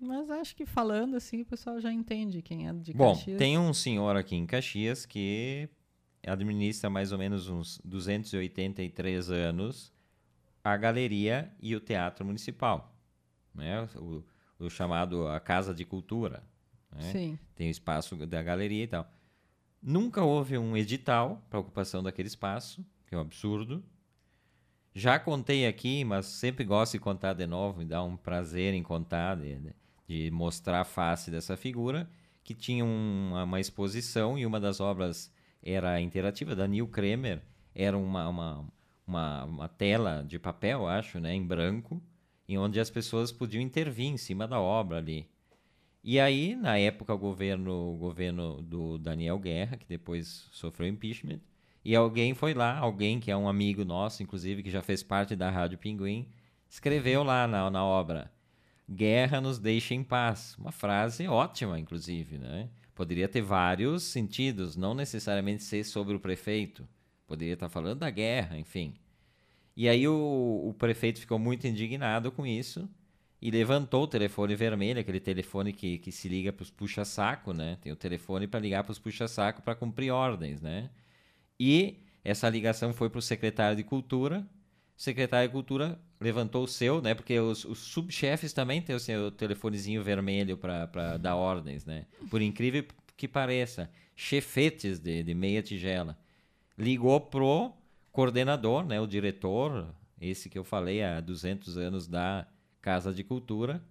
Mas 0.00 0.30
acho 0.30 0.56
que 0.56 0.66
falando 0.66 1.16
assim, 1.16 1.42
o 1.42 1.46
pessoal 1.46 1.80
já 1.80 1.92
entende 1.92 2.42
quem 2.42 2.68
é 2.68 2.72
de 2.72 2.92
Bom, 2.92 3.14
Caxias. 3.14 3.34
Bom, 3.34 3.38
tem 3.38 3.58
um 3.58 3.72
senhor 3.72 4.16
aqui 4.16 4.34
em 4.34 4.46
Caxias 4.46 5.04
que 5.06 5.68
administra 6.26 6.88
mais 6.88 7.12
ou 7.12 7.18
menos 7.18 7.48
uns 7.48 7.80
283 7.84 9.30
anos 9.30 9.92
a 10.62 10.76
galeria 10.76 11.54
e 11.60 11.76
o 11.76 11.80
teatro 11.80 12.24
municipal, 12.24 12.96
né? 13.54 13.86
O, 13.96 14.24
o 14.58 14.70
chamado 14.70 15.28
a 15.28 15.38
casa 15.38 15.74
de 15.74 15.84
cultura, 15.84 16.42
né? 16.90 17.12
Sim. 17.12 17.38
Tem 17.54 17.68
o 17.68 17.70
espaço 17.70 18.16
da 18.26 18.42
galeria 18.42 18.84
e 18.84 18.86
tal. 18.88 19.10
Nunca 19.84 20.22
houve 20.22 20.56
um 20.56 20.76
edital 20.76 21.44
para 21.50 21.58
ocupação 21.58 22.02
daquele 22.02 22.28
espaço, 22.28 22.84
que 23.06 23.14
é 23.14 23.18
um 23.18 23.20
absurdo. 23.20 23.84
Já 24.94 25.18
contei 25.18 25.66
aqui, 25.66 26.04
mas 26.04 26.26
sempre 26.26 26.64
gosto 26.64 26.92
de 26.92 27.00
contar 27.00 27.34
de 27.34 27.46
novo, 27.46 27.80
me 27.80 27.84
dá 27.84 28.02
um 28.02 28.16
prazer 28.16 28.72
em 28.72 28.82
contar, 28.82 29.36
de, 29.36 29.74
de 30.08 30.30
mostrar 30.30 30.80
a 30.80 30.84
face 30.84 31.30
dessa 31.30 31.56
figura, 31.56 32.08
que 32.42 32.54
tinha 32.54 32.84
uma, 32.84 33.44
uma 33.44 33.60
exposição 33.60 34.38
e 34.38 34.46
uma 34.46 34.58
das 34.58 34.80
obras 34.80 35.30
era 35.62 36.00
interativa, 36.00 36.56
da 36.56 36.66
Neil 36.66 36.88
Kremer, 36.88 37.42
era 37.74 37.98
uma, 37.98 38.28
uma 38.28 38.66
uma, 39.06 39.44
uma 39.44 39.68
tela 39.68 40.24
de 40.26 40.38
papel, 40.38 40.86
acho, 40.86 41.20
né, 41.20 41.34
em 41.34 41.46
branco, 41.46 42.02
em 42.48 42.58
onde 42.58 42.80
as 42.80 42.90
pessoas 42.90 43.30
podiam 43.30 43.62
intervir 43.62 44.06
em 44.06 44.16
cima 44.16 44.46
da 44.46 44.60
obra 44.60 44.98
ali. 44.98 45.28
E 46.06 46.20
aí, 46.20 46.54
na 46.54 46.76
época, 46.76 47.14
o 47.14 47.18
governo, 47.18 47.94
o 47.94 47.96
governo 47.96 48.60
do 48.60 48.98
Daniel 48.98 49.38
Guerra, 49.38 49.78
que 49.78 49.86
depois 49.86 50.46
sofreu 50.52 50.86
impeachment, 50.86 51.40
e 51.82 51.96
alguém 51.96 52.34
foi 52.34 52.52
lá, 52.52 52.76
alguém 52.76 53.18
que 53.18 53.30
é 53.30 53.36
um 53.36 53.48
amigo 53.48 53.86
nosso, 53.86 54.22
inclusive, 54.22 54.62
que 54.62 54.70
já 54.70 54.82
fez 54.82 55.02
parte 55.02 55.34
da 55.34 55.50
Rádio 55.50 55.78
Pinguim, 55.78 56.28
escreveu 56.68 57.22
lá 57.22 57.48
na, 57.48 57.70
na 57.70 57.82
obra: 57.82 58.30
Guerra 58.88 59.40
nos 59.40 59.58
deixa 59.58 59.94
em 59.94 60.04
paz. 60.04 60.54
Uma 60.58 60.72
frase 60.72 61.26
ótima, 61.26 61.80
inclusive, 61.80 62.36
né? 62.36 62.68
Poderia 62.94 63.26
ter 63.26 63.40
vários 63.40 64.02
sentidos, 64.02 64.76
não 64.76 64.92
necessariamente 64.94 65.62
ser 65.62 65.84
sobre 65.84 66.14
o 66.14 66.20
prefeito. 66.20 66.86
Poderia 67.26 67.54
estar 67.54 67.70
falando 67.70 68.00
da 68.00 68.10
guerra, 68.10 68.58
enfim. 68.58 68.94
E 69.74 69.88
aí 69.88 70.06
o, 70.06 70.68
o 70.68 70.74
prefeito 70.74 71.18
ficou 71.18 71.38
muito 71.38 71.66
indignado 71.66 72.30
com 72.30 72.46
isso 72.46 72.86
e 73.44 73.50
levantou 73.50 74.04
o 74.04 74.06
telefone 74.06 74.56
vermelho, 74.56 74.98
aquele 74.98 75.20
telefone 75.20 75.70
que, 75.70 75.98
que 75.98 76.10
se 76.10 76.30
liga 76.30 76.50
para 76.50 76.62
os 76.62 76.70
puxa-saco, 76.70 77.52
né? 77.52 77.76
Tem 77.82 77.92
o 77.92 77.96
telefone 77.96 78.46
para 78.46 78.58
ligar 78.58 78.82
para 78.82 78.92
os 78.92 78.98
puxa-saco 78.98 79.60
para 79.60 79.74
cumprir 79.74 80.10
ordens, 80.10 80.62
né? 80.62 80.88
E 81.60 81.98
essa 82.24 82.48
ligação 82.48 82.94
foi 82.94 83.10
para 83.10 83.18
o 83.18 83.22
secretário 83.22 83.76
de 83.76 83.84
Cultura. 83.84 84.48
O 84.96 85.02
secretário 85.02 85.46
de 85.46 85.52
Cultura 85.52 86.00
levantou 86.18 86.64
o 86.64 86.66
seu, 86.66 87.02
né? 87.02 87.14
Porque 87.14 87.38
os, 87.38 87.66
os 87.66 87.80
subchefes 87.80 88.54
também 88.54 88.80
têm 88.80 88.96
o 88.96 89.00
seu 89.00 89.30
telefonezinho 89.30 90.02
vermelho 90.02 90.56
para 90.56 91.18
dar 91.18 91.36
ordens, 91.36 91.84
né? 91.84 92.06
Por 92.30 92.40
incrível 92.40 92.86
que 93.14 93.28
pareça, 93.28 93.90
chefetes 94.16 94.98
de, 94.98 95.22
de 95.22 95.34
meia 95.34 95.62
tigela 95.62 96.16
ligou 96.78 97.20
pro 97.20 97.74
coordenador, 98.10 98.86
né, 98.86 98.98
o 99.00 99.06
diretor, 99.06 99.94
esse 100.18 100.48
que 100.48 100.56
eu 100.58 100.64
falei 100.64 101.02
há 101.02 101.20
200 101.20 101.76
anos 101.76 102.06
da 102.06 102.46
Casa 102.84 103.14
de 103.14 103.24
Cultura, 103.24 103.82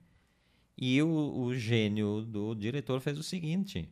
e 0.77 1.01
o, 1.01 1.07
o 1.09 1.55
gênio 1.55 2.21
do 2.21 2.53
diretor 2.53 3.01
fez 3.01 3.17
o 3.17 3.23
seguinte: 3.23 3.89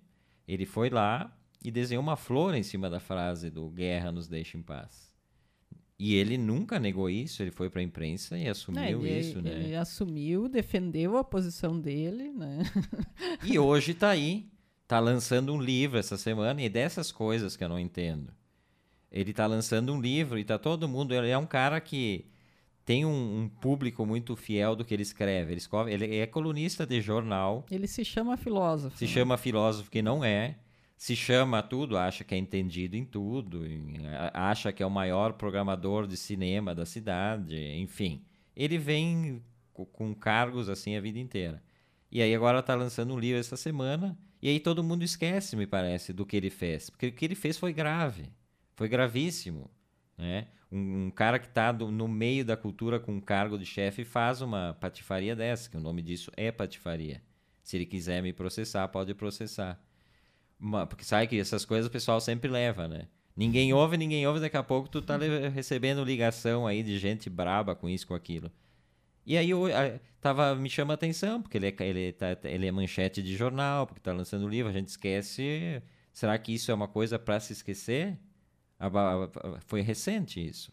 ele 0.47 0.64
foi 0.64 0.91
lá 0.91 1.36
e 1.66 1.72
desenhou 1.72 2.04
uma 2.04 2.16
flor 2.16 2.54
em 2.54 2.62
cima 2.62 2.88
da 2.88 2.99
frase 2.99 3.49
do 3.49 3.68
Guerra 3.72 4.12
nos 4.12 4.28
deixa 4.28 4.60
em 4.60 4.62
paz. 4.62 5.12
E 5.97 6.14
ele 6.14 6.38
nunca 6.38 6.80
negou 6.80 7.10
isso, 7.10 7.41
ele 7.41 7.49
foi 7.49 7.68
para 7.68 7.82
a 7.82 7.84
imprensa 7.84 8.38
e 8.38 8.47
assumiu 8.47 8.80
é, 8.80 8.91
ele, 8.91 9.20
isso, 9.20 9.41
né? 9.41 9.52
Ele 9.52 9.76
assumiu, 9.76 10.47
defendeu 10.47 11.18
a 11.18 11.24
posição 11.24 11.80
dele, 11.80 12.32
né? 12.32 12.60
e 13.43 13.58
hoje 13.58 13.93
está 13.93 14.10
aí, 14.10 14.52
está 14.84 14.99
lançando 14.99 15.52
um 15.52 15.60
livro 15.60 15.97
essa 15.97 16.16
semana 16.16 16.62
e 16.62 16.70
dessas 16.70 17.12
coisas 17.12 17.58
que 17.58 17.64
eu 17.64 17.70
não 17.70 17.80
entendo. 17.80 18.32
Ele 19.12 19.32
está 19.32 19.47
lançando 19.47 19.91
um 19.93 19.99
livro 19.99 20.38
e 20.38 20.41
está 20.43 20.60
todo 20.60 20.88
mundo. 20.88 21.12
Ele 21.14 21.30
é 21.30 21.38
um 21.38 21.45
cara 21.45 21.82
que 21.82 22.32
tem 22.86 23.06
um, 23.06 23.42
um, 23.42 23.50
público 23.50 24.06
muito 24.06 24.36
fiel 24.36 24.76
do 24.76 24.84
que 24.84 24.94
ele 24.94 25.04
escreve. 25.04 25.54
Ele, 25.54 25.60
escreve, 25.60 25.94
ele 25.94 26.16
é 26.18 26.26
colunista 26.26 26.86
de 26.86 27.00
jornal. 27.02 27.66
Ele 27.70 27.88
se 27.88 28.04
chama 28.04 28.38
filósofo. 28.38 28.98
Se 28.98 29.06
né? 29.06 29.12
chama 29.12 29.38
filósofo 29.38 29.90
que 29.90 30.02
não 30.02 30.24
é. 30.24 30.58
Se 30.98 31.16
chama 31.16 31.64
tudo, 31.64 31.98
acha 31.98 32.24
que 32.24 32.36
é 32.36 32.38
entendido 32.38 32.96
em 32.96 33.04
tudo, 33.04 33.64
acha 34.34 34.72
que 34.72 34.84
é 34.84 34.86
o 34.86 34.92
maior 34.92 35.34
programador 35.34 36.06
de 36.06 36.16
cinema 36.16 36.76
da 36.76 36.86
cidade, 36.86 37.58
enfim. 37.74 38.24
Ele 38.56 38.78
vem 38.78 39.42
com 39.74 40.14
cargos 40.14 40.70
assim 40.70 40.96
a 40.96 41.02
vida 41.02 41.18
inteira. 41.18 41.64
E 42.12 42.22
aí 42.22 42.36
agora 42.36 42.60
está 42.60 42.76
lançando 42.76 43.16
um 43.16 43.20
livro 43.20 43.40
essa 43.40 43.58
semana, 43.58 44.16
e 44.42 44.50
aí 44.50 44.60
todo 44.60 44.84
mundo 44.84 45.04
esquece, 45.04 45.56
me 45.56 45.66
parece, 45.66 46.14
do 46.14 46.24
que 46.24 46.38
ele 46.38 46.52
fez. 46.52 46.92
Porque 46.92 47.08
o 47.08 47.12
que 47.12 47.26
ele 47.26 47.36
fez 47.36 47.58
foi 47.58 47.74
grave. 47.74 48.32
Foi 48.76 48.88
gravíssimo. 48.88 49.72
Né? 50.16 50.48
Um, 50.72 51.08
um 51.08 51.12
cara 51.12 51.38
que 51.38 51.48
está 51.48 51.74
no 51.74 52.08
meio 52.08 52.46
da 52.46 52.56
cultura 52.56 53.00
com 53.00 53.14
um 53.14 53.22
cargo 53.22 53.58
de 53.58 53.66
chefe 53.66 54.06
faz 54.06 54.42
uma 54.42 54.78
patifaria 54.80 55.36
dessa, 55.36 55.70
que 55.70 55.78
o 55.78 55.82
nome 55.82 56.02
disso 56.02 56.32
é 56.38 56.52
patifaria. 56.52 57.22
Se 57.64 57.78
ele 57.78 57.86
quiser 57.86 58.24
me 58.24 58.32
processar, 58.34 58.88
pode 58.88 59.14
processar. 59.14 59.80
Uma, 60.60 60.86
porque 60.86 61.04
sabe 61.04 61.28
que 61.28 61.40
essas 61.40 61.66
coisas 61.66 61.88
o 61.88 61.92
pessoal 61.92 62.22
sempre 62.22 62.50
leva, 62.50 62.88
né? 62.88 63.08
Ninguém 63.36 63.74
ouve, 63.74 63.98
ninguém 63.98 64.26
ouve, 64.28 64.40
daqui 64.40 64.58
a 64.58 64.64
pouco 64.64 64.90
tu 64.90 65.02
tá 65.02 65.18
recebendo 65.54 66.04
ligação 66.04 66.68
aí 66.68 66.84
de 66.84 67.00
gente 67.00 67.30
braba 67.30 67.76
com 67.76 67.90
isso, 67.90 68.08
com 68.08 68.14
aquilo. 68.14 68.52
E 69.26 69.38
aí 69.38 69.50
eu, 69.50 69.68
eu 69.68 70.00
tava, 70.20 70.56
me 70.56 70.70
chama 70.70 70.94
a 70.94 70.96
atenção, 70.96 71.42
porque 71.42 71.58
ele 71.58 71.68
é, 71.68 71.76
ele, 71.84 72.12
tá, 72.14 72.38
ele 72.44 72.68
é 72.68 72.72
manchete 72.72 73.22
de 73.22 73.36
jornal, 73.36 73.88
porque 73.88 74.00
tá 74.00 74.12
lançando 74.12 74.48
livro, 74.48 74.70
a 74.70 74.74
gente 74.74 74.90
esquece. 74.90 75.82
Será 76.12 76.38
que 76.38 76.54
isso 76.54 76.72
é 76.72 76.74
uma 76.74 76.88
coisa 76.88 77.18
para 77.18 77.40
se 77.40 77.54
esquecer? 77.54 78.18
Foi 79.68 79.82
recente 79.82 80.46
isso, 80.46 80.72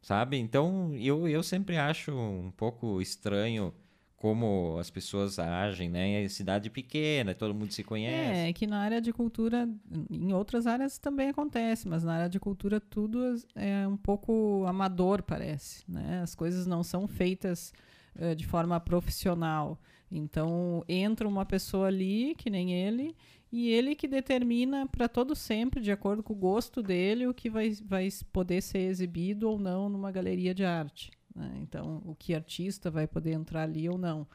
sabe? 0.00 0.38
Então, 0.38 0.94
eu, 0.94 1.28
eu 1.28 1.42
sempre 1.42 1.76
acho 1.76 2.12
um 2.12 2.50
pouco 2.50 3.00
estranho 3.00 3.72
como 4.18 4.76
as 4.80 4.90
pessoas 4.90 5.38
agem, 5.38 5.88
né? 5.88 6.24
É 6.24 6.28
cidade 6.28 6.68
pequena, 6.68 7.34
todo 7.34 7.54
mundo 7.54 7.72
se 7.72 7.84
conhece. 7.84 8.48
É, 8.48 8.52
que 8.52 8.66
na 8.66 8.80
área 8.80 9.00
de 9.00 9.12
cultura, 9.12 9.68
em 10.10 10.32
outras 10.32 10.66
áreas 10.66 10.98
também 10.98 11.28
acontece, 11.28 11.88
mas 11.88 12.02
na 12.02 12.14
área 12.14 12.28
de 12.28 12.40
cultura 12.40 12.80
tudo 12.80 13.36
é 13.54 13.86
um 13.86 13.96
pouco 13.96 14.64
amador, 14.66 15.22
parece, 15.22 15.84
né? 15.88 16.20
As 16.20 16.34
coisas 16.34 16.66
não 16.66 16.82
são 16.82 17.06
feitas 17.06 17.72
uh, 18.16 18.34
de 18.34 18.44
forma 18.44 18.78
profissional. 18.80 19.78
Então, 20.10 20.82
entra 20.88 21.28
uma 21.28 21.46
pessoa 21.46 21.86
ali, 21.86 22.34
que 22.36 22.50
nem 22.50 22.72
ele, 22.72 23.14
e 23.50 23.70
ele 23.70 23.94
que 23.94 24.06
determina 24.06 24.86
para 24.86 25.08
todo 25.08 25.34
sempre, 25.34 25.80
de 25.80 25.90
acordo 25.90 26.22
com 26.22 26.34
o 26.34 26.36
gosto 26.36 26.82
dele, 26.82 27.26
o 27.26 27.34
que 27.34 27.48
vai, 27.48 27.70
vai 27.84 28.08
poder 28.32 28.60
ser 28.60 28.80
exibido 28.80 29.48
ou 29.48 29.58
não 29.58 29.88
numa 29.88 30.12
galeria 30.12 30.54
de 30.54 30.64
arte. 30.64 31.10
Né? 31.34 31.58
Então, 31.62 32.02
o 32.04 32.14
que 32.14 32.34
artista 32.34 32.90
vai 32.90 33.06
poder 33.06 33.32
entrar 33.32 33.62
ali 33.62 33.88
ou 33.88 33.96
não. 33.96 34.26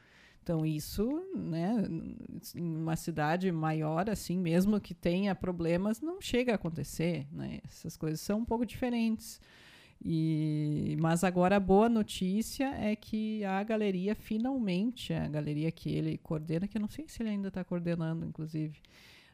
Então, 0.41 0.65
isso, 0.65 1.23
né, 1.33 1.85
em 2.53 2.75
uma 2.75 2.97
cidade 2.97 3.49
maior, 3.49 4.09
assim, 4.09 4.37
mesmo 4.37 4.81
que 4.81 4.93
tenha 4.93 5.33
problemas, 5.33 6.01
não 6.01 6.19
chega 6.19 6.51
a 6.51 6.55
acontecer. 6.55 7.25
Né? 7.31 7.61
Essas 7.65 7.95
coisas 7.95 8.19
são 8.19 8.39
um 8.39 8.45
pouco 8.45 8.65
diferentes. 8.65 9.39
E, 10.05 10.97
mas 10.99 11.23
agora 11.23 11.55
a 11.55 11.59
boa 11.59 11.87
notícia 11.87 12.65
é 12.75 12.93
que 12.93 13.43
a 13.45 13.63
galeria 13.63 14.13
finalmente, 14.13 15.13
a 15.13 15.27
galeria 15.29 15.71
que 15.71 15.89
ele 15.89 16.17
coordena, 16.17 16.67
que 16.67 16.77
eu 16.77 16.81
não 16.81 16.89
sei 16.89 17.05
se 17.07 17.23
ele 17.23 17.29
ainda 17.29 17.47
está 17.47 17.63
coordenando, 17.63 18.25
inclusive, 18.25 18.81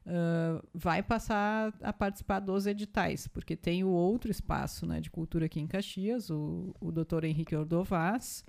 uh, 0.06 0.64
vai 0.72 1.02
passar 1.02 1.74
a 1.82 1.92
participar 1.92 2.40
dos 2.40 2.68
editais, 2.68 3.28
porque 3.28 3.56
tem 3.56 3.84
o 3.84 3.90
outro 3.90 4.30
espaço 4.30 4.86
né, 4.86 5.02
de 5.02 5.10
cultura 5.10 5.48
aqui 5.48 5.60
em 5.60 5.66
Caxias, 5.66 6.30
o, 6.30 6.76
o 6.80 6.92
doutor 6.92 7.24
Henrique 7.24 7.56
Ordovaz, 7.56 8.46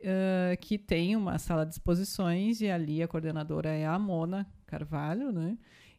uh, 0.00 0.56
que 0.60 0.76
tem 0.76 1.16
uma 1.16 1.38
sala 1.38 1.64
de 1.64 1.72
exposições 1.72 2.60
e 2.60 2.68
ali 2.68 3.02
a 3.02 3.08
coordenadora 3.08 3.70
é 3.70 3.86
a 3.86 3.98
Mona 3.98 4.46
Carvalho, 4.66 5.32
né? 5.32 5.56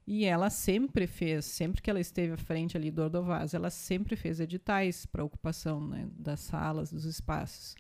E 0.08 0.24
ela 0.24 0.50
sempre 0.50 1.06
fez, 1.06 1.44
sempre 1.44 1.82
que 1.82 1.90
ela 1.90 2.00
esteve 2.00 2.32
à 2.32 2.38
frente 2.38 2.78
ali 2.78 2.90
do 2.90 3.04
Ordovaz, 3.04 3.54
ela 3.54 3.70
sempre 3.70 4.16
fez 4.16 4.40
editais 4.40 5.06
para 5.06 5.22
ocupação 5.22 5.86
né, 5.86 6.08
das 6.18 6.40
salas, 6.40 6.90
dos 6.94 7.04
espaços. 7.04 7.76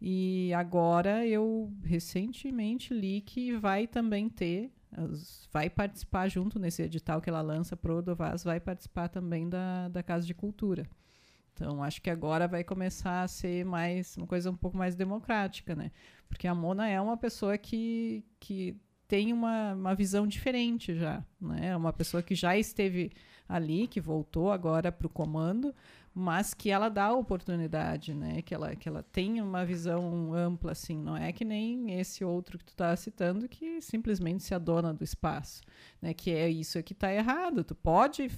E 0.00 0.52
agora 0.54 1.26
eu 1.26 1.72
recentemente 1.82 2.94
li 2.94 3.20
que 3.20 3.56
vai 3.56 3.88
também 3.88 4.28
ter, 4.28 4.70
vai 5.52 5.68
participar 5.68 6.28
junto 6.28 6.56
nesse 6.56 6.82
edital 6.82 7.20
que 7.20 7.28
ela 7.28 7.40
lança 7.40 7.76
para 7.76 7.92
o 7.92 7.96
Ordovaz, 7.96 8.44
vai 8.44 8.60
participar 8.60 9.08
também 9.08 9.48
da, 9.48 9.88
da 9.88 10.04
Casa 10.04 10.24
de 10.24 10.34
Cultura. 10.34 10.88
Então, 11.52 11.82
acho 11.82 12.00
que 12.00 12.10
agora 12.10 12.46
vai 12.46 12.62
começar 12.62 13.22
a 13.22 13.28
ser 13.28 13.64
mais 13.64 14.16
uma 14.16 14.26
coisa 14.26 14.50
um 14.50 14.56
pouco 14.56 14.76
mais 14.76 14.94
democrática, 14.94 15.74
né? 15.74 15.90
Porque 16.28 16.46
a 16.46 16.54
Mona 16.54 16.88
é 16.88 17.00
uma 17.00 17.16
pessoa 17.16 17.58
que, 17.58 18.24
que 18.40 18.76
tem 19.12 19.30
uma, 19.30 19.74
uma 19.74 19.94
visão 19.94 20.26
diferente 20.26 20.94
já. 20.94 21.22
Né? 21.38 21.66
É 21.66 21.76
uma 21.76 21.92
pessoa 21.92 22.22
que 22.22 22.34
já 22.34 22.56
esteve 22.56 23.12
ali, 23.46 23.86
que 23.86 24.00
voltou 24.00 24.50
agora 24.50 24.90
para 24.90 25.06
o 25.06 25.10
comando, 25.10 25.74
mas 26.14 26.54
que 26.54 26.70
ela 26.70 26.88
dá 26.88 27.12
oportunidade, 27.12 28.14
né? 28.14 28.40
que, 28.40 28.54
ela, 28.54 28.74
que 28.74 28.88
ela 28.88 29.02
tem 29.02 29.42
uma 29.42 29.66
visão 29.66 30.32
ampla, 30.32 30.72
assim. 30.72 30.96
Não 30.96 31.14
é 31.14 31.30
que 31.30 31.44
nem 31.44 32.00
esse 32.00 32.24
outro 32.24 32.56
que 32.56 32.64
tu 32.64 32.70
está 32.70 32.96
citando, 32.96 33.46
que 33.50 33.82
simplesmente 33.82 34.42
se 34.44 34.54
adona 34.54 34.94
do 34.94 35.04
espaço. 35.04 35.60
Né? 36.00 36.14
Que 36.14 36.30
é 36.30 36.48
isso 36.48 36.82
que 36.82 36.94
está 36.94 37.12
errado. 37.12 37.62
Tu 37.62 37.74
pode 37.74 38.30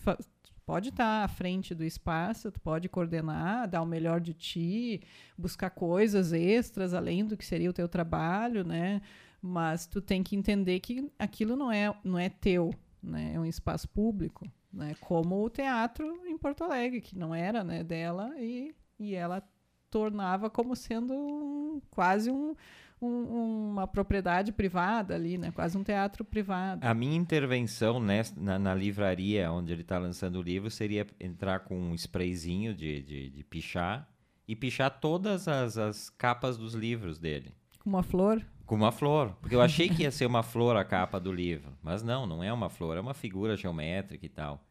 pode 0.66 0.88
estar 0.88 1.20
tá 1.20 1.24
à 1.24 1.28
frente 1.28 1.74
do 1.74 1.84
espaço, 1.84 2.50
tu 2.50 2.60
pode 2.60 2.88
coordenar, 2.88 3.68
dar 3.68 3.82
o 3.82 3.86
melhor 3.86 4.20
de 4.20 4.32
ti, 4.32 5.02
buscar 5.38 5.70
coisas 5.70 6.32
extras 6.32 6.94
além 6.94 7.24
do 7.24 7.36
que 7.36 7.44
seria 7.44 7.70
o 7.70 7.72
teu 7.72 7.88
trabalho, 7.88 8.64
né? 8.64 9.00
Mas 9.47 9.86
tu 9.86 10.01
tem 10.01 10.22
que 10.22 10.34
entender 10.34 10.80
que 10.80 11.12
aquilo 11.18 11.55
não 11.55 11.70
é, 11.70 11.95
não 12.03 12.18
é 12.18 12.30
teu, 12.30 12.74
né? 13.03 13.32
É 13.34 13.38
um 13.38 13.45
espaço 13.45 13.86
público, 13.86 14.51
né? 14.72 14.95
Como 15.03 15.45
o 15.45 15.51
teatro 15.51 16.07
em 16.26 16.38
Porto 16.38 16.64
Alegre, 16.64 17.03
que 17.03 17.14
não 17.14 17.34
era, 17.34 17.62
né, 17.62 17.84
dela 17.84 18.32
e, 18.38 18.74
e 18.99 19.14
ela 19.14 19.47
tornava 19.90 20.49
como 20.49 20.74
sendo 20.74 21.12
um, 21.12 21.82
quase 21.90 22.30
um, 22.30 22.55
um, 23.03 23.68
uma 23.72 23.86
propriedade 23.86 24.51
privada 24.51 25.14
ali, 25.14 25.36
né? 25.36 25.53
Quase 25.53 25.76
um 25.76 25.84
teatro 25.84 26.24
privado. 26.24 26.82
A 26.82 26.95
minha 26.95 27.14
intervenção 27.14 28.01
nessa, 28.01 28.34
na, 28.40 28.59
na 28.59 28.74
livraria 28.74 29.53
onde 29.53 29.74
ele 29.74 29.82
está 29.82 29.99
lançando 29.99 30.36
o 30.36 30.42
livro 30.42 30.70
seria 30.70 31.07
entrar 31.20 31.61
com 31.61 31.78
um 31.78 31.95
sprayzinho 31.95 32.74
de, 32.74 33.03
de, 33.03 33.28
de 33.28 33.45
pichar 33.45 34.09
e 34.49 34.57
pichar 34.57 35.01
todas 35.01 35.47
as, 35.47 35.76
as 35.76 36.09
capas 36.09 36.57
dos 36.57 36.72
livros 36.72 37.18
dele. 37.18 37.53
Com 37.85 37.91
uma 37.91 38.03
flor? 38.03 38.43
Com 38.64 38.74
uma 38.76 38.91
flor. 38.91 39.37
Porque 39.43 39.55
eu 39.55 39.61
achei 39.61 39.91
que 39.91 40.03
ia 40.05 40.11
ser 40.11 40.24
uma 40.24 40.43
flor 40.43 40.74
a 40.74 40.85
capa 40.85 41.20
do 41.20 41.30
livro. 41.30 41.76
Mas 41.82 42.03
não, 42.03 42.26
não 42.26 42.43
é 42.43 42.51
uma 42.51 42.70
flor, 42.70 42.97
é 42.97 43.01
uma 43.01 43.12
figura 43.12 43.57
geométrica 43.57 44.24
e 44.24 44.28
tal. 44.28 44.66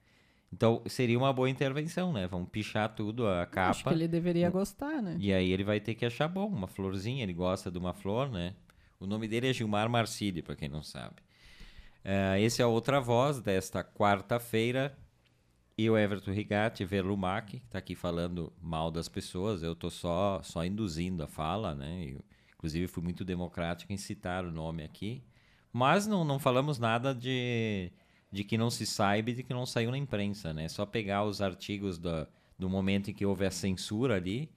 Então 0.52 0.82
seria 0.88 1.18
uma 1.18 1.32
boa 1.32 1.48
intervenção, 1.48 2.12
né? 2.12 2.28
Vamos 2.28 2.50
pichar 2.50 2.90
tudo 2.96 3.28
a 3.28 3.46
capa. 3.46 3.70
Acho 3.70 3.84
que 3.84 3.94
ele 3.94 4.08
deveria 4.08 4.50
gostar, 4.50 5.00
né? 5.00 5.16
E 5.20 5.32
aí 5.32 5.52
ele 5.52 5.64
vai 5.64 5.80
ter 5.80 5.94
que 5.94 6.06
achar 6.06 6.28
bom, 6.28 6.48
uma 6.48 6.68
florzinha, 6.68 7.22
ele 7.22 7.34
gosta 7.34 7.70
de 7.70 7.78
uma 7.78 7.94
flor, 7.94 8.30
né? 8.30 8.56
O 9.00 9.06
nome 9.06 9.28
dele 9.28 9.50
é 9.50 9.54
Gilmar 9.54 9.88
Marcilli, 9.88 10.42
para 10.42 10.56
quem 10.56 10.70
não 10.70 10.82
sabe. 10.82 11.16
Uh, 12.04 12.38
esse 12.40 12.62
é 12.62 12.66
a 12.66 12.68
outra 12.68 13.00
voz 13.00 13.40
desta 13.42 13.84
quarta-feira. 13.84 14.98
E 15.76 15.90
o 15.90 15.98
Everton 15.98 16.32
Rigatti 16.32 16.86
Verlumac, 16.86 17.60
que 17.60 17.66
está 17.66 17.80
aqui 17.80 17.96
falando 17.96 18.54
mal 18.62 18.92
das 18.92 19.10
pessoas. 19.10 19.64
Eu 19.64 19.74
estou 19.74 19.90
só, 19.90 20.40
só 20.44 20.64
induzindo 20.64 21.24
a 21.24 21.28
fala, 21.28 21.74
né? 21.74 22.16
Inclusive, 22.64 22.88
fui 22.88 23.04
muito 23.04 23.26
democrático 23.26 23.92
em 23.92 23.98
citar 23.98 24.46
o 24.46 24.52
nome 24.52 24.86
aqui. 24.86 25.22
Mas 25.74 26.08
não, 26.08 26.24
não 26.24 26.40
falamos 26.40 26.80
nada 26.80 27.14
de, 27.14 27.92
de 28.32 28.46
que 28.46 28.58
não 28.58 28.70
se 28.70 28.86
saiba 28.86 29.32
e 29.32 29.34
de 29.34 29.44
que 29.44 29.54
não 29.54 29.66
saiu 29.66 29.92
na 29.92 29.98
imprensa, 29.98 30.54
né? 30.54 30.70
Só 30.70 30.86
pegar 30.86 31.26
os 31.26 31.42
artigos 31.42 31.98
do, 31.98 32.26
do 32.58 32.70
momento 32.70 33.12
em 33.12 33.14
que 33.14 33.26
houve 33.26 33.46
a 33.46 33.52
censura 33.52 34.16
ali 34.16 34.50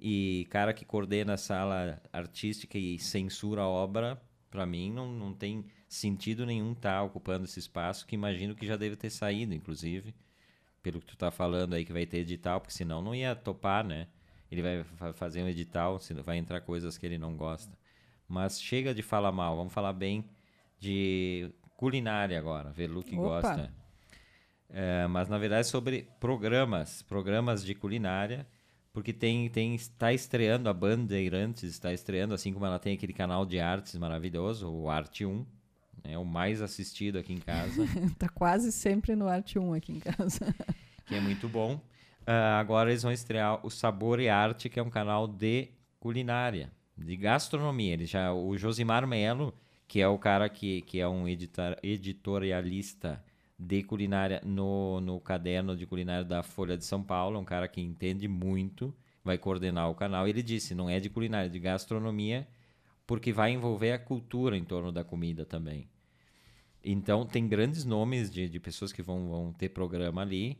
e 0.00 0.46
cara 0.48 0.72
que 0.72 0.86
coordena 0.86 1.34
a 1.34 1.36
sala 1.36 2.00
artística 2.10 2.78
e 2.78 2.98
censura 2.98 3.60
a 3.60 3.68
obra, 3.68 4.18
para 4.50 4.64
mim 4.64 4.90
não, 4.90 5.12
não 5.12 5.34
tem 5.34 5.66
sentido 5.86 6.46
nenhum 6.46 6.72
estar 6.72 6.94
tá 6.94 7.02
ocupando 7.02 7.44
esse 7.44 7.58
espaço, 7.58 8.06
que 8.06 8.14
imagino 8.14 8.54
que 8.54 8.66
já 8.66 8.78
deve 8.78 8.96
ter 8.96 9.10
saído, 9.10 9.52
inclusive, 9.52 10.14
pelo 10.82 10.98
que 10.98 11.08
tu 11.08 11.16
tá 11.16 11.30
falando 11.30 11.74
aí 11.74 11.84
que 11.84 11.92
vai 11.92 12.06
ter 12.06 12.20
edital, 12.20 12.58
porque 12.58 12.72
senão 12.72 13.02
não 13.02 13.14
ia 13.14 13.36
topar, 13.36 13.84
né? 13.84 14.08
Ele 14.50 14.62
vai 14.62 15.12
fazer 15.12 15.42
um 15.42 15.48
edital, 15.48 15.98
vai 16.24 16.36
entrar 16.36 16.60
coisas 16.60 16.98
que 16.98 17.06
ele 17.06 17.18
não 17.18 17.36
gosta. 17.36 17.76
Mas 18.28 18.60
chega 18.60 18.94
de 18.94 19.02
falar 19.02 19.32
mal, 19.32 19.56
vamos 19.56 19.72
falar 19.72 19.92
bem 19.92 20.24
de 20.78 21.50
culinária 21.76 22.38
agora, 22.38 22.70
ver 22.70 22.88
Lu 22.88 23.02
que 23.02 23.16
Opa. 23.16 23.40
gosta. 23.40 23.72
É, 24.68 25.06
mas 25.08 25.28
na 25.28 25.36
verdade 25.36 25.66
sobre 25.66 26.08
programas, 26.20 27.02
programas 27.02 27.64
de 27.64 27.74
culinária, 27.74 28.46
porque 28.92 29.12
tem 29.12 29.48
tem 29.48 29.74
está 29.74 30.12
estreando 30.12 30.68
a 30.68 30.72
Bandeirantes, 30.72 31.64
está 31.64 31.92
estreando 31.92 32.34
assim 32.34 32.52
como 32.52 32.66
ela 32.66 32.78
tem 32.78 32.94
aquele 32.94 33.12
canal 33.12 33.44
de 33.44 33.58
artes 33.58 33.96
maravilhoso, 33.96 34.70
o 34.70 34.88
Arte 34.88 35.24
1, 35.24 35.44
é 36.04 36.18
o 36.18 36.24
mais 36.24 36.62
assistido 36.62 37.18
aqui 37.18 37.32
em 37.32 37.40
casa. 37.40 37.84
tá 38.18 38.28
quase 38.28 38.72
sempre 38.72 39.14
no 39.16 39.28
Arte 39.28 39.58
1 39.58 39.74
aqui 39.74 39.92
em 39.92 40.00
casa. 40.00 40.54
que 41.06 41.14
é 41.14 41.20
muito 41.20 41.48
bom. 41.48 41.80
Uh, 42.22 42.58
agora 42.58 42.90
eles 42.90 43.02
vão 43.02 43.12
estrear 43.12 43.64
o 43.64 43.70
Sabor 43.70 44.20
e 44.20 44.28
Arte, 44.28 44.68
que 44.68 44.78
é 44.78 44.82
um 44.82 44.90
canal 44.90 45.26
de 45.26 45.68
culinária, 45.98 46.70
de 46.96 47.16
gastronomia. 47.16 47.94
Ele 47.94 48.06
já, 48.06 48.32
o 48.32 48.56
Josimar 48.56 49.06
Melo, 49.06 49.54
que 49.88 50.00
é 50.00 50.06
o 50.06 50.18
cara 50.18 50.48
que, 50.48 50.82
que 50.82 51.00
é 51.00 51.08
um 51.08 51.26
editor, 51.26 51.76
editorialista 51.82 53.22
de 53.58 53.82
culinária 53.82 54.40
no, 54.44 55.00
no 55.00 55.20
caderno 55.20 55.76
de 55.76 55.84
culinária 55.86 56.24
da 56.24 56.42
Folha 56.42 56.76
de 56.76 56.84
São 56.84 57.02
Paulo, 57.02 57.38
um 57.38 57.44
cara 57.44 57.68
que 57.68 57.80
entende 57.80 58.26
muito, 58.26 58.94
vai 59.22 59.36
coordenar 59.36 59.90
o 59.90 59.94
canal. 59.94 60.26
Ele 60.26 60.42
disse, 60.42 60.74
não 60.74 60.88
é 60.88 60.98
de 61.00 61.10
culinária, 61.10 61.46
é 61.46 61.50
de 61.50 61.58
gastronomia, 61.58 62.48
porque 63.06 63.32
vai 63.32 63.52
envolver 63.52 63.92
a 63.92 63.98
cultura 63.98 64.56
em 64.56 64.64
torno 64.64 64.92
da 64.92 65.04
comida 65.04 65.44
também. 65.44 65.88
Então, 66.82 67.26
tem 67.26 67.46
grandes 67.46 67.84
nomes 67.84 68.30
de, 68.30 68.48
de 68.48 68.58
pessoas 68.58 68.92
que 68.92 69.02
vão, 69.02 69.28
vão 69.28 69.52
ter 69.52 69.68
programa 69.68 70.22
ali. 70.22 70.58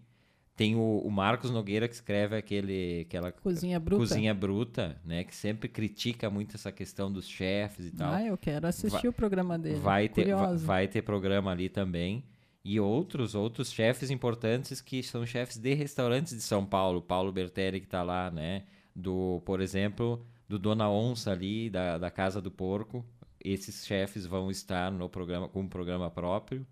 Tem 0.57 0.77
o, 0.77 0.99
o, 0.99 1.11
Marcos 1.11 1.51
Nogueira 1.51 1.89
que 1.89 1.95
escreve 1.95 2.37
aquele, 2.37 3.07
aquela 3.07 3.33
Cozinha 3.33 3.81
Bruta. 3.81 4.03
Cozinha 4.03 4.35
Bruta, 4.35 5.01
né? 5.05 5.25
Que 5.25 5.35
sempre 5.35 5.69
critica 5.69 6.29
muito 6.29 6.57
essa 6.57 6.71
questão 6.71 7.11
dos 7.11 7.27
chefes 7.27 7.87
e 7.87 7.91
tal. 7.93 8.13
Ah, 8.13 8.23
eu 8.23 8.37
quero 8.37 8.67
assistir 8.67 9.03
vai, 9.03 9.09
o 9.09 9.13
programa 9.13 9.59
dele. 9.59 9.77
Vai 9.77 10.09
ter, 10.09 10.35
vai, 10.59 10.87
ter 10.87 11.01
programa 11.01 11.51
ali 11.51 11.71
também. 11.71 12.25
E 12.63 12.79
outros, 12.79 13.35
outros 13.35 13.73
chefes 13.73 14.11
importantes 14.11 14.83
que 14.83 15.03
são 15.03 15.25
chefes 15.25 15.57
de 15.57 15.73
restaurantes 15.73 16.35
de 16.35 16.43
São 16.43 16.67
Paulo. 16.67 17.01
Paulo 17.01 17.33
Bertelli 17.33 17.81
que 17.81 17.87
está 17.87 18.03
lá, 18.03 18.31
né? 18.31 18.65
Do, 18.95 19.41
por 19.47 19.63
exemplo, 19.63 20.27
do 20.47 20.59
Dona 20.59 20.91
Onça 20.91 21.33
ali, 21.33 21.71
da, 21.71 21.97
da 21.97 22.11
Casa 22.11 22.41
do 22.41 22.51
Porco. 22.51 23.03
Esses 23.43 23.87
chefes 23.87 24.27
vão 24.27 24.51
estar 24.51 24.91
no 24.93 25.09
programa 25.09 25.49
com 25.49 25.61
um 25.61 25.69
programa 25.69 26.11
próprio. 26.11 26.67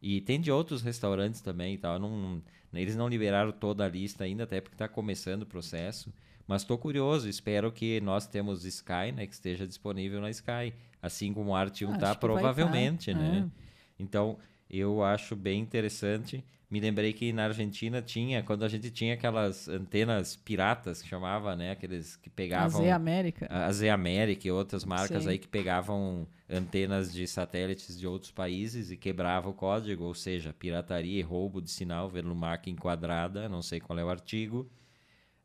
E 0.00 0.20
tem 0.20 0.40
de 0.40 0.52
outros 0.52 0.82
restaurantes 0.82 1.40
também 1.40 1.74
e 1.74 1.78
tal. 1.78 1.98
Não, 1.98 2.42
eles 2.82 2.96
não 2.96 3.08
liberaram 3.08 3.52
toda 3.52 3.84
a 3.84 3.88
lista 3.88 4.24
ainda, 4.24 4.44
até 4.44 4.60
porque 4.60 4.74
está 4.74 4.88
começando 4.88 5.42
o 5.42 5.46
processo. 5.46 6.12
Mas 6.46 6.62
estou 6.62 6.76
curioso, 6.76 7.28
espero 7.28 7.72
que 7.72 8.00
nós 8.00 8.26
temos 8.26 8.64
Sky, 8.64 9.12
né, 9.14 9.26
que 9.26 9.32
esteja 9.32 9.66
disponível 9.66 10.20
na 10.20 10.30
Sky, 10.30 10.74
assim 11.00 11.32
como 11.32 11.50
o 11.50 11.54
Arte 11.54 11.84
1 11.84 11.90
Acho 11.90 11.98
tá 11.98 12.06
que 12.06 12.12
vai 12.12 12.20
provavelmente, 12.20 13.14
né? 13.14 13.48
é. 13.48 14.02
Então, 14.02 14.38
eu 14.68 15.02
acho 15.02 15.34
bem 15.34 15.60
interessante. 15.60 16.44
Me 16.74 16.80
lembrei 16.80 17.12
que 17.12 17.32
na 17.32 17.44
Argentina 17.44 18.02
tinha, 18.02 18.42
quando 18.42 18.64
a 18.64 18.68
gente 18.68 18.90
tinha 18.90 19.14
aquelas 19.14 19.68
antenas 19.68 20.34
piratas 20.34 21.00
que 21.00 21.06
chamava, 21.08 21.54
né, 21.54 21.70
aqueles 21.70 22.16
que 22.16 22.28
A 22.28 22.32
pegavam 22.32 22.82
Z 22.82 22.90
América. 22.90 23.46
a 23.48 23.70
Z 23.70 23.88
América 23.90 24.48
e 24.48 24.50
outras 24.50 24.84
marcas 24.84 25.22
Sim. 25.22 25.28
aí 25.28 25.38
que 25.38 25.46
pegavam 25.46 26.26
antenas 26.50 27.12
de 27.12 27.28
satélites 27.28 27.96
de 27.96 28.08
outros 28.08 28.32
países 28.32 28.90
e 28.90 28.96
quebrava 28.96 29.48
o 29.48 29.54
código, 29.54 30.02
ou 30.02 30.14
seja, 30.14 30.52
pirataria 30.52 31.20
e 31.20 31.22
roubo 31.22 31.62
de 31.62 31.70
sinal, 31.70 32.08
vendo 32.08 32.34
marca 32.34 32.68
enquadrada, 32.68 33.48
não 33.48 33.62
sei 33.62 33.78
qual 33.78 33.96
é 33.96 34.04
o 34.04 34.10
artigo. 34.10 34.68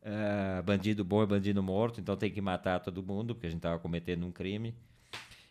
Ah, 0.03 0.63
bandido 0.65 1.05
bom 1.05 1.21
é 1.21 1.27
bandido 1.27 1.61
morto, 1.61 2.01
então 2.01 2.17
tem 2.17 2.31
que 2.31 2.41
matar 2.41 2.79
todo 2.79 3.03
mundo, 3.03 3.35
porque 3.35 3.45
a 3.45 3.51
gente 3.51 3.61
tava 3.61 3.77
cometendo 3.77 4.25
um 4.25 4.31
crime. 4.31 4.73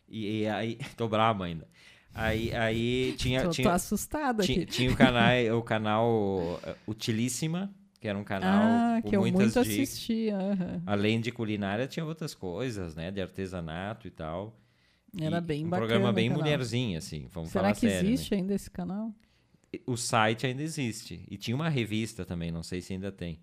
E, 0.08 0.40
e 0.40 0.48
aí, 0.48 0.76
tô 0.96 1.06
bravo 1.06 1.44
ainda. 1.44 1.68
Aí, 2.14 2.52
aí 2.54 3.12
tinha, 3.16 3.44
tô, 3.44 3.50
tinha, 3.50 3.68
tô 3.68 3.74
assustada 3.74 4.42
tinha, 4.42 4.66
tinha 4.66 4.90
o 4.90 4.96
canal, 4.96 5.32
o 5.58 5.62
canal 5.62 6.60
eh, 6.64 6.74
Utilíssima, 6.86 7.72
que 8.00 8.08
era 8.08 8.18
um 8.18 8.24
canal 8.24 8.52
Ah, 8.54 9.02
que 9.02 9.14
eu 9.14 9.20
muito 9.20 9.38
dicas. 9.38 9.56
assisti. 9.56 10.30
aham. 10.30 10.82
Além 10.86 11.20
de 11.20 11.30
culinária, 11.30 11.86
tinha 11.86 12.04
outras 12.04 12.34
coisas, 12.34 12.94
né? 12.94 13.10
De 13.10 13.20
artesanato 13.20 14.06
e 14.08 14.10
tal. 14.10 14.58
Era 15.20 15.38
E 15.38 15.40
bem 15.40 15.64
um 15.64 15.70
bacana. 15.70 15.86
programa 15.86 16.10
o 16.10 16.12
bem 16.12 16.28
mulherzinha, 16.30 16.98
assim. 16.98 17.26
Vamos 17.32 17.50
Será 17.50 17.62
falar 17.64 17.74
que 17.74 17.80
sério, 17.80 18.08
né? 18.10 18.12
existe 18.14 18.34
ainda 18.34 18.54
esse 18.54 18.70
canal? 18.70 19.14
O 19.86 19.96
site 19.96 20.46
ainda 20.46 20.62
existe. 20.62 21.24
E 21.30 21.36
tinha 21.36 21.54
uma 21.54 21.68
revista 21.68 22.24
também, 22.24 22.50
não 22.50 22.62
sei 22.62 22.80
se 22.80 22.92
ainda 22.92 23.12
tem. 23.12 23.38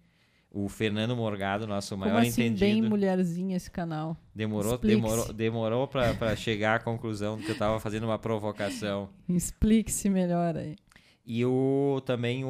O 0.58 0.70
Fernando 0.70 1.18
Morgado, 1.18 1.68
nosso 1.68 1.98
maior 1.98 2.14
Como 2.14 2.26
assim, 2.26 2.44
bem 2.44 2.52
entendido, 2.54 2.90
mulherzinha 2.90 3.58
esse 3.58 3.70
canal? 3.70 4.16
demorou, 4.34 4.78
demorou, 4.78 5.34
demorou 5.34 5.86
para 5.86 6.34
chegar 6.38 6.76
à 6.76 6.80
conclusão 6.80 7.38
que 7.38 7.48
eu 7.48 7.52
estava 7.52 7.78
fazendo 7.78 8.06
uma 8.06 8.18
provocação. 8.18 9.10
Explique-se 9.28 10.10
melhor 10.10 10.56
aí. 10.56 10.78
E 11.26 11.44
o 11.44 12.02
também 12.06 12.46
o, 12.46 12.48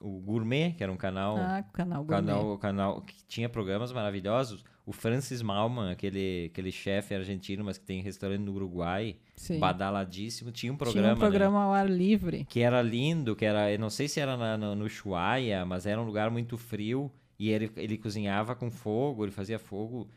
o, 0.00 0.08
o 0.08 0.20
Gourmet, 0.20 0.72
que 0.72 0.82
era 0.82 0.90
um 0.90 0.96
canal 0.96 1.36
Ah, 1.36 1.62
canal 1.74 2.04
Gourmet. 2.04 2.26
canal, 2.26 2.58
canal 2.58 3.00
que 3.02 3.14
tinha 3.28 3.48
programas 3.50 3.92
maravilhosos. 3.92 4.64
O 4.86 4.92
Francis 4.92 5.42
Malman, 5.42 5.90
aquele, 5.90 6.46
aquele 6.52 6.70
chefe 6.70 7.12
argentino, 7.12 7.64
mas 7.64 7.76
que 7.76 7.84
tem 7.84 8.00
restaurante 8.00 8.42
no 8.42 8.52
Uruguai, 8.54 9.16
Sim. 9.34 9.58
badaladíssimo, 9.58 10.52
tinha 10.52 10.72
um 10.72 10.76
Tinha 10.76 10.84
programa, 10.92 11.14
um 11.14 11.18
programa 11.18 11.62
ao 11.64 11.72
ar 11.74 11.90
livre. 11.90 12.38
né, 12.38 12.46
que 12.48 12.60
era 12.60 12.80
lindo, 12.80 13.34
que 13.34 13.44
era, 13.44 13.72
eu 13.72 13.78
não 13.80 13.90
sei 13.90 14.06
se 14.06 14.20
era 14.20 14.36
na- 14.36 14.56
no, 14.56 14.76
no 14.76 14.84
Ushuaia, 14.84 15.64
mas 15.66 15.86
era 15.86 16.00
um 16.00 16.04
lugar 16.04 16.30
muito 16.30 16.56
frio 16.56 17.10
e 17.36 17.50
ele, 17.50 17.68
ele 17.76 17.98
cozinhava 17.98 18.54
com 18.54 18.70
fogo, 18.70 19.24
ele 19.24 19.32
fazia 19.32 19.58
fogo. 19.58 20.08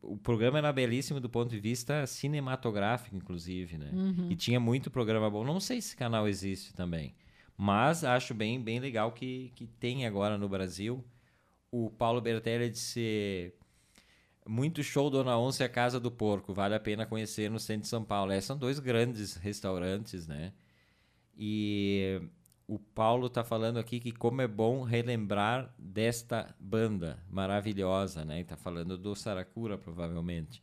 O 0.00 0.16
programa 0.16 0.56
era 0.56 0.72
belíssimo 0.72 1.20
do 1.20 1.28
ponto 1.28 1.50
de 1.50 1.60
vista 1.60 2.06
cinematográfico, 2.06 3.14
inclusive, 3.14 3.76
né? 3.76 3.90
Uhum. 3.92 4.28
E 4.30 4.34
tinha 4.34 4.58
muito 4.58 4.90
programa 4.90 5.28
bom. 5.28 5.44
Não 5.44 5.60
sei 5.60 5.80
se 5.82 5.88
esse 5.88 5.96
canal 5.96 6.26
existe 6.26 6.72
também, 6.72 7.14
mas 7.54 8.02
acho 8.02 8.32
bem, 8.32 8.58
bem 8.58 8.80
legal 8.80 9.12
que, 9.12 9.52
que 9.54 9.66
tem 9.66 10.06
agora 10.06 10.38
no 10.38 10.48
Brasil. 10.48 11.04
O 11.70 11.90
Paulo 11.90 12.22
Bertelli 12.22 12.70
disse 12.70 13.52
muito 14.46 14.82
show 14.82 15.10
Dona 15.10 15.38
Onça 15.38 15.62
e 15.62 15.66
a 15.66 15.68
Casa 15.68 15.98
do 15.98 16.10
Porco. 16.10 16.54
Vale 16.54 16.74
a 16.74 16.80
pena 16.80 17.06
conhecer 17.06 17.50
no 17.50 17.58
centro 17.58 17.82
de 17.82 17.88
São 17.88 18.04
Paulo. 18.04 18.32
É, 18.32 18.40
são 18.40 18.56
dois 18.56 18.78
grandes 18.78 19.34
restaurantes, 19.36 20.26
né? 20.26 20.52
E 21.36 22.20
o 22.66 22.78
Paulo 22.78 23.28
tá 23.28 23.44
falando 23.44 23.78
aqui 23.78 24.00
que 24.00 24.12
como 24.12 24.42
é 24.42 24.48
bom 24.48 24.82
relembrar 24.82 25.72
desta 25.78 26.54
banda 26.58 27.22
maravilhosa, 27.30 28.24
né? 28.24 28.42
Tá 28.44 28.56
falando 28.56 28.96
do 28.96 29.14
Saracura, 29.14 29.78
provavelmente. 29.78 30.62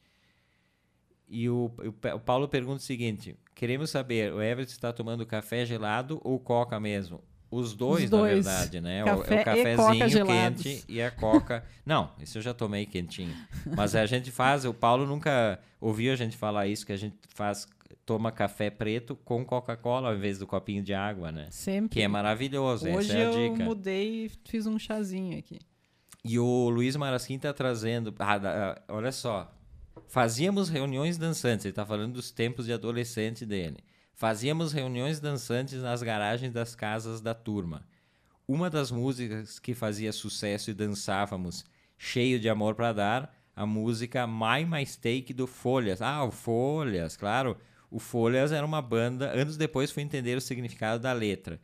E 1.28 1.50
o, 1.50 1.72
o 1.78 2.16
o 2.16 2.20
Paulo 2.20 2.48
pergunta 2.48 2.78
o 2.78 2.86
seguinte: 2.86 3.38
queremos 3.56 3.90
saber, 3.90 4.34
o 4.34 4.42
Everett 4.42 4.72
está 4.72 4.92
tomando 4.92 5.26
café 5.26 5.66
gelado 5.66 6.20
ou 6.24 6.40
coca 6.40 6.80
mesmo? 6.80 7.24
Os 7.54 7.74
dois, 7.74 8.06
Os 8.06 8.10
dois. 8.10 8.46
na 8.46 8.52
verdade, 8.52 8.82
né? 8.82 9.04
O- 9.04 9.18
Café 9.24 9.36
é 9.36 9.72
e 9.72 9.76
o 9.76 9.78
cafezinho 9.78 10.26
quente 10.26 10.84
e 10.88 11.02
a 11.02 11.12
coca. 11.12 11.64
Não, 11.86 12.12
isso 12.20 12.38
eu 12.38 12.42
já 12.42 12.54
tomei 12.54 12.86
quentinho. 12.86 13.36
Mas 13.76 13.96
a 13.96 14.06
gente 14.06 14.32
faz, 14.32 14.66
o 14.66 14.74
Paulo 14.74 15.06
nunca 15.06 15.60
ouviu 15.80 16.12
a 16.14 16.16
gente 16.16 16.36
falar 16.38 16.68
isso, 16.68 16.86
que 16.86 16.92
a 16.94 16.98
gente 16.98 17.16
faz, 17.30 17.68
toma 18.06 18.32
café 18.32 18.70
preto 18.70 19.16
com 19.16 19.46
Coca-Cola 19.46 20.10
ao 20.10 20.16
invés 20.16 20.40
do 20.40 20.48
copinho 20.48 20.82
de 20.84 20.94
água, 20.94 21.32
né? 21.32 21.48
Sempre. 21.52 21.90
Que 22.00 22.02
é 22.02 22.08
maravilhoso, 22.08 22.88
Hoje 22.90 23.10
essa 23.12 23.18
é 23.18 23.22
a 23.28 23.32
eu 23.32 23.52
dica. 23.52 23.64
mudei 23.64 24.26
e 24.26 24.32
fiz 24.46 24.66
um 24.66 24.78
chazinho 24.80 25.38
aqui. 25.38 25.60
E 26.26 26.40
o 26.40 26.70
Luiz 26.70 26.96
Marasquim 26.96 27.38
tá 27.38 27.52
trazendo. 27.54 28.14
Ah, 28.18 28.36
ah, 28.38 28.82
olha 28.88 29.12
só. 29.12 29.54
Fazíamos 30.08 30.70
reuniões 30.70 31.18
dançantes. 31.18 31.66
Ele 31.66 31.74
tá 31.74 31.86
falando 31.86 32.14
dos 32.14 32.32
tempos 32.32 32.66
de 32.66 32.74
adolescente 32.74 33.46
dele. 33.46 33.78
Fazíamos 34.14 34.72
reuniões 34.72 35.20
dançantes 35.20 35.82
nas 35.82 36.02
garagens 36.04 36.54
das 36.54 36.76
casas 36.76 37.20
da 37.22 37.34
turma. 37.34 37.86
Uma 38.48 38.70
das 38.70 38.92
músicas 38.92 39.58
que 39.60 39.74
fazia 39.74 40.12
sucesso 40.12 40.70
e 40.70 40.74
dançávamos, 40.74 41.66
cheio 41.98 42.40
de 42.40 42.48
amor 42.50 42.76
para 42.76 42.94
dar, 42.94 43.36
a 43.56 43.66
música 43.66 44.26
My 44.28 44.66
Mistake 44.68 45.34
do 45.34 45.48
Folhas. 45.48 46.02
Ah, 46.02 46.24
o 46.24 46.32
Folhas, 46.32 47.16
claro. 47.18 47.58
O 47.90 48.00
Folhas 48.00 48.52
era 48.52 48.66
uma 48.66 48.82
banda. 48.82 49.32
Anos 49.32 49.58
depois 49.58 49.92
fui 49.92 50.04
entender 50.04 50.38
o 50.38 50.42
significado 50.42 51.02
da 51.02 51.14
letra. 51.14 51.60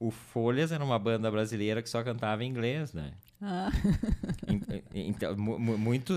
O 0.00 0.10
Folhas 0.10 0.70
era 0.70 0.84
uma 0.84 0.98
banda 0.98 1.30
brasileira 1.30 1.82
que 1.82 1.88
só 1.90 2.02
cantava 2.02 2.44
em 2.44 2.48
inglês, 2.50 2.92
né? 2.92 3.12
Ah, 3.42 3.70
Então, 4.94 5.36
mu- 5.36 5.58
mu- 5.58 5.78
muito 5.78 6.14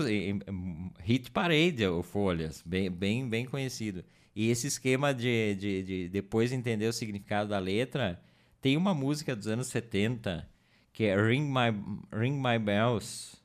hit 1.00 1.30
parade 1.30 1.86
o 1.86 2.02
Folhas, 2.02 2.62
bem, 2.64 2.90
bem, 2.90 3.28
bem 3.28 3.44
conhecido. 3.44 4.04
E 4.34 4.50
esse 4.50 4.66
esquema 4.66 5.12
de, 5.12 5.54
de, 5.56 5.82
de 5.82 6.08
depois 6.08 6.52
entender 6.52 6.86
o 6.86 6.92
significado 6.92 7.50
da 7.50 7.58
letra, 7.58 8.20
tem 8.60 8.76
uma 8.76 8.94
música 8.94 9.36
dos 9.36 9.46
anos 9.46 9.66
70 9.68 10.48
que 10.92 11.04
é 11.04 11.16
Ring 11.16 11.48
My, 11.48 11.72
Ring 12.12 12.36
My 12.36 12.58
Bells, 12.58 13.36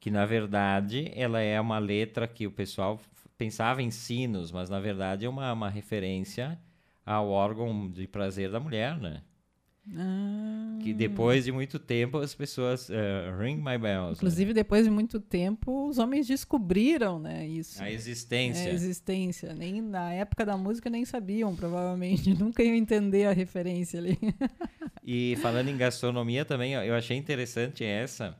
que 0.00 0.10
na 0.10 0.26
verdade 0.26 1.10
ela 1.14 1.40
é 1.40 1.60
uma 1.60 1.78
letra 1.78 2.26
que 2.26 2.46
o 2.46 2.50
pessoal 2.50 3.00
pensava 3.36 3.80
em 3.80 3.90
sinos, 3.90 4.50
mas 4.50 4.68
na 4.68 4.80
verdade 4.80 5.24
é 5.24 5.28
uma, 5.28 5.52
uma 5.52 5.70
referência 5.70 6.58
ao 7.06 7.28
órgão 7.28 7.88
de 7.88 8.06
prazer 8.06 8.50
da 8.50 8.58
mulher, 8.58 8.98
né? 8.98 9.22
Ah. 9.96 10.78
Que 10.82 10.92
depois 10.94 11.44
de 11.44 11.52
muito 11.52 11.78
tempo 11.78 12.18
as 12.18 12.34
pessoas 12.34 12.88
eh, 12.90 13.34
ring 13.38 13.56
my 13.56 13.76
bells. 13.78 14.10
né? 14.10 14.12
Inclusive, 14.16 14.52
depois 14.54 14.84
de 14.84 14.90
muito 14.90 15.20
tempo, 15.20 15.88
os 15.88 15.98
homens 15.98 16.26
descobriram, 16.26 17.18
né, 17.18 17.46
isso. 17.46 17.82
A 17.82 17.90
É, 17.90 17.92
existência. 17.94 18.70
a 18.70 18.72
existência. 18.74 19.54
Nem 19.54 19.80
na 19.82 20.12
época 20.12 20.44
da 20.46 20.56
música 20.56 20.88
nem 20.88 21.04
sabiam, 21.04 21.54
provavelmente. 21.56 22.32
Nunca 22.38 22.62
iam 22.62 22.74
entender 22.74 23.26
a 23.26 23.32
referência 23.32 23.98
ali. 23.98 24.18
E 25.04 25.36
falando 25.42 25.68
em 25.68 25.76
gastronomia 25.76 26.44
também, 26.44 26.74
eu 26.74 26.94
achei 26.94 27.16
interessante 27.16 27.82
essa. 27.84 28.36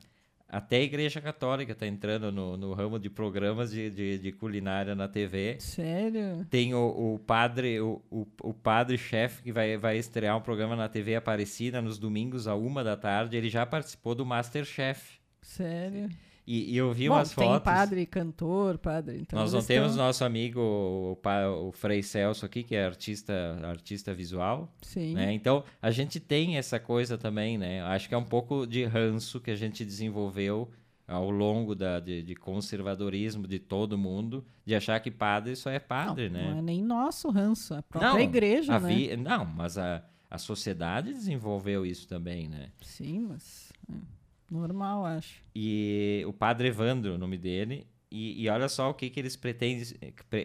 Até 0.49 0.77
a 0.77 0.83
Igreja 0.83 1.21
Católica 1.21 1.73
está 1.73 1.87
entrando 1.87 2.33
no, 2.33 2.57
no 2.57 2.73
ramo 2.73 2.99
de 2.99 3.11
programas 3.11 3.71
de, 3.71 3.91
de, 3.91 4.19
de 4.19 4.33
culinária 4.33 4.95
na 4.95 5.07
TV. 5.07 5.57
Sério? 5.61 6.47
Tem 6.49 6.73
o, 6.75 7.15
o 7.15 7.19
padre, 7.19 7.79
o, 7.81 8.01
o, 8.11 8.27
o 8.43 8.55
padre 8.55 8.97
chefe 8.97 9.43
que 9.43 9.53
vai, 9.53 9.77
vai 9.77 9.99
estrear 9.99 10.37
um 10.39 10.41
programa 10.41 10.75
na 10.75 10.89
TV 10.89 11.17
Aparecida 11.17 11.83
nos 11.83 11.99
domingos 11.99 12.49
a 12.49 12.55
uma 12.55 12.83
da 12.83 12.97
tarde. 12.97 13.37
Ele 13.37 13.51
já 13.51 13.67
participou 13.67 14.15
do 14.15 14.25
Masterchef. 14.25 15.19
Sério? 15.43 16.09
E, 16.51 16.73
e 16.73 16.77
eu 16.79 16.91
vi 16.95 17.09
Bom, 17.11 17.17
umas 17.17 17.31
tem 17.35 17.47
fotos. 17.47 17.63
padre, 17.63 18.07
cantor, 18.07 18.79
padre. 18.79 19.19
Então 19.21 19.39
Nós 19.39 19.53
não 19.53 19.59
eles 19.59 19.67
temos 19.67 19.95
nosso 19.97 20.25
amigo 20.25 20.61
o, 20.61 21.19
o 21.69 21.73
Frei 21.73 22.03
Celso 22.03 22.47
aqui, 22.47 22.63
que 22.63 22.75
é 22.75 22.87
artista, 22.87 23.35
artista 23.65 24.15
visual. 24.15 24.73
Sim. 24.81 25.13
né? 25.13 25.31
Então, 25.35 25.63
a 25.83 25.91
gente 25.91 26.19
tem 26.19 26.57
essa 26.57 26.81
coisa 26.81 27.19
também, 27.19 27.59
né? 27.59 27.83
Acho 27.83 28.09
que 28.09 28.15
é 28.15 28.19
um 28.19 28.25
pouco 28.25 28.67
de 28.67 28.83
ranço 28.87 29.41
que 29.41 29.51
a 29.51 29.57
gente 29.57 29.85
desenvolveu 29.85 30.71
ao 31.07 31.31
longo 31.31 31.75
da, 31.75 32.01
de, 32.01 32.23
de 32.23 32.35
conservadorismo 32.35 33.47
de 33.47 33.59
todo 33.59 33.99
mundo, 33.99 34.43
de 34.65 34.75
achar 34.75 34.99
que 35.01 35.11
padre 35.11 35.55
só 35.55 35.71
é 35.71 35.79
padre, 35.79 36.31
não, 36.31 36.39
né? 36.41 36.51
Não 36.53 36.59
é 36.59 36.63
nem 36.63 36.83
nosso 36.83 37.29
ranço, 37.31 37.75
a 37.75 37.83
própria 37.83 38.11
Não, 38.11 38.19
igreja, 38.21 38.75
a 38.77 38.81
né? 38.81 38.89
vi- 38.95 39.17
Não, 39.17 39.45
mas 39.45 39.77
a, 39.77 40.03
a 40.31 40.39
sociedade 40.39 41.13
desenvolveu 41.13 41.85
isso 41.85 42.07
também, 42.09 42.49
né? 42.49 42.71
Sim, 42.81 43.27
mas 43.29 43.71
é 43.91 43.93
normal, 44.51 45.05
acho. 45.05 45.43
E 45.55 46.25
o 46.27 46.33
padre 46.33 46.69
Evandro, 46.69 47.15
o 47.15 47.19
nome 47.19 47.39
dele, 47.39 47.87
e, 48.11 48.43
e 48.43 48.49
olha 48.49 48.69
só 48.69 48.91
o 48.91 48.95
que, 48.95 49.11
que 49.11 49.21
eles 49.21 49.37
pretendem, 49.37 49.85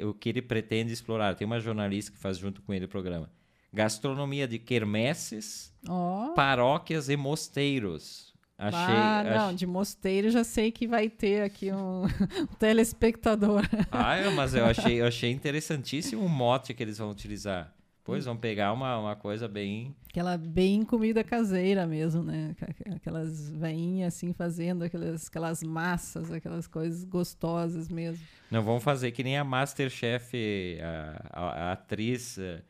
o 0.07 0.13
que 0.13 0.29
ele 0.29 0.41
pretende 0.41 0.91
explorar. 0.91 1.35
Tem 1.35 1.45
uma 1.45 1.59
jornalista 1.59 2.11
que 2.11 2.17
faz 2.17 2.37
junto 2.37 2.61
com 2.61 2.73
ele 2.73 2.85
o 2.85 2.89
programa. 2.89 3.29
Gastronomia 3.71 4.47
de 4.47 4.59
quermesses, 4.59 5.73
Ó. 5.87 6.33
paróquias 6.33 7.09
e 7.09 7.17
mosteiros. 7.17 8.33
Achei, 8.55 8.95
ah, 8.95 9.23
não, 9.35 9.55
de 9.55 9.65
mosteiro 9.65 10.29
já 10.29 10.43
sei 10.43 10.71
que 10.71 10.87
vai 10.87 11.09
ter 11.09 11.41
aqui 11.41 11.71
um, 11.71 12.03
um 12.39 12.45
telespectador. 12.59 13.63
Ah, 13.91 14.15
é, 14.15 14.29
mas 14.29 14.53
eu 14.53 14.63
achei, 14.63 15.01
eu 15.01 15.07
achei 15.07 15.31
interessantíssimo 15.31 16.23
o 16.23 16.29
mote 16.29 16.73
que 16.73 16.83
eles 16.83 16.99
vão 16.99 17.09
utilizar. 17.09 17.73
Pois, 18.03 18.25
vamos 18.25 18.41
pegar 18.41 18.73
uma, 18.73 18.97
uma 18.99 19.15
coisa 19.15 19.47
bem. 19.47 19.95
Aquela 20.09 20.37
bem 20.37 20.83
comida 20.83 21.23
caseira 21.23 21.87
mesmo, 21.87 22.21
né? 22.21 22.53
Aqu- 22.61 22.95
Aquelas 22.95 23.49
veinhas 23.49 24.13
assim 24.13 24.33
fazendo 24.33 24.83
aquelas, 24.83 25.27
aquelas 25.27 25.63
massas, 25.63 26.29
aquelas 26.29 26.67
coisas 26.67 27.05
gostosas 27.05 27.87
mesmo. 27.87 28.21
Não 28.51 28.61
vamos 28.61 28.83
fazer 28.83 29.11
que 29.11 29.23
nem 29.23 29.37
a 29.37 29.43
Masterchef, 29.45 30.35
a, 30.81 31.29
a, 31.31 31.49
a 31.69 31.71
atriz 31.71 32.37
eh, 32.37 32.61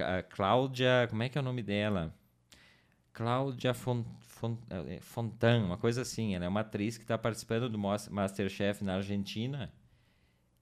a 0.00 0.22
Cláudia. 0.22 1.06
Como 1.08 1.22
é 1.22 1.28
que 1.28 1.38
é 1.38 1.40
o 1.40 1.44
nome 1.44 1.62
dela? 1.62 2.12
Cláudia 3.12 3.74
Fon, 3.74 4.04
Fon, 4.20 4.56
eh, 4.70 4.98
Fontan, 5.00 5.64
uma 5.64 5.76
coisa 5.76 6.02
assim. 6.02 6.34
Ela 6.34 6.46
é 6.46 6.48
uma 6.48 6.60
atriz 6.60 6.96
que 6.96 7.04
está 7.04 7.16
participando 7.16 7.68
do 7.68 7.78
Masterchef 7.78 8.82
na 8.82 8.94
Argentina. 8.96 9.70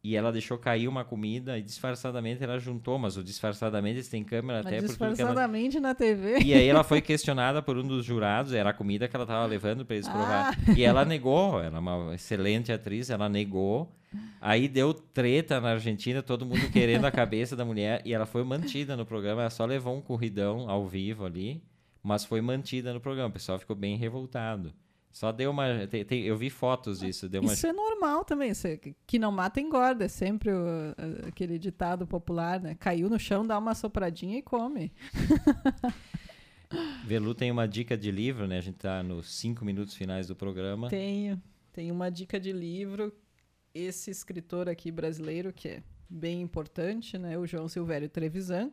E 0.02 0.16
ela 0.16 0.32
deixou 0.32 0.56
cair 0.56 0.88
uma 0.88 1.04
comida 1.04 1.58
e 1.58 1.62
disfarçadamente 1.62 2.42
ela 2.42 2.58
juntou, 2.58 2.98
mas 2.98 3.18
o 3.18 3.22
disfarçadamente 3.22 3.96
eles 3.96 4.08
têm 4.08 4.24
câmera 4.24 4.62
Mas 4.64 4.66
até 4.66 4.76
porque 4.86 5.02
ela... 5.02 5.12
disfarçadamente 5.12 5.78
na 5.78 5.94
TV. 5.94 6.38
E 6.38 6.54
aí 6.54 6.66
ela 6.66 6.82
foi 6.82 7.02
questionada 7.02 7.60
por 7.60 7.76
um 7.76 7.86
dos 7.86 8.04
jurados, 8.04 8.54
era 8.54 8.70
a 8.70 8.72
comida 8.72 9.06
que 9.06 9.14
ela 9.14 9.24
estava 9.24 9.44
levando 9.44 9.84
para 9.84 9.96
eles 9.96 10.08
provar. 10.08 10.58
E 10.74 10.82
ela 10.82 11.04
negou, 11.04 11.62
ela 11.62 11.76
é 11.76 11.80
uma 11.80 12.14
excelente 12.14 12.72
atriz, 12.72 13.10
ela 13.10 13.28
negou. 13.28 13.94
Aí 14.40 14.68
deu 14.68 14.94
treta 14.94 15.60
na 15.60 15.72
Argentina, 15.72 16.22
todo 16.22 16.46
mundo 16.46 16.70
querendo 16.72 17.04
a 17.04 17.10
cabeça 17.10 17.54
da 17.54 17.64
mulher, 17.64 18.00
e 18.04 18.14
ela 18.14 18.24
foi 18.24 18.42
mantida 18.42 18.96
no 18.96 19.04
programa, 19.04 19.42
ela 19.42 19.50
só 19.50 19.66
levou 19.66 19.94
um 19.94 20.00
corridão 20.00 20.68
ao 20.68 20.86
vivo 20.88 21.26
ali, 21.26 21.62
mas 22.02 22.24
foi 22.24 22.40
mantida 22.40 22.94
no 22.94 23.00
programa. 23.00 23.28
O 23.28 23.32
pessoal 23.32 23.58
ficou 23.58 23.76
bem 23.76 23.96
revoltado. 23.96 24.72
Só 25.12 25.32
deu 25.32 25.50
uma. 25.50 25.86
tem- 25.88 26.04
tem- 26.04 26.22
eu 26.22 26.36
vi 26.36 26.48
fotos 26.50 27.00
disso, 27.00 27.28
deu 27.28 27.42
uma. 27.42 27.52
Isso 27.52 27.66
é 27.66 27.72
normal 27.72 28.24
também. 28.24 28.50
Isso 28.50 28.66
é, 28.66 28.78
que 29.06 29.18
não 29.18 29.32
mata 29.32 29.60
engorda. 29.60 30.04
É 30.04 30.08
sempre 30.08 30.50
o- 30.52 30.94
aquele 31.26 31.58
ditado 31.58 32.06
popular, 32.06 32.60
né? 32.60 32.76
Caiu 32.78 33.08
no 33.10 33.18
chão, 33.18 33.44
dá 33.46 33.58
uma 33.58 33.74
sopradinha 33.74 34.38
e 34.38 34.42
come. 34.42 34.92
Velu 37.04 37.34
tem 37.34 37.50
uma 37.50 37.66
dica 37.66 37.96
de 37.96 38.10
livro, 38.10 38.46
né? 38.46 38.58
A 38.58 38.60
gente 38.60 38.76
tá 38.78 39.02
nos 39.02 39.28
cinco 39.34 39.64
minutos 39.64 39.94
finais 39.94 40.28
do 40.28 40.36
programa. 40.36 40.88
Tenho. 40.88 41.40
Tem 41.72 41.90
uma 41.90 42.10
dica 42.10 42.38
de 42.38 42.52
livro. 42.52 43.12
Esse 43.74 44.10
escritor 44.10 44.68
aqui 44.68 44.90
brasileiro, 44.90 45.52
que 45.52 45.68
é 45.68 45.82
bem 46.08 46.40
importante, 46.40 47.18
né? 47.18 47.36
O 47.38 47.46
João 47.46 47.68
Silvério 47.68 48.08
Trevisan. 48.08 48.70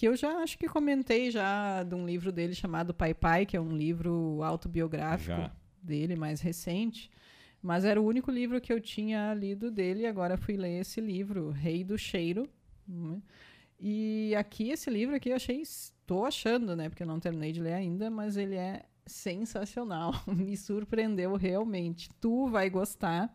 Que 0.00 0.08
eu 0.08 0.16
já 0.16 0.38
acho 0.38 0.56
que 0.56 0.66
comentei 0.66 1.30
já 1.30 1.82
de 1.82 1.94
um 1.94 2.06
livro 2.06 2.32
dele 2.32 2.54
chamado 2.54 2.94
Pai 2.94 3.12
Pai, 3.12 3.44
que 3.44 3.54
é 3.54 3.60
um 3.60 3.76
livro 3.76 4.40
autobiográfico 4.42 5.36
Já. 5.36 5.52
dele, 5.82 6.16
mais 6.16 6.40
recente. 6.40 7.10
Mas 7.62 7.84
era 7.84 8.00
o 8.00 8.06
único 8.06 8.30
livro 8.30 8.58
que 8.62 8.72
eu 8.72 8.80
tinha 8.80 9.34
lido 9.34 9.70
dele 9.70 10.04
e 10.04 10.06
agora 10.06 10.38
fui 10.38 10.56
ler 10.56 10.80
esse 10.80 11.02
livro, 11.02 11.50
Rei 11.50 11.84
do 11.84 11.98
Cheiro. 11.98 12.48
né? 12.88 13.20
E 13.78 14.34
aqui, 14.36 14.70
esse 14.70 14.88
livro 14.88 15.14
aqui 15.14 15.28
eu 15.28 15.36
achei, 15.36 15.60
estou 15.60 16.24
achando, 16.24 16.74
né? 16.74 16.88
Porque 16.88 17.02
eu 17.02 17.06
não 17.06 17.20
terminei 17.20 17.52
de 17.52 17.60
ler 17.60 17.74
ainda, 17.74 18.08
mas 18.08 18.38
ele 18.38 18.56
é 18.56 18.84
sensacional. 19.04 20.14
Me 20.26 20.56
surpreendeu 20.56 21.36
realmente. 21.36 22.08
Tu 22.18 22.48
vai 22.48 22.70
gostar. 22.70 23.30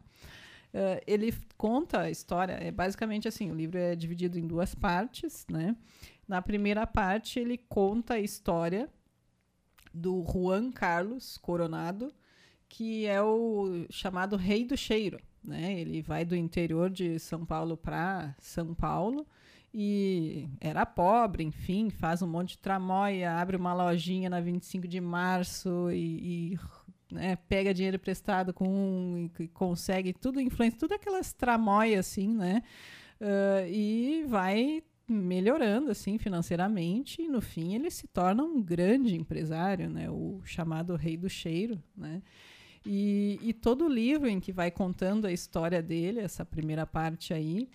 Eh, 0.77 1.03
ele 1.07 1.33
conta 1.57 2.01
a 2.01 2.11
história, 2.11 2.51
é 2.51 2.69
basicamente 2.69 3.29
assim, 3.29 3.49
o 3.49 3.55
livro 3.55 3.77
é 3.77 3.95
dividido 3.95 4.37
em 4.37 4.45
duas 4.45 4.75
partes, 4.75 5.45
né? 5.49 5.73
Na 6.27 6.41
primeira 6.41 6.87
parte, 6.87 7.39
ele 7.39 7.57
conta 7.57 8.15
a 8.15 8.19
história 8.19 8.89
do 9.93 10.23
Juan 10.25 10.71
Carlos 10.71 11.37
Coronado, 11.37 12.13
que 12.67 13.05
é 13.05 13.21
o 13.21 13.85
chamado 13.89 14.35
Rei 14.35 14.65
do 14.65 14.75
Cheiro. 14.75 15.19
Né? 15.43 15.79
Ele 15.79 16.01
vai 16.01 16.25
do 16.25 16.35
interior 16.35 16.89
de 16.89 17.19
São 17.19 17.45
Paulo 17.45 17.77
para 17.77 18.35
São 18.39 18.73
Paulo 18.73 19.25
e 19.77 20.49
era 20.59 20.85
pobre, 20.85 21.43
enfim, 21.43 21.89
faz 21.89 22.21
um 22.21 22.27
monte 22.27 22.51
de 22.51 22.59
tramóia, 22.59 23.33
abre 23.33 23.57
uma 23.57 23.73
lojinha 23.73 24.29
na 24.29 24.39
25 24.39 24.87
de 24.87 25.01
março 25.01 25.91
e, 25.91 26.53
e, 26.53 26.59
né, 27.11 27.35
pega 27.35 27.73
dinheiro 27.73 27.97
emprestado 27.97 28.53
com 28.53 28.67
um 28.67 29.29
e, 29.37 29.47
consegue 29.49 30.13
tudo 30.13 30.39
influência, 30.39 30.79
tudo 30.79 30.93
aquelas 30.93 31.33
tramóias 31.33 32.07
assim, 32.07 32.29
né? 32.29 32.63
Ah, 33.19 33.67
e 33.67 34.23
vai 34.27 34.81
melhorando 35.07 35.91
assim 35.91 36.17
financeiramente 36.17 37.21
e 37.21 37.27
no 37.27 37.41
fim 37.41 37.75
ele 37.75 37.91
se 37.91 38.07
torna 38.07 38.43
um 38.43 38.61
grande 38.61 39.15
empresário, 39.15 39.89
né? 39.89 40.09
O 40.09 40.41
chamado 40.43 40.95
Rei 40.95 41.15
do 41.15 41.29
Cheiro, 41.29 41.81
né? 41.95 42.21
E, 42.85 43.39
e 43.41 43.53
todo 43.53 43.85
o 43.85 43.89
livro 43.89 44.27
em 44.27 44.39
que 44.39 44.51
vai 44.51 44.69
contando 44.69 45.25
a 45.25 45.31
história 45.31 45.81
dele, 45.81 46.19
essa 46.19 46.45
primeira 46.45 46.85
parte 46.85 47.33
aí, 47.33 47.67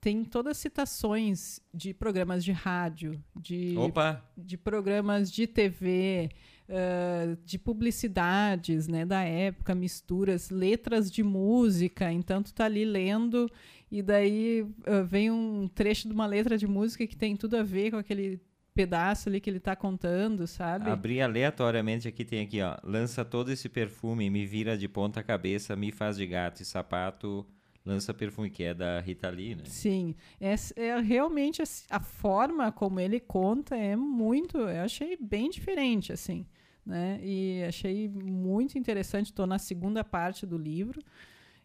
tem 0.00 0.24
todas 0.24 0.56
citações 0.56 1.60
de 1.74 1.92
programas 1.92 2.44
de 2.44 2.52
rádio, 2.52 3.22
de, 3.36 3.76
Opa! 3.76 4.24
de 4.36 4.56
programas 4.56 5.30
de 5.30 5.46
TV, 5.46 6.30
ah, 6.70 7.36
de 7.46 7.58
publicidades 7.58 8.86
né, 8.86 9.06
da 9.06 9.22
época, 9.22 9.74
misturas, 9.74 10.50
letras 10.50 11.10
de 11.10 11.22
música. 11.22 12.12
Então, 12.12 12.42
tu 12.42 12.52
tá 12.52 12.66
ali 12.66 12.84
lendo 12.84 13.50
e 13.90 14.02
daí 14.02 14.66
ah, 14.86 15.02
vem 15.02 15.30
um 15.30 15.68
trecho 15.68 16.08
de 16.08 16.14
uma 16.14 16.26
letra 16.26 16.56
de 16.56 16.66
música 16.66 17.06
que 17.06 17.16
tem 17.16 17.36
tudo 17.36 17.56
a 17.56 17.62
ver 17.62 17.90
com 17.90 17.96
aquele 17.96 18.40
pedaço 18.74 19.28
ali 19.28 19.40
que 19.40 19.50
ele 19.50 19.58
tá 19.58 19.74
contando, 19.74 20.46
sabe? 20.46 20.88
Abri 20.88 21.20
aleatoriamente 21.20 22.06
aqui, 22.06 22.24
tem 22.24 22.42
aqui, 22.44 22.62
ó. 22.62 22.76
Lança 22.84 23.24
todo 23.24 23.50
esse 23.50 23.68
perfume, 23.68 24.30
me 24.30 24.46
vira 24.46 24.78
de 24.78 24.86
ponta 24.86 25.20
cabeça, 25.20 25.74
me 25.74 25.90
faz 25.90 26.16
de 26.16 26.24
gato 26.24 26.60
e 26.60 26.64
sapato, 26.64 27.44
lança 27.84 28.14
perfume, 28.14 28.50
que 28.50 28.62
é 28.62 28.72
da 28.72 29.00
Rita 29.00 29.28
Lee, 29.30 29.56
né? 29.56 29.64
Sim, 29.64 30.14
é, 30.40 30.54
é 30.76 31.00
realmente 31.00 31.60
assim, 31.60 31.86
a 31.90 31.98
forma 31.98 32.70
como 32.70 33.00
ele 33.00 33.18
conta 33.18 33.74
é 33.74 33.96
muito, 33.96 34.58
eu 34.58 34.84
achei 34.84 35.16
bem 35.20 35.50
diferente 35.50 36.12
assim, 36.12 36.46
né? 36.86 37.18
E 37.20 37.64
achei 37.66 38.08
muito 38.08 38.78
interessante. 38.78 39.26
Estou 39.26 39.46
na 39.46 39.58
segunda 39.58 40.04
parte 40.04 40.46
do 40.46 40.56
livro 40.56 41.00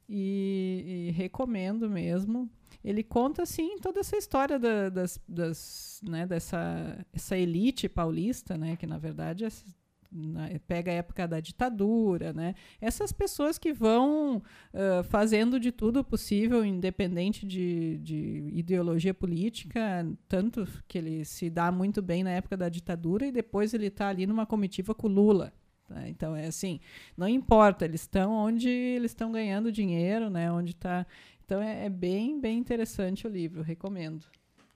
e, 0.10 1.08
e 1.10 1.12
recomendo 1.12 1.90
mesmo. 1.90 2.50
Ele 2.84 3.04
conta 3.04 3.44
assim 3.44 3.78
toda 3.80 4.00
essa 4.02 4.18
história 4.18 4.60
da- 4.60 4.90
das, 4.90 5.20
das, 5.28 6.02
né, 6.04 6.26
dessa 6.26 7.06
essa 7.14 7.38
elite 7.38 7.88
paulista, 7.88 8.58
né? 8.58 8.76
Que 8.76 8.86
na 8.86 8.98
verdade 8.98 9.46
é, 9.46 9.50
na- 10.12 10.50
pega 10.68 10.92
a 10.92 10.96
época 10.96 11.26
da 11.28 11.40
ditadura, 11.40 12.34
né? 12.34 12.54
Essas 12.82 13.12
pessoas 13.14 13.58
que 13.58 13.72
vão 13.72 14.42
ah, 14.74 15.02
fazendo 15.04 15.60
de 15.60 15.72
tudo 15.72 16.04
possível, 16.04 16.64
independente 16.66 17.46
de, 17.48 17.98
de 18.00 18.50
ideologia 18.54 19.14
política, 19.14 20.06
tanto 20.28 20.68
que 20.88 20.98
ele 20.98 21.24
se 21.24 21.50
dá 21.50 21.72
muito 21.72 22.02
bem 22.02 22.22
na 22.24 22.32
época 22.32 22.58
da 22.58 22.68
ditadura 22.70 23.26
e 23.26 23.32
depois 23.32 23.74
ele 23.74 23.88
está 23.88 24.10
ali 24.10 24.28
numa 24.28 24.46
comitiva 24.46 24.94
com 24.94 25.08
Lula. 25.08 25.54
Tá? 25.88 26.08
Então 26.08 26.36
é 26.36 26.48
assim, 26.48 26.80
não 27.18 27.28
importa, 27.28 27.86
eles 27.86 28.02
estão 28.02 28.32
onde 28.32 28.70
eles 28.70 29.12
estão 29.12 29.32
ganhando 29.32 29.72
dinheiro, 29.72 30.30
né? 30.30 30.52
Onde 30.52 30.72
está. 30.72 31.06
Então 31.46 31.62
é, 31.62 31.86
é 31.86 31.90
bem, 31.90 32.40
bem 32.40 32.58
interessante 32.58 33.28
o 33.28 33.30
livro, 33.30 33.62
recomendo. 33.62 34.26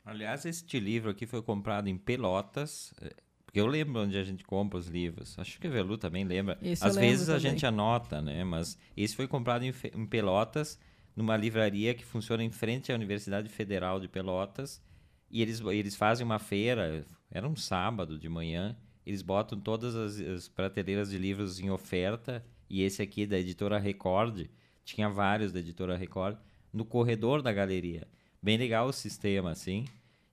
Aliás, 0.05 0.45
este 0.45 0.79
livro 0.79 1.11
aqui 1.11 1.25
foi 1.25 1.41
comprado 1.41 1.89
em 1.89 1.97
Pelotas, 1.97 2.93
eh, 3.01 3.13
porque 3.45 3.59
eu 3.59 3.67
lembro 3.67 4.03
onde 4.03 4.17
a 4.17 4.23
gente 4.23 4.43
compra 4.43 4.79
os 4.79 4.87
livros. 4.87 5.37
Acho 5.37 5.59
que 5.59 5.67
o 5.67 5.71
Velu 5.71 5.97
também 5.97 6.23
lembra. 6.23 6.57
Às 6.81 6.95
vezes 6.95 7.29
a 7.29 7.37
também. 7.37 7.51
gente 7.51 7.65
anota, 7.65 8.21
né? 8.21 8.43
Mas 8.43 8.77
esse 8.95 9.15
foi 9.15 9.27
comprado 9.27 9.63
em, 9.63 9.73
em 9.95 10.05
Pelotas, 10.05 10.79
numa 11.15 11.35
livraria 11.35 11.93
que 11.93 12.05
funciona 12.05 12.43
em 12.43 12.51
frente 12.51 12.91
à 12.91 12.95
Universidade 12.95 13.49
Federal 13.49 13.99
de 13.99 14.07
Pelotas. 14.07 14.81
E 15.29 15.41
eles, 15.41 15.59
eles 15.59 15.95
fazem 15.95 16.25
uma 16.25 16.39
feira, 16.39 17.05
era 17.29 17.47
um 17.47 17.55
sábado 17.55 18.17
de 18.17 18.29
manhã, 18.29 18.77
eles 19.07 19.21
botam 19.21 19.57
todas 19.57 19.95
as, 19.95 20.19
as 20.19 20.47
prateleiras 20.49 21.09
de 21.09 21.17
livros 21.17 21.61
em 21.61 21.69
oferta. 21.69 22.43
E 22.69 22.83
esse 22.83 23.01
aqui 23.01 23.25
da 23.25 23.39
editora 23.39 23.79
Record, 23.79 24.47
tinha 24.83 25.09
vários 25.09 25.53
da 25.53 25.59
editora 25.59 25.95
Record, 25.95 26.37
no 26.73 26.83
corredor 26.83 27.41
da 27.41 27.53
galeria. 27.53 28.05
Bem 28.43 28.57
legal 28.57 28.87
o 28.87 28.91
sistema, 28.91 29.51
assim. 29.51 29.85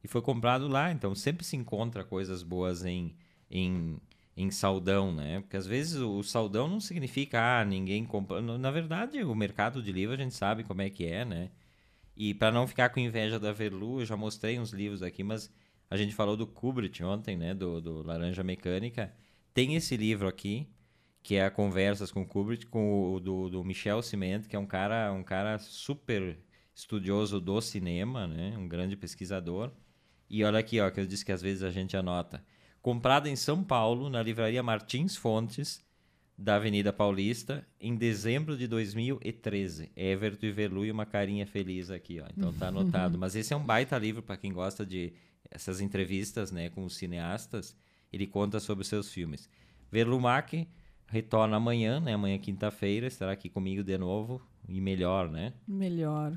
E 0.03 0.09
foi 0.09 0.21
comprado 0.21 0.67
lá, 0.67 0.91
então 0.91 1.15
sempre 1.15 1.45
se 1.45 1.55
encontra 1.55 2.03
coisas 2.03 2.43
boas 2.43 2.85
em, 2.85 3.15
em, 3.49 3.97
em 4.37 4.51
saldão, 4.51 5.15
né? 5.15 5.41
Porque 5.43 5.57
às 5.57 5.69
vezes 5.69 6.01
o, 6.01 6.21
saldão 6.25 6.67
não 6.67 6.81
significa, 6.81 7.61
ah, 7.61 7.65
ninguém 7.65 8.05
compra. 8.05 8.43
Na 8.43 8.73
verdade, 8.73 9.23
o 9.23 9.37
mercado 9.37 9.81
de 9.81 9.93
livro 9.93 10.17
a 10.17 10.19
gente 10.19 10.35
sabe 10.35 10.65
como 10.65 10.83
é 10.83 10.91
que 10.91 11.07
é, 11.07 11.25
né? 11.25 11.49
E 12.17 12.35
para 12.35 12.51
não 12.51 12.67
ficar 12.67 12.89
com 12.89 12.99
inveja 12.99 13.39
da 13.39 13.53
Verlu, 13.53 14.01
eu 14.01 14.07
já 14.07 14.17
mostrei 14.17 14.59
uns 14.59 14.73
livros 14.73 15.01
aqui, 15.01 15.23
mas 15.23 15.49
a 15.95 15.97
gente 15.97 16.13
falou 16.13 16.37
do 16.37 16.45
Kubrick 16.45 17.05
ontem, 17.05 17.37
né? 17.37 17.55
Do, 17.55 17.81
do 17.81 18.03
Laranja 18.03 18.43
Mecânica. 18.43 19.15
Tem 19.55 19.77
esse 19.77 19.97
livro 19.97 20.27
aqui, 20.27 20.67
que 21.23 21.37
é 21.37 21.45
a 21.45 21.51
Conversas 21.53 22.11
com 22.11 22.27
Kubrick, 22.27 22.67
com 22.67 23.15
o 23.15 23.21
do, 23.21 23.49
do 23.49 23.63
Michel 23.63 24.03
Ciment, 24.03 24.43
que 24.49 24.57
é 24.57 24.59
um 24.59 24.67
cara, 24.67 25.13
um 25.13 25.23
cara 25.23 25.57
super 25.61 26.37
estudioso 26.75 27.41
do 27.41 27.61
cinema, 27.61 28.27
né? 28.27 28.57
Um 28.59 28.67
grande 28.67 28.97
pesquisador. 28.97 29.71
E 30.29 30.43
olha 30.43 30.59
aqui, 30.59 30.81
ó, 30.81 30.91
que 30.91 30.99
eu 30.99 31.07
disse 31.07 31.25
que 31.25 31.31
às 31.31 31.41
vezes 31.41 31.63
a 31.63 31.71
gente 31.71 31.97
anota. 31.97 32.45
Comprado 32.83 33.29
em 33.29 33.37
São 33.37 33.63
Paulo, 33.63 34.11
na 34.11 34.21
livraria 34.21 34.65
Martins 34.65 35.15
Fontes, 35.15 35.81
da 36.37 36.57
Avenida 36.57 36.93
Paulista, 36.93 37.65
em 37.81 37.95
dezembro 37.95 38.57
de 38.57 38.67
2013. 38.67 39.93
Everton 39.95 40.47
e 40.47 40.51
Velu 40.51 40.85
e 40.85 40.91
uma 40.91 41.07
carinha 41.07 41.47
feliz 41.47 41.89
aqui, 41.89 42.21
ó. 42.21 42.27
Então 42.37 42.53
tá 42.53 42.67
anotado. 42.67 43.17
Mas 43.21 43.37
esse 43.37 43.53
é 43.53 43.57
um 43.57 43.65
baita 43.65 43.97
livro 43.97 44.25
para 44.25 44.37
quem 44.37 44.53
gosta 44.53 44.85
de 44.85 45.13
essas 45.51 45.81
entrevistas 45.81 46.51
né, 46.51 46.69
com 46.71 46.85
os 46.85 46.97
cineastas, 46.97 47.77
ele 48.13 48.27
conta 48.27 48.61
sobre 48.61 48.83
os 48.83 48.89
seus 48.89 49.11
filmes. 49.13 49.49
Verlumac 49.91 50.67
retorna 51.09 51.57
amanhã, 51.57 52.01
né? 52.01 52.15
Amanhã 52.15 52.39
quinta-feira, 52.39 53.07
estará 53.07 53.33
aqui 53.33 53.49
comigo 53.49 53.83
de 53.83 53.97
novo 53.97 54.43
e 54.69 54.81
melhor, 54.81 55.31
né? 55.31 55.53
Melhor. 55.67 56.37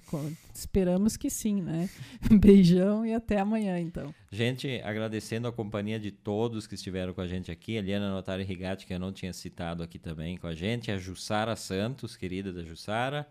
Esperamos 0.54 1.16
que 1.16 1.30
sim, 1.30 1.62
né? 1.62 1.90
Beijão 2.40 3.06
e 3.06 3.14
até 3.14 3.40
amanhã, 3.40 3.80
então. 3.80 4.14
Gente, 4.32 4.82
agradecendo 4.84 5.48
a 5.48 5.52
companhia 5.52 6.00
de 6.00 6.12
todos 6.12 6.68
que 6.68 6.76
estiveram 6.76 7.14
com 7.14 7.22
a 7.22 7.28
gente 7.28 7.52
aqui. 7.52 7.78
A 7.78 7.80
Eliana 7.80 8.12
Notari 8.12 8.44
Rigatti, 8.44 8.86
que 8.86 8.94
eu 8.94 9.00
não 9.00 9.14
tinha 9.14 9.34
citado 9.34 9.82
aqui 9.82 9.98
também 9.98 10.38
com 10.38 10.48
a 10.48 10.54
gente. 10.54 10.92
A 10.92 10.98
Jussara 10.98 11.56
Santos, 11.56 12.16
querida 12.16 12.52
da 12.52 12.64
Jussara. 12.64 13.28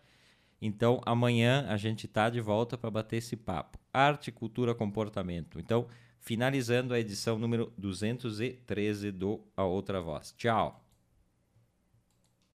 Então, 0.61 1.01
amanhã 1.05 1.67
a 1.69 1.77
gente 1.77 2.09
tá 2.09 2.31
de 2.31 2.41
volta 2.41 2.79
para 2.79 2.91
bater 2.91 3.17
esse 3.17 3.37
papo. 3.37 3.79
Arte, 3.93 4.33
cultura, 4.33 4.75
comportamento. 4.75 5.59
Então, 5.59 5.87
finalizando 6.21 6.95
a 6.95 7.01
edição 7.01 7.39
número 7.39 7.73
213 7.77 9.11
do 9.11 9.45
A 9.57 9.65
Outra 9.65 10.01
Voz. 10.01 10.33
Tchau! 10.37 10.86